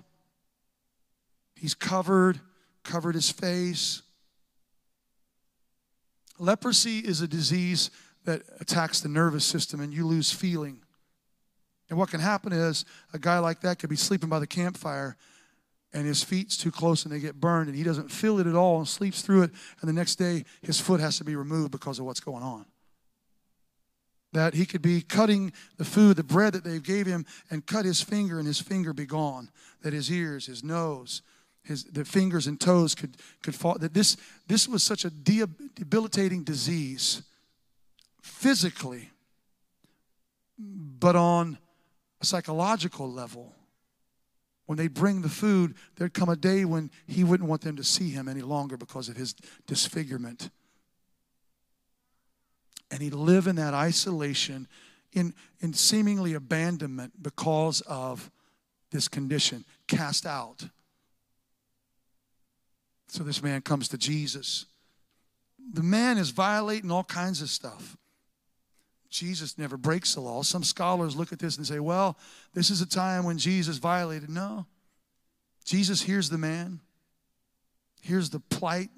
He's 1.56 1.74
covered, 1.74 2.40
covered 2.84 3.16
his 3.16 3.32
face. 3.32 4.04
Leprosy 6.38 7.00
is 7.00 7.22
a 7.22 7.28
disease 7.28 7.90
that 8.26 8.44
attacks 8.60 9.00
the 9.00 9.10
nervous 9.10 9.44
system 9.44 9.80
and 9.80 9.92
you 9.92 10.06
lose 10.06 10.32
feeling. 10.32 10.78
And 11.90 11.98
what 11.98 12.12
can 12.12 12.20
happen 12.20 12.54
is 12.54 12.86
a 13.12 13.18
guy 13.18 13.40
like 13.40 13.62
that 13.62 13.80
could 13.80 13.90
be 13.90 13.96
sleeping 13.96 14.30
by 14.30 14.38
the 14.38 14.46
campfire 14.46 15.18
and 15.94 16.06
his 16.06 16.24
feet's 16.24 16.58
too 16.58 16.72
close 16.72 17.04
and 17.04 17.14
they 17.14 17.20
get 17.20 17.40
burned 17.40 17.68
and 17.68 17.78
he 17.78 17.84
doesn't 17.84 18.12
feel 18.12 18.40
it 18.40 18.48
at 18.48 18.56
all 18.56 18.78
and 18.78 18.88
sleeps 18.88 19.22
through 19.22 19.44
it 19.44 19.52
and 19.82 19.90
the 19.90 19.94
next 19.94 20.16
day 20.16 20.46
his 20.62 20.80
foot 20.80 21.00
has 21.00 21.18
to 21.18 21.24
be 21.24 21.36
removed 21.36 21.72
because 21.72 22.00
of 22.00 22.06
what's 22.06 22.20
going 22.20 22.44
on. 22.44 22.66
That 24.34 24.54
he 24.54 24.66
could 24.66 24.82
be 24.82 25.02
cutting 25.02 25.52
the 25.78 25.86
food 25.86 26.16
the 26.16 26.24
bread 26.24 26.54
that 26.54 26.64
they 26.64 26.80
gave 26.80 27.06
him 27.06 27.26
and 27.50 27.66
cut 27.66 27.86
his 27.86 28.02
finger 28.02 28.40
and 28.40 28.48
his 28.48 28.62
finger 28.62 28.94
be 28.94 29.06
gone 29.06 29.50
that 29.82 29.94
his 29.94 30.12
ears 30.12 30.46
his 30.46 30.64
nose 30.64 31.22
his 31.64 31.84
the 31.84 32.06
fingers 32.06 32.48
and 32.48 32.60
toes 32.60 32.96
could 32.96 33.18
could 33.42 33.56
fall 33.56 33.78
that 33.78 33.94
this 33.94 34.16
this 34.48 34.68
was 34.68 34.84
such 34.84 35.04
a 35.04 35.10
debilitating 35.10 36.44
disease 36.44 37.22
physically 38.22 39.10
but 40.58 41.16
on 41.16 41.58
a 42.22 42.26
psychological 42.26 43.12
level 43.12 43.56
when 44.72 44.78
they 44.78 44.88
bring 44.88 45.22
the 45.22 45.28
food, 45.28 45.76
there'd 45.98 46.14
come 46.14 46.30
a 46.30 46.36
day 46.38 46.64
when 46.64 46.90
he 47.06 47.26
wouldn't 47.26 47.50
want 47.50 47.60
them 47.60 47.76
to 47.76 47.84
see 47.84 48.10
him 48.10 48.30
any 48.30 48.40
longer 48.40 48.78
because 48.78 49.10
of 49.10 49.18
his 49.18 49.36
disfigurement. 49.68 50.50
And 52.90 53.02
he'd 53.02 53.14
live 53.14 53.48
in 53.48 53.58
that 53.58 53.74
isolation, 53.74 54.70
in, 55.12 55.34
in 55.60 55.74
seemingly 55.74 56.36
abandonment 56.36 57.22
because 57.22 57.82
of 57.82 58.32
this 58.92 59.10
condition, 59.10 59.66
cast 59.90 60.26
out. 60.26 60.64
So 63.10 63.26
this 63.26 63.44
man 63.44 63.60
comes 63.60 63.90
to 63.90 63.98
Jesus. 63.98 64.68
The 65.74 65.84
man 65.84 66.18
is 66.18 66.30
violating 66.30 66.92
all 66.92 67.04
kinds 67.04 67.42
of 67.42 67.50
stuff. 67.50 67.98
Jesus 69.12 69.58
never 69.58 69.76
breaks 69.78 70.16
the 70.16 70.22
law. 70.22 70.42
Some 70.42 70.64
scholars 70.64 71.18
look 71.18 71.34
at 71.34 71.40
this 71.40 71.58
and 71.58 71.68
say, 71.68 71.80
well, 71.80 72.18
this 72.54 72.70
is 72.70 72.82
a 72.82 72.88
time 72.88 73.26
when 73.26 73.38
Jesus 73.38 73.78
violated. 73.78 74.30
No. 74.30 74.66
Jesus 75.66 76.02
hears 76.02 76.30
the 76.30 76.38
man, 76.38 76.80
hears 78.02 78.30
the 78.30 78.40
plight 78.40 78.90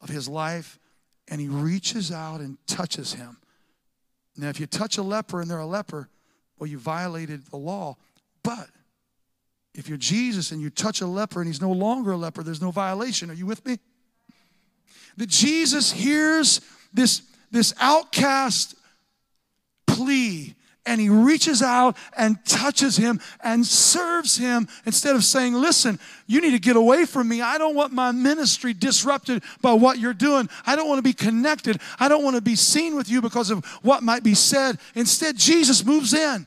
of 0.00 0.08
his 0.08 0.28
life, 0.28 0.78
and 1.26 1.40
he 1.40 1.48
reaches 1.48 2.12
out 2.12 2.40
and 2.40 2.56
touches 2.66 3.12
him. 3.12 3.36
Now, 4.36 4.48
if 4.50 4.60
you 4.60 4.66
touch 4.66 4.98
a 4.98 5.02
leper 5.02 5.40
and 5.40 5.50
they're 5.50 5.58
a 5.58 5.66
leper, 5.66 6.08
well, 6.58 6.68
you 6.68 6.78
violated 6.78 7.44
the 7.46 7.56
law. 7.56 7.96
But 8.44 8.68
if 9.74 9.88
you're 9.88 9.98
Jesus 9.98 10.52
and 10.52 10.60
you 10.60 10.70
touch 10.70 11.00
a 11.00 11.06
leper 11.06 11.40
and 11.40 11.48
he's 11.48 11.60
no 11.60 11.72
longer 11.72 12.12
a 12.12 12.16
leper, 12.16 12.44
there's 12.44 12.62
no 12.62 12.70
violation. 12.70 13.30
Are 13.30 13.34
you 13.34 13.46
with 13.46 13.66
me? 13.66 13.78
That 15.16 15.28
Jesus 15.28 15.90
hears 15.90 16.60
this, 16.92 17.22
this 17.50 17.74
outcast 17.80 18.76
plea 19.98 20.54
and 20.86 21.00
he 21.00 21.10
reaches 21.10 21.60
out 21.60 21.96
and 22.16 22.42
touches 22.46 22.96
him 22.96 23.20
and 23.44 23.64
serves 23.64 24.38
him 24.38 24.66
instead 24.86 25.14
of 25.14 25.22
saying, 25.22 25.52
Listen, 25.52 25.98
you 26.26 26.40
need 26.40 26.52
to 26.52 26.58
get 26.58 26.76
away 26.76 27.04
from 27.04 27.28
me. 27.28 27.42
I 27.42 27.58
don't 27.58 27.74
want 27.74 27.92
my 27.92 28.10
ministry 28.10 28.72
disrupted 28.72 29.42
by 29.60 29.74
what 29.74 29.98
you're 29.98 30.14
doing. 30.14 30.48
I 30.66 30.76
don't 30.76 30.88
want 30.88 30.98
to 30.98 31.02
be 31.02 31.12
connected. 31.12 31.80
I 32.00 32.08
don't 32.08 32.24
want 32.24 32.36
to 32.36 32.42
be 32.42 32.56
seen 32.56 32.96
with 32.96 33.10
you 33.10 33.20
because 33.20 33.50
of 33.50 33.64
what 33.82 34.02
might 34.02 34.22
be 34.22 34.34
said. 34.34 34.78
Instead, 34.94 35.36
Jesus 35.36 35.84
moves 35.84 36.14
in. 36.14 36.46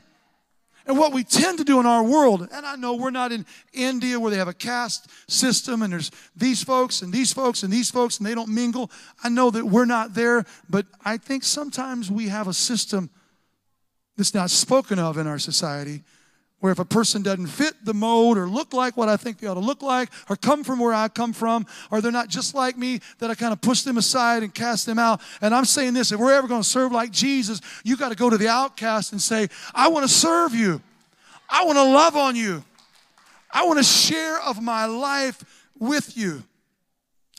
And 0.84 0.98
what 0.98 1.12
we 1.12 1.22
tend 1.22 1.58
to 1.58 1.64
do 1.64 1.78
in 1.78 1.86
our 1.86 2.02
world, 2.02 2.48
and 2.52 2.66
I 2.66 2.74
know 2.74 2.96
we're 2.96 3.10
not 3.10 3.30
in 3.30 3.46
India 3.72 4.18
where 4.18 4.32
they 4.32 4.38
have 4.38 4.48
a 4.48 4.54
caste 4.54 5.08
system 5.28 5.82
and 5.82 5.92
there's 5.92 6.10
these 6.34 6.64
folks 6.64 7.02
and 7.02 7.12
these 7.12 7.32
folks 7.32 7.62
and 7.62 7.72
these 7.72 7.88
folks 7.88 8.18
and 8.18 8.26
they 8.26 8.34
don't 8.34 8.48
mingle. 8.48 8.90
I 9.22 9.28
know 9.28 9.50
that 9.50 9.64
we're 9.64 9.84
not 9.84 10.14
there, 10.14 10.44
but 10.68 10.86
I 11.04 11.18
think 11.18 11.44
sometimes 11.44 12.10
we 12.10 12.26
have 12.28 12.48
a 12.48 12.52
system 12.52 13.10
that's 14.16 14.34
not 14.34 14.50
spoken 14.50 14.98
of 14.98 15.18
in 15.18 15.26
our 15.26 15.38
society 15.38 16.02
where 16.62 16.70
if 16.70 16.78
a 16.78 16.84
person 16.84 17.22
doesn't 17.22 17.48
fit 17.48 17.74
the 17.84 17.92
mold 17.92 18.38
or 18.38 18.46
look 18.46 18.72
like 18.72 18.96
what 18.96 19.08
I 19.08 19.16
think 19.16 19.38
they 19.38 19.48
ought 19.48 19.54
to 19.54 19.60
look 19.60 19.82
like 19.82 20.10
or 20.30 20.36
come 20.36 20.62
from 20.62 20.78
where 20.78 20.94
I 20.94 21.08
come 21.08 21.32
from 21.32 21.66
or 21.90 22.00
they're 22.00 22.12
not 22.12 22.28
just 22.28 22.54
like 22.54 22.78
me, 22.78 23.00
that 23.18 23.30
I 23.30 23.34
kind 23.34 23.52
of 23.52 23.60
push 23.60 23.82
them 23.82 23.96
aside 23.96 24.44
and 24.44 24.54
cast 24.54 24.86
them 24.86 24.96
out. 24.96 25.20
And 25.40 25.52
I'm 25.56 25.64
saying 25.64 25.94
this 25.94 26.12
if 26.12 26.20
we're 26.20 26.32
ever 26.32 26.46
going 26.46 26.62
to 26.62 26.68
serve 26.68 26.92
like 26.92 27.10
Jesus, 27.10 27.60
you 27.82 27.96
got 27.96 28.10
to 28.10 28.14
go 28.14 28.30
to 28.30 28.38
the 28.38 28.46
outcast 28.46 29.10
and 29.10 29.20
say, 29.20 29.48
I 29.74 29.88
want 29.88 30.06
to 30.06 30.08
serve 30.08 30.54
you. 30.54 30.80
I 31.50 31.64
want 31.64 31.78
to 31.78 31.82
love 31.82 32.14
on 32.14 32.36
you. 32.36 32.62
I 33.50 33.64
want 33.66 33.78
to 33.78 33.84
share 33.84 34.40
of 34.42 34.62
my 34.62 34.84
life 34.84 35.66
with 35.80 36.16
you. 36.16 36.44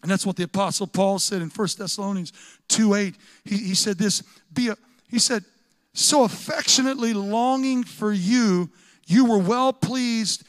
And 0.02 0.12
that's 0.12 0.26
what 0.26 0.36
the 0.36 0.44
Apostle 0.44 0.86
Paul 0.86 1.18
said 1.18 1.42
in 1.42 1.48
1 1.48 1.68
Thessalonians 1.78 2.34
2 2.68 2.94
8. 2.94 3.16
He, 3.46 3.58
he 3.58 3.74
said 3.74 3.98
this, 3.98 4.22
be 4.54 4.68
a, 4.68 4.76
he 5.10 5.18
said, 5.18 5.46
so 5.94 6.24
affectionately 6.24 7.14
longing 7.14 7.84
for 7.84 8.12
you 8.12 8.70
you 9.06 9.26
were 9.26 9.38
well 9.38 9.74
pleased, 9.74 10.44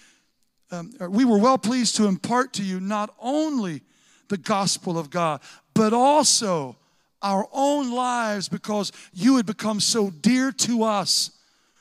um, 0.71 0.93
we 1.09 1.25
were 1.25 1.39
well 1.39 1.59
pleased 1.59 1.97
to 1.97 2.07
impart 2.07 2.53
to 2.55 2.63
you 2.63 2.81
not 2.81 3.15
only 3.21 3.83
the 4.29 4.37
gospel 4.37 4.99
of 4.99 5.11
God, 5.11 5.41
but 5.75 5.93
also 5.93 6.77
our 7.23 7.49
own 7.53 7.93
lives 7.93 8.49
because 8.49 8.93
you 9.13 9.37
had 9.37 9.47
become 9.47 9.81
so 9.81 10.11
dear 10.11 10.53
to 10.53 10.83
us. 10.85 11.31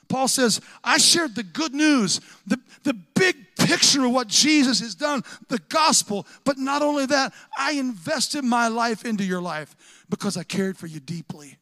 Paul 0.07 0.27
says, 0.27 0.61
I 0.83 0.97
shared 0.97 1.35
the 1.35 1.43
good 1.43 1.73
news, 1.73 2.21
the, 2.45 2.59
the 2.83 2.93
big 2.93 3.35
picture 3.57 4.05
of 4.05 4.11
what 4.11 4.27
Jesus 4.27 4.79
has 4.79 4.95
done, 4.95 5.23
the 5.47 5.59
gospel. 5.69 6.27
But 6.43 6.57
not 6.57 6.81
only 6.81 7.05
that, 7.07 7.33
I 7.57 7.73
invested 7.73 8.43
my 8.43 8.67
life 8.67 9.05
into 9.05 9.23
your 9.23 9.41
life 9.41 9.75
because 10.09 10.37
I 10.37 10.43
cared 10.43 10.77
for 10.77 10.87
you 10.87 10.99
deeply. 10.99 11.57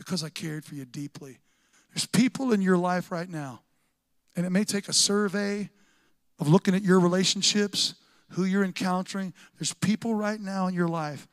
Because 0.00 0.24
I 0.24 0.30
cared 0.30 0.64
for 0.64 0.74
you 0.74 0.86
deeply. 0.86 1.38
There's 1.92 2.06
people 2.06 2.52
in 2.52 2.62
your 2.62 2.78
life 2.78 3.12
right 3.12 3.28
now 3.28 3.60
and 4.36 4.46
it 4.46 4.50
may 4.50 4.64
take 4.64 4.88
a 4.88 4.92
survey 4.92 5.68
of 6.38 6.48
looking 6.48 6.74
at 6.74 6.82
your 6.82 6.98
relationships, 6.98 7.94
who 8.30 8.44
you're 8.44 8.64
encountering. 8.64 9.34
There's 9.58 9.74
people 9.74 10.14
right 10.14 10.40
now 10.40 10.66
in 10.66 10.72
your 10.72 10.88
life 10.88 11.28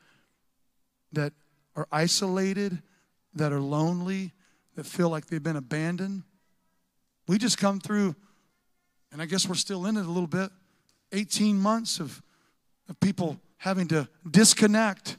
that 1.13 1.32
are 1.76 1.88
isolated, 1.89 2.82
that 3.34 3.53
are 3.53 3.61
lonely, 3.61 4.34
that 4.76 4.86
feel 4.86 5.09
like 5.09 5.28
they've 5.28 5.41
been 5.41 5.55
abandoned. 5.55 6.24
We 7.28 7.38
just 7.38 7.57
come 7.57 7.80
through, 7.80 8.13
and 9.13 9.22
I 9.22 9.26
guess 9.26 9.47
we're 9.47 9.55
still 9.55 9.86
in 9.86 9.95
it 9.95 10.05
a 10.05 10.11
little 10.11 10.28
bit 10.28 10.49
18 11.13 11.57
months 11.57 12.01
of, 12.01 12.22
of 12.89 12.99
people 12.99 13.39
having 13.57 13.88
to 13.88 14.09
disconnect, 14.30 15.18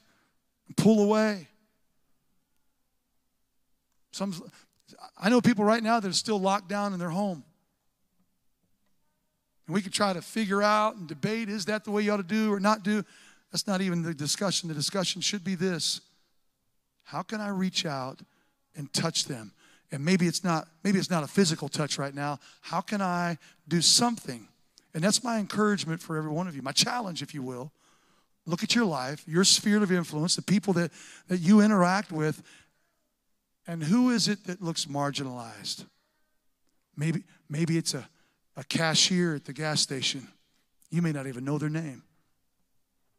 pull 0.77 1.03
away. 1.03 1.49
Some, 4.13 4.35
I 5.17 5.29
know 5.29 5.41
people 5.41 5.65
right 5.65 5.83
now 5.83 6.01
that 6.01 6.09
are 6.09 6.13
still 6.13 6.41
locked 6.41 6.69
down 6.69 6.93
in 6.93 6.99
their 6.99 7.11
home. 7.11 7.45
And 9.67 9.75
we 9.75 9.83
could 9.83 9.93
try 9.93 10.13
to 10.13 10.23
figure 10.23 10.63
out 10.63 10.97
and 10.97 11.07
debate 11.07 11.49
is 11.49 11.67
that 11.67 11.85
the 11.85 11.91
way 11.91 12.03
you 12.03 12.13
ought 12.13 12.17
to 12.17 12.23
do 12.23 12.53
or 12.53 12.59
not 12.59 12.83
do? 12.83 13.05
That's 13.53 13.67
not 13.67 13.81
even 13.81 14.03
the 14.03 14.15
discussion. 14.15 14.69
The 14.69 14.75
discussion 14.75 15.21
should 15.21 15.45
be 15.45 15.55
this 15.55 16.01
How 17.05 17.23
can 17.23 17.41
I 17.41 17.49
reach 17.49 17.87
out 17.87 18.21
and 18.75 18.93
touch 18.93 19.27
them? 19.27 19.53
And 19.91 20.05
maybe 20.05 20.27
it's 20.27 20.43
not 20.43 20.69
maybe 20.85 20.99
it's 20.99 21.11
not 21.11 21.23
a 21.23 21.27
physical 21.27 21.69
touch 21.69 21.99
right 21.99 22.15
now. 22.15 22.41
How 22.63 22.81
can 22.81 23.03
I 23.03 23.39
do 23.69 23.83
something? 23.83 24.49
And 24.95 25.05
that's 25.05 25.23
my 25.23 25.39
encouragement 25.39 26.01
for 26.01 26.17
every 26.17 26.31
one 26.31 26.49
of 26.49 26.57
you, 26.57 26.63
my 26.63 26.73
challenge, 26.73 27.23
if 27.23 27.35
you 27.35 27.43
will. 27.43 27.73
Look 28.47 28.63
at 28.63 28.75
your 28.75 28.87
life, 28.87 29.23
your 29.27 29.45
sphere 29.45 29.83
of 29.83 29.93
influence, 29.93 30.35
the 30.35 30.43
people 30.43 30.73
that, 30.73 30.91
that 31.29 31.41
you 31.41 31.61
interact 31.61 32.11
with, 32.11 32.43
and 33.69 33.85
who 33.85 34.11
is 34.11 34.27
it 34.27 34.45
that 34.47 34.61
looks 34.61 34.87
marginalized? 34.87 35.85
Maybe, 36.97 37.23
maybe 37.49 37.79
it's 37.79 37.95
a 37.95 38.09
a 38.59 38.65
cashier 38.65 39.37
at 39.37 39.45
the 39.45 39.53
gas 39.53 39.81
station. 39.81 40.27
You 40.91 41.01
may 41.01 41.13
not 41.13 41.29
even 41.29 41.45
know 41.45 41.59
their 41.59 41.71
name. 41.71 42.03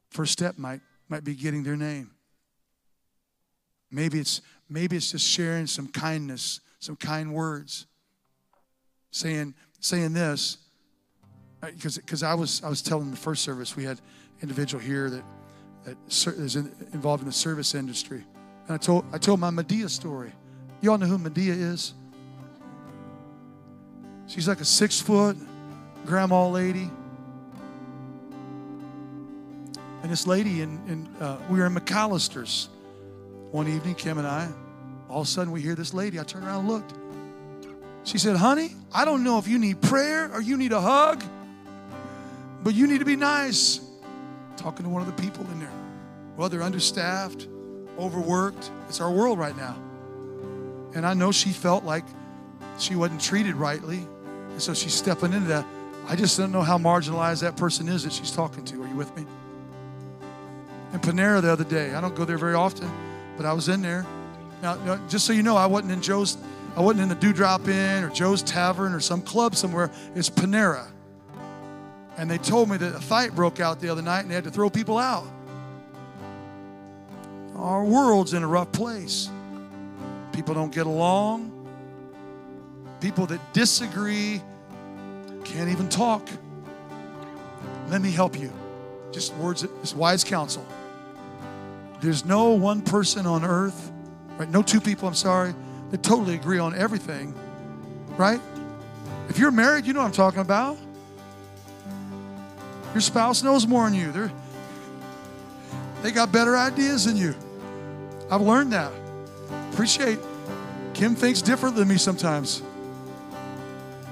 First 0.10 0.34
step 0.34 0.58
might, 0.58 0.82
might 1.08 1.24
be 1.24 1.34
getting 1.34 1.64
their 1.64 1.78
name. 1.78 2.12
Maybe 3.90 4.20
it's, 4.20 4.42
maybe 4.68 4.98
it's 4.98 5.12
just 5.12 5.26
sharing 5.26 5.66
some 5.66 5.88
kindness, 5.88 6.60
some 6.80 6.98
kind 6.98 7.34
words. 7.34 7.86
Saying, 9.12 9.56
saying 9.80 10.12
this, 10.12 10.58
because 11.62 12.22
uh, 12.22 12.28
I 12.28 12.34
was, 12.34 12.62
I 12.62 12.70
was 12.70 12.82
telling 12.82 13.10
the 13.10 13.18
first 13.18 13.42
service, 13.42 13.78
we 13.78 13.86
had 13.86 14.02
individual 14.42 14.84
here 14.84 15.10
that, 15.10 15.24
that 15.86 15.98
is 16.38 16.58
involved 16.58 17.24
in 17.24 17.28
the 17.28 17.34
service 17.34 17.76
industry. 17.76 18.26
And 18.70 18.76
I 18.76 18.78
told, 18.78 19.04
I 19.12 19.18
told 19.18 19.40
my 19.40 19.50
Madea 19.50 19.90
story. 19.90 20.32
You 20.80 20.92
all 20.92 21.00
know 21.00 21.08
who 21.08 21.18
Madea 21.18 21.60
is? 21.60 21.96
She's 24.28 24.48
like 24.48 24.62
a 24.62 24.66
six 24.66 25.02
foot 25.02 25.36
grandma 26.06 26.48
lady. 26.48 26.88
And 30.04 30.12
this 30.12 30.28
lady, 30.28 30.62
and, 30.62 30.88
and 30.88 31.10
uh, 31.20 31.38
we 31.50 31.58
were 31.58 31.66
in 31.66 31.74
McAlister's 31.74 32.70
one 33.50 33.68
evening, 33.68 33.96
Kim 33.96 34.20
and 34.20 34.28
I. 34.28 34.48
All 35.10 35.22
of 35.22 35.28
a 35.28 35.30
sudden, 35.30 35.52
we 35.52 35.62
hear 35.62 35.74
this 35.74 35.96
lady. 35.96 36.20
I 36.20 36.24
turned 36.24 36.46
around 36.46 36.60
and 36.60 36.70
looked. 36.70 36.94
She 38.04 38.20
said, 38.20 38.36
Honey, 38.36 38.76
I 38.94 39.04
don't 39.04 39.24
know 39.24 39.40
if 39.40 39.48
you 39.48 39.58
need 39.58 39.82
prayer 39.82 40.32
or 40.32 40.42
you 40.42 40.58
need 40.58 40.74
a 40.74 40.80
hug, 40.80 41.24
but 42.64 42.76
you 42.76 42.86
need 42.86 43.00
to 43.00 43.06
be 43.06 43.16
nice. 43.16 43.80
Talking 44.58 44.84
to 44.84 44.90
one 44.90 45.02
of 45.02 45.08
the 45.08 45.20
people 45.20 45.44
in 45.52 45.60
there. 45.60 45.72
Well, 46.38 46.50
they're 46.50 46.62
understaffed, 46.62 47.48
overworked. 48.00 48.72
It's 48.88 49.02
our 49.02 49.12
world 49.12 49.38
right 49.38 49.56
now. 49.56 49.78
And 50.96 51.06
I 51.06 51.14
know 51.14 51.32
she 51.32 51.50
felt 51.50 51.84
like 51.84 52.06
she 52.78 52.96
wasn't 52.96 53.22
treated 53.22 53.56
rightly. 53.56 54.08
And 54.50 54.62
so 54.62 54.74
she's 54.74 54.94
stepping 54.94 55.34
into 55.34 55.50
that. 55.50 55.66
I 56.08 56.16
just 56.16 56.38
don't 56.38 56.52
know 56.52 56.64
how 56.64 56.78
marginalized 56.78 57.42
that 57.42 57.56
person 57.56 57.88
is 57.88 58.04
that 58.04 58.14
she's 58.14 58.32
talking 58.32 58.66
to. 58.66 58.84
Are 58.84 58.88
you 58.88 58.96
with 58.96 59.16
me? 59.16 59.26
In 60.94 61.00
Panera 61.00 61.42
the 61.42 61.52
other 61.52 61.64
day, 61.64 61.94
I 61.94 62.02
don't 62.02 62.16
go 62.16 62.26
there 62.26 62.40
very 62.40 62.56
often, 62.56 62.90
but 63.38 63.46
I 63.46 63.54
was 63.54 63.70
in 63.70 63.82
there. 63.82 64.06
Now, 64.64 65.00
just 65.08 65.26
so 65.26 65.34
you 65.34 65.44
know, 65.44 65.56
I 65.56 65.68
wasn't 65.68 65.92
in 65.92 66.02
Joe's, 66.02 66.38
I 66.76 66.82
wasn't 66.82 67.04
in 67.04 67.10
the 67.10 67.16
Dewdrop 67.16 67.68
Inn 67.68 68.04
or 68.04 68.10
Joe's 68.10 68.42
Tavern 68.42 68.94
or 68.94 69.00
some 69.00 69.22
club 69.22 69.56
somewhere. 69.56 69.92
It's 70.16 70.30
Panera. 70.30 70.88
And 72.18 72.30
they 72.30 72.40
told 72.40 72.70
me 72.70 72.78
that 72.78 72.96
a 72.96 73.00
fight 73.00 73.36
broke 73.36 73.60
out 73.60 73.80
the 73.80 73.90
other 73.90 74.02
night 74.02 74.22
and 74.22 74.32
they 74.32 74.36
had 74.36 74.44
to 74.46 74.52
throw 74.52 74.70
people 74.70 74.98
out. 74.98 75.26
Our 77.60 77.84
world's 77.84 78.34
in 78.34 78.44
a 78.44 78.48
rough 78.48 78.72
place. 78.72 79.30
People 80.32 80.54
don't 80.54 80.74
get 80.74 80.88
along. 80.88 81.52
People 83.02 83.26
that 83.28 83.54
disagree 83.54 84.42
Can't 85.44 85.70
even 85.70 85.90
talk. 85.90 86.30
Let 87.90 88.02
me 88.02 88.12
help 88.12 88.40
you. 88.40 88.54
Just 89.12 89.34
words, 89.36 89.66
just 89.82 89.96
wise 89.96 90.24
counsel. 90.24 90.66
There's 92.02 92.24
no 92.24 92.50
one 92.50 92.82
person 92.82 93.26
on 93.26 93.44
earth, 93.44 93.92
right? 94.38 94.50
No 94.50 94.62
two 94.62 94.80
people, 94.80 95.08
I'm 95.08 95.16
sorry, 95.16 95.56
that 95.90 96.04
totally 96.04 96.36
agree 96.36 96.60
on 96.60 96.76
everything, 96.76 97.34
right? 98.16 98.40
If 99.28 99.40
you're 99.40 99.50
married, 99.52 99.88
you 99.88 99.94
know 99.94 100.02
what 100.02 100.08
I'm 100.08 100.12
talking 100.12 100.42
about. 100.42 100.78
Your 102.94 103.02
spouse 103.02 103.42
knows 103.42 103.66
more 103.66 103.90
than 103.90 104.00
you. 104.00 104.12
They're, 104.12 104.32
they 106.04 106.12
got 106.12 106.32
better 106.32 106.56
ideas 106.56 107.06
than 107.06 107.18
you. 107.18 107.34
I've 108.32 108.42
learned 108.42 108.74
that. 108.74 108.92
Appreciate 109.72 110.20
Kim 110.94 111.16
thinks 111.16 111.42
different 111.42 111.76
than 111.76 111.88
me 111.88 111.98
sometimes. 111.98 112.62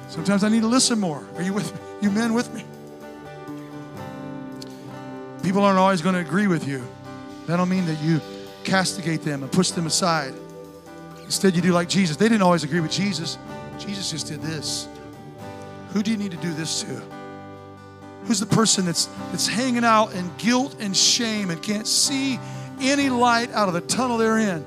Sometimes 0.09 0.43
I 0.43 0.49
need 0.49 0.61
to 0.61 0.67
listen 0.67 0.99
more. 0.99 1.25
Are 1.35 1.41
you 1.41 1.53
with 1.53 1.73
me? 1.73 1.79
You 2.01 2.11
men 2.11 2.33
with 2.33 2.53
me? 2.53 2.63
People 5.43 5.63
aren't 5.63 5.79
always 5.79 6.01
going 6.01 6.15
to 6.15 6.21
agree 6.21 6.47
with 6.47 6.67
you. 6.67 6.83
That 7.45 7.57
don't 7.57 7.69
mean 7.69 7.85
that 7.85 8.01
you 8.01 8.21
castigate 8.63 9.21
them 9.21 9.43
and 9.43 9.51
push 9.51 9.71
them 9.71 9.85
aside. 9.85 10.33
Instead, 11.23 11.55
you 11.55 11.61
do 11.61 11.73
like 11.73 11.89
Jesus. 11.89 12.15
They 12.15 12.29
didn't 12.29 12.41
always 12.41 12.63
agree 12.63 12.79
with 12.79 12.91
Jesus. 12.91 13.37
Jesus 13.77 14.11
just 14.11 14.27
did 14.27 14.41
this. 14.41 14.87
Who 15.89 16.03
do 16.03 16.11
you 16.11 16.17
need 16.17 16.31
to 16.31 16.37
do 16.37 16.53
this 16.53 16.81
to? 16.83 17.01
Who's 18.23 18.39
the 18.39 18.45
person 18.45 18.85
that's 18.85 19.05
that's 19.31 19.47
hanging 19.47 19.85
out 19.85 20.13
in 20.13 20.29
guilt 20.37 20.75
and 20.79 20.95
shame 20.95 21.49
and 21.49 21.61
can't 21.61 21.87
see 21.87 22.39
any 22.79 23.09
light 23.09 23.51
out 23.51 23.67
of 23.67 23.73
the 23.73 23.81
tunnel 23.81 24.17
they're 24.17 24.37
in? 24.37 24.65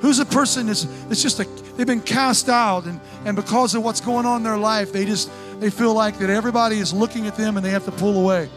Who's 0.00 0.18
a 0.18 0.26
person 0.26 0.66
that's, 0.66 0.84
that's 1.08 1.22
just 1.22 1.40
a 1.40 1.44
they've 1.76 1.86
been 1.86 2.00
cast 2.00 2.48
out 2.48 2.84
and, 2.84 3.00
and 3.24 3.36
because 3.36 3.74
of 3.74 3.82
what's 3.82 4.00
going 4.00 4.26
on 4.26 4.38
in 4.38 4.42
their 4.42 4.58
life, 4.58 4.92
they 4.92 5.04
just 5.04 5.30
they 5.60 5.70
feel 5.70 5.94
like 5.94 6.18
that 6.18 6.30
everybody 6.30 6.78
is 6.78 6.92
looking 6.92 7.26
at 7.26 7.36
them 7.36 7.56
and 7.56 7.64
they 7.64 7.70
have 7.70 7.84
to 7.86 7.92
pull 7.92 8.20
away. 8.20 8.50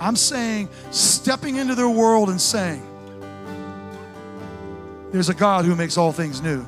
I'm 0.00 0.16
saying 0.16 0.68
stepping 0.90 1.56
into 1.56 1.74
their 1.74 1.88
world 1.88 2.30
and 2.30 2.40
saying, 2.40 2.82
there's 5.12 5.28
a 5.28 5.34
God 5.34 5.64
who 5.64 5.76
makes 5.76 5.96
all 5.96 6.10
things 6.10 6.40
new. 6.40 6.66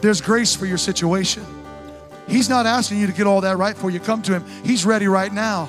There's 0.00 0.20
grace 0.20 0.54
for 0.54 0.66
your 0.66 0.78
situation. 0.78 1.44
He's 2.28 2.48
not 2.48 2.64
asking 2.64 3.00
you 3.00 3.06
to 3.06 3.12
get 3.12 3.26
all 3.26 3.42
that 3.42 3.58
right 3.58 3.74
before 3.74 3.90
you 3.90 4.00
come 4.00 4.22
to 4.22 4.32
Him. 4.32 4.44
He's 4.64 4.86
ready 4.86 5.08
right 5.08 5.32
now. 5.32 5.68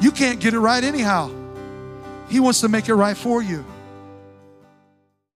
You 0.00 0.10
can't 0.10 0.40
get 0.40 0.52
it 0.52 0.60
right 0.60 0.82
anyhow. 0.82 1.30
He 2.28 2.40
wants 2.40 2.60
to 2.62 2.68
make 2.68 2.88
it 2.88 2.94
right 2.94 3.16
for 3.16 3.42
you. 3.42 3.64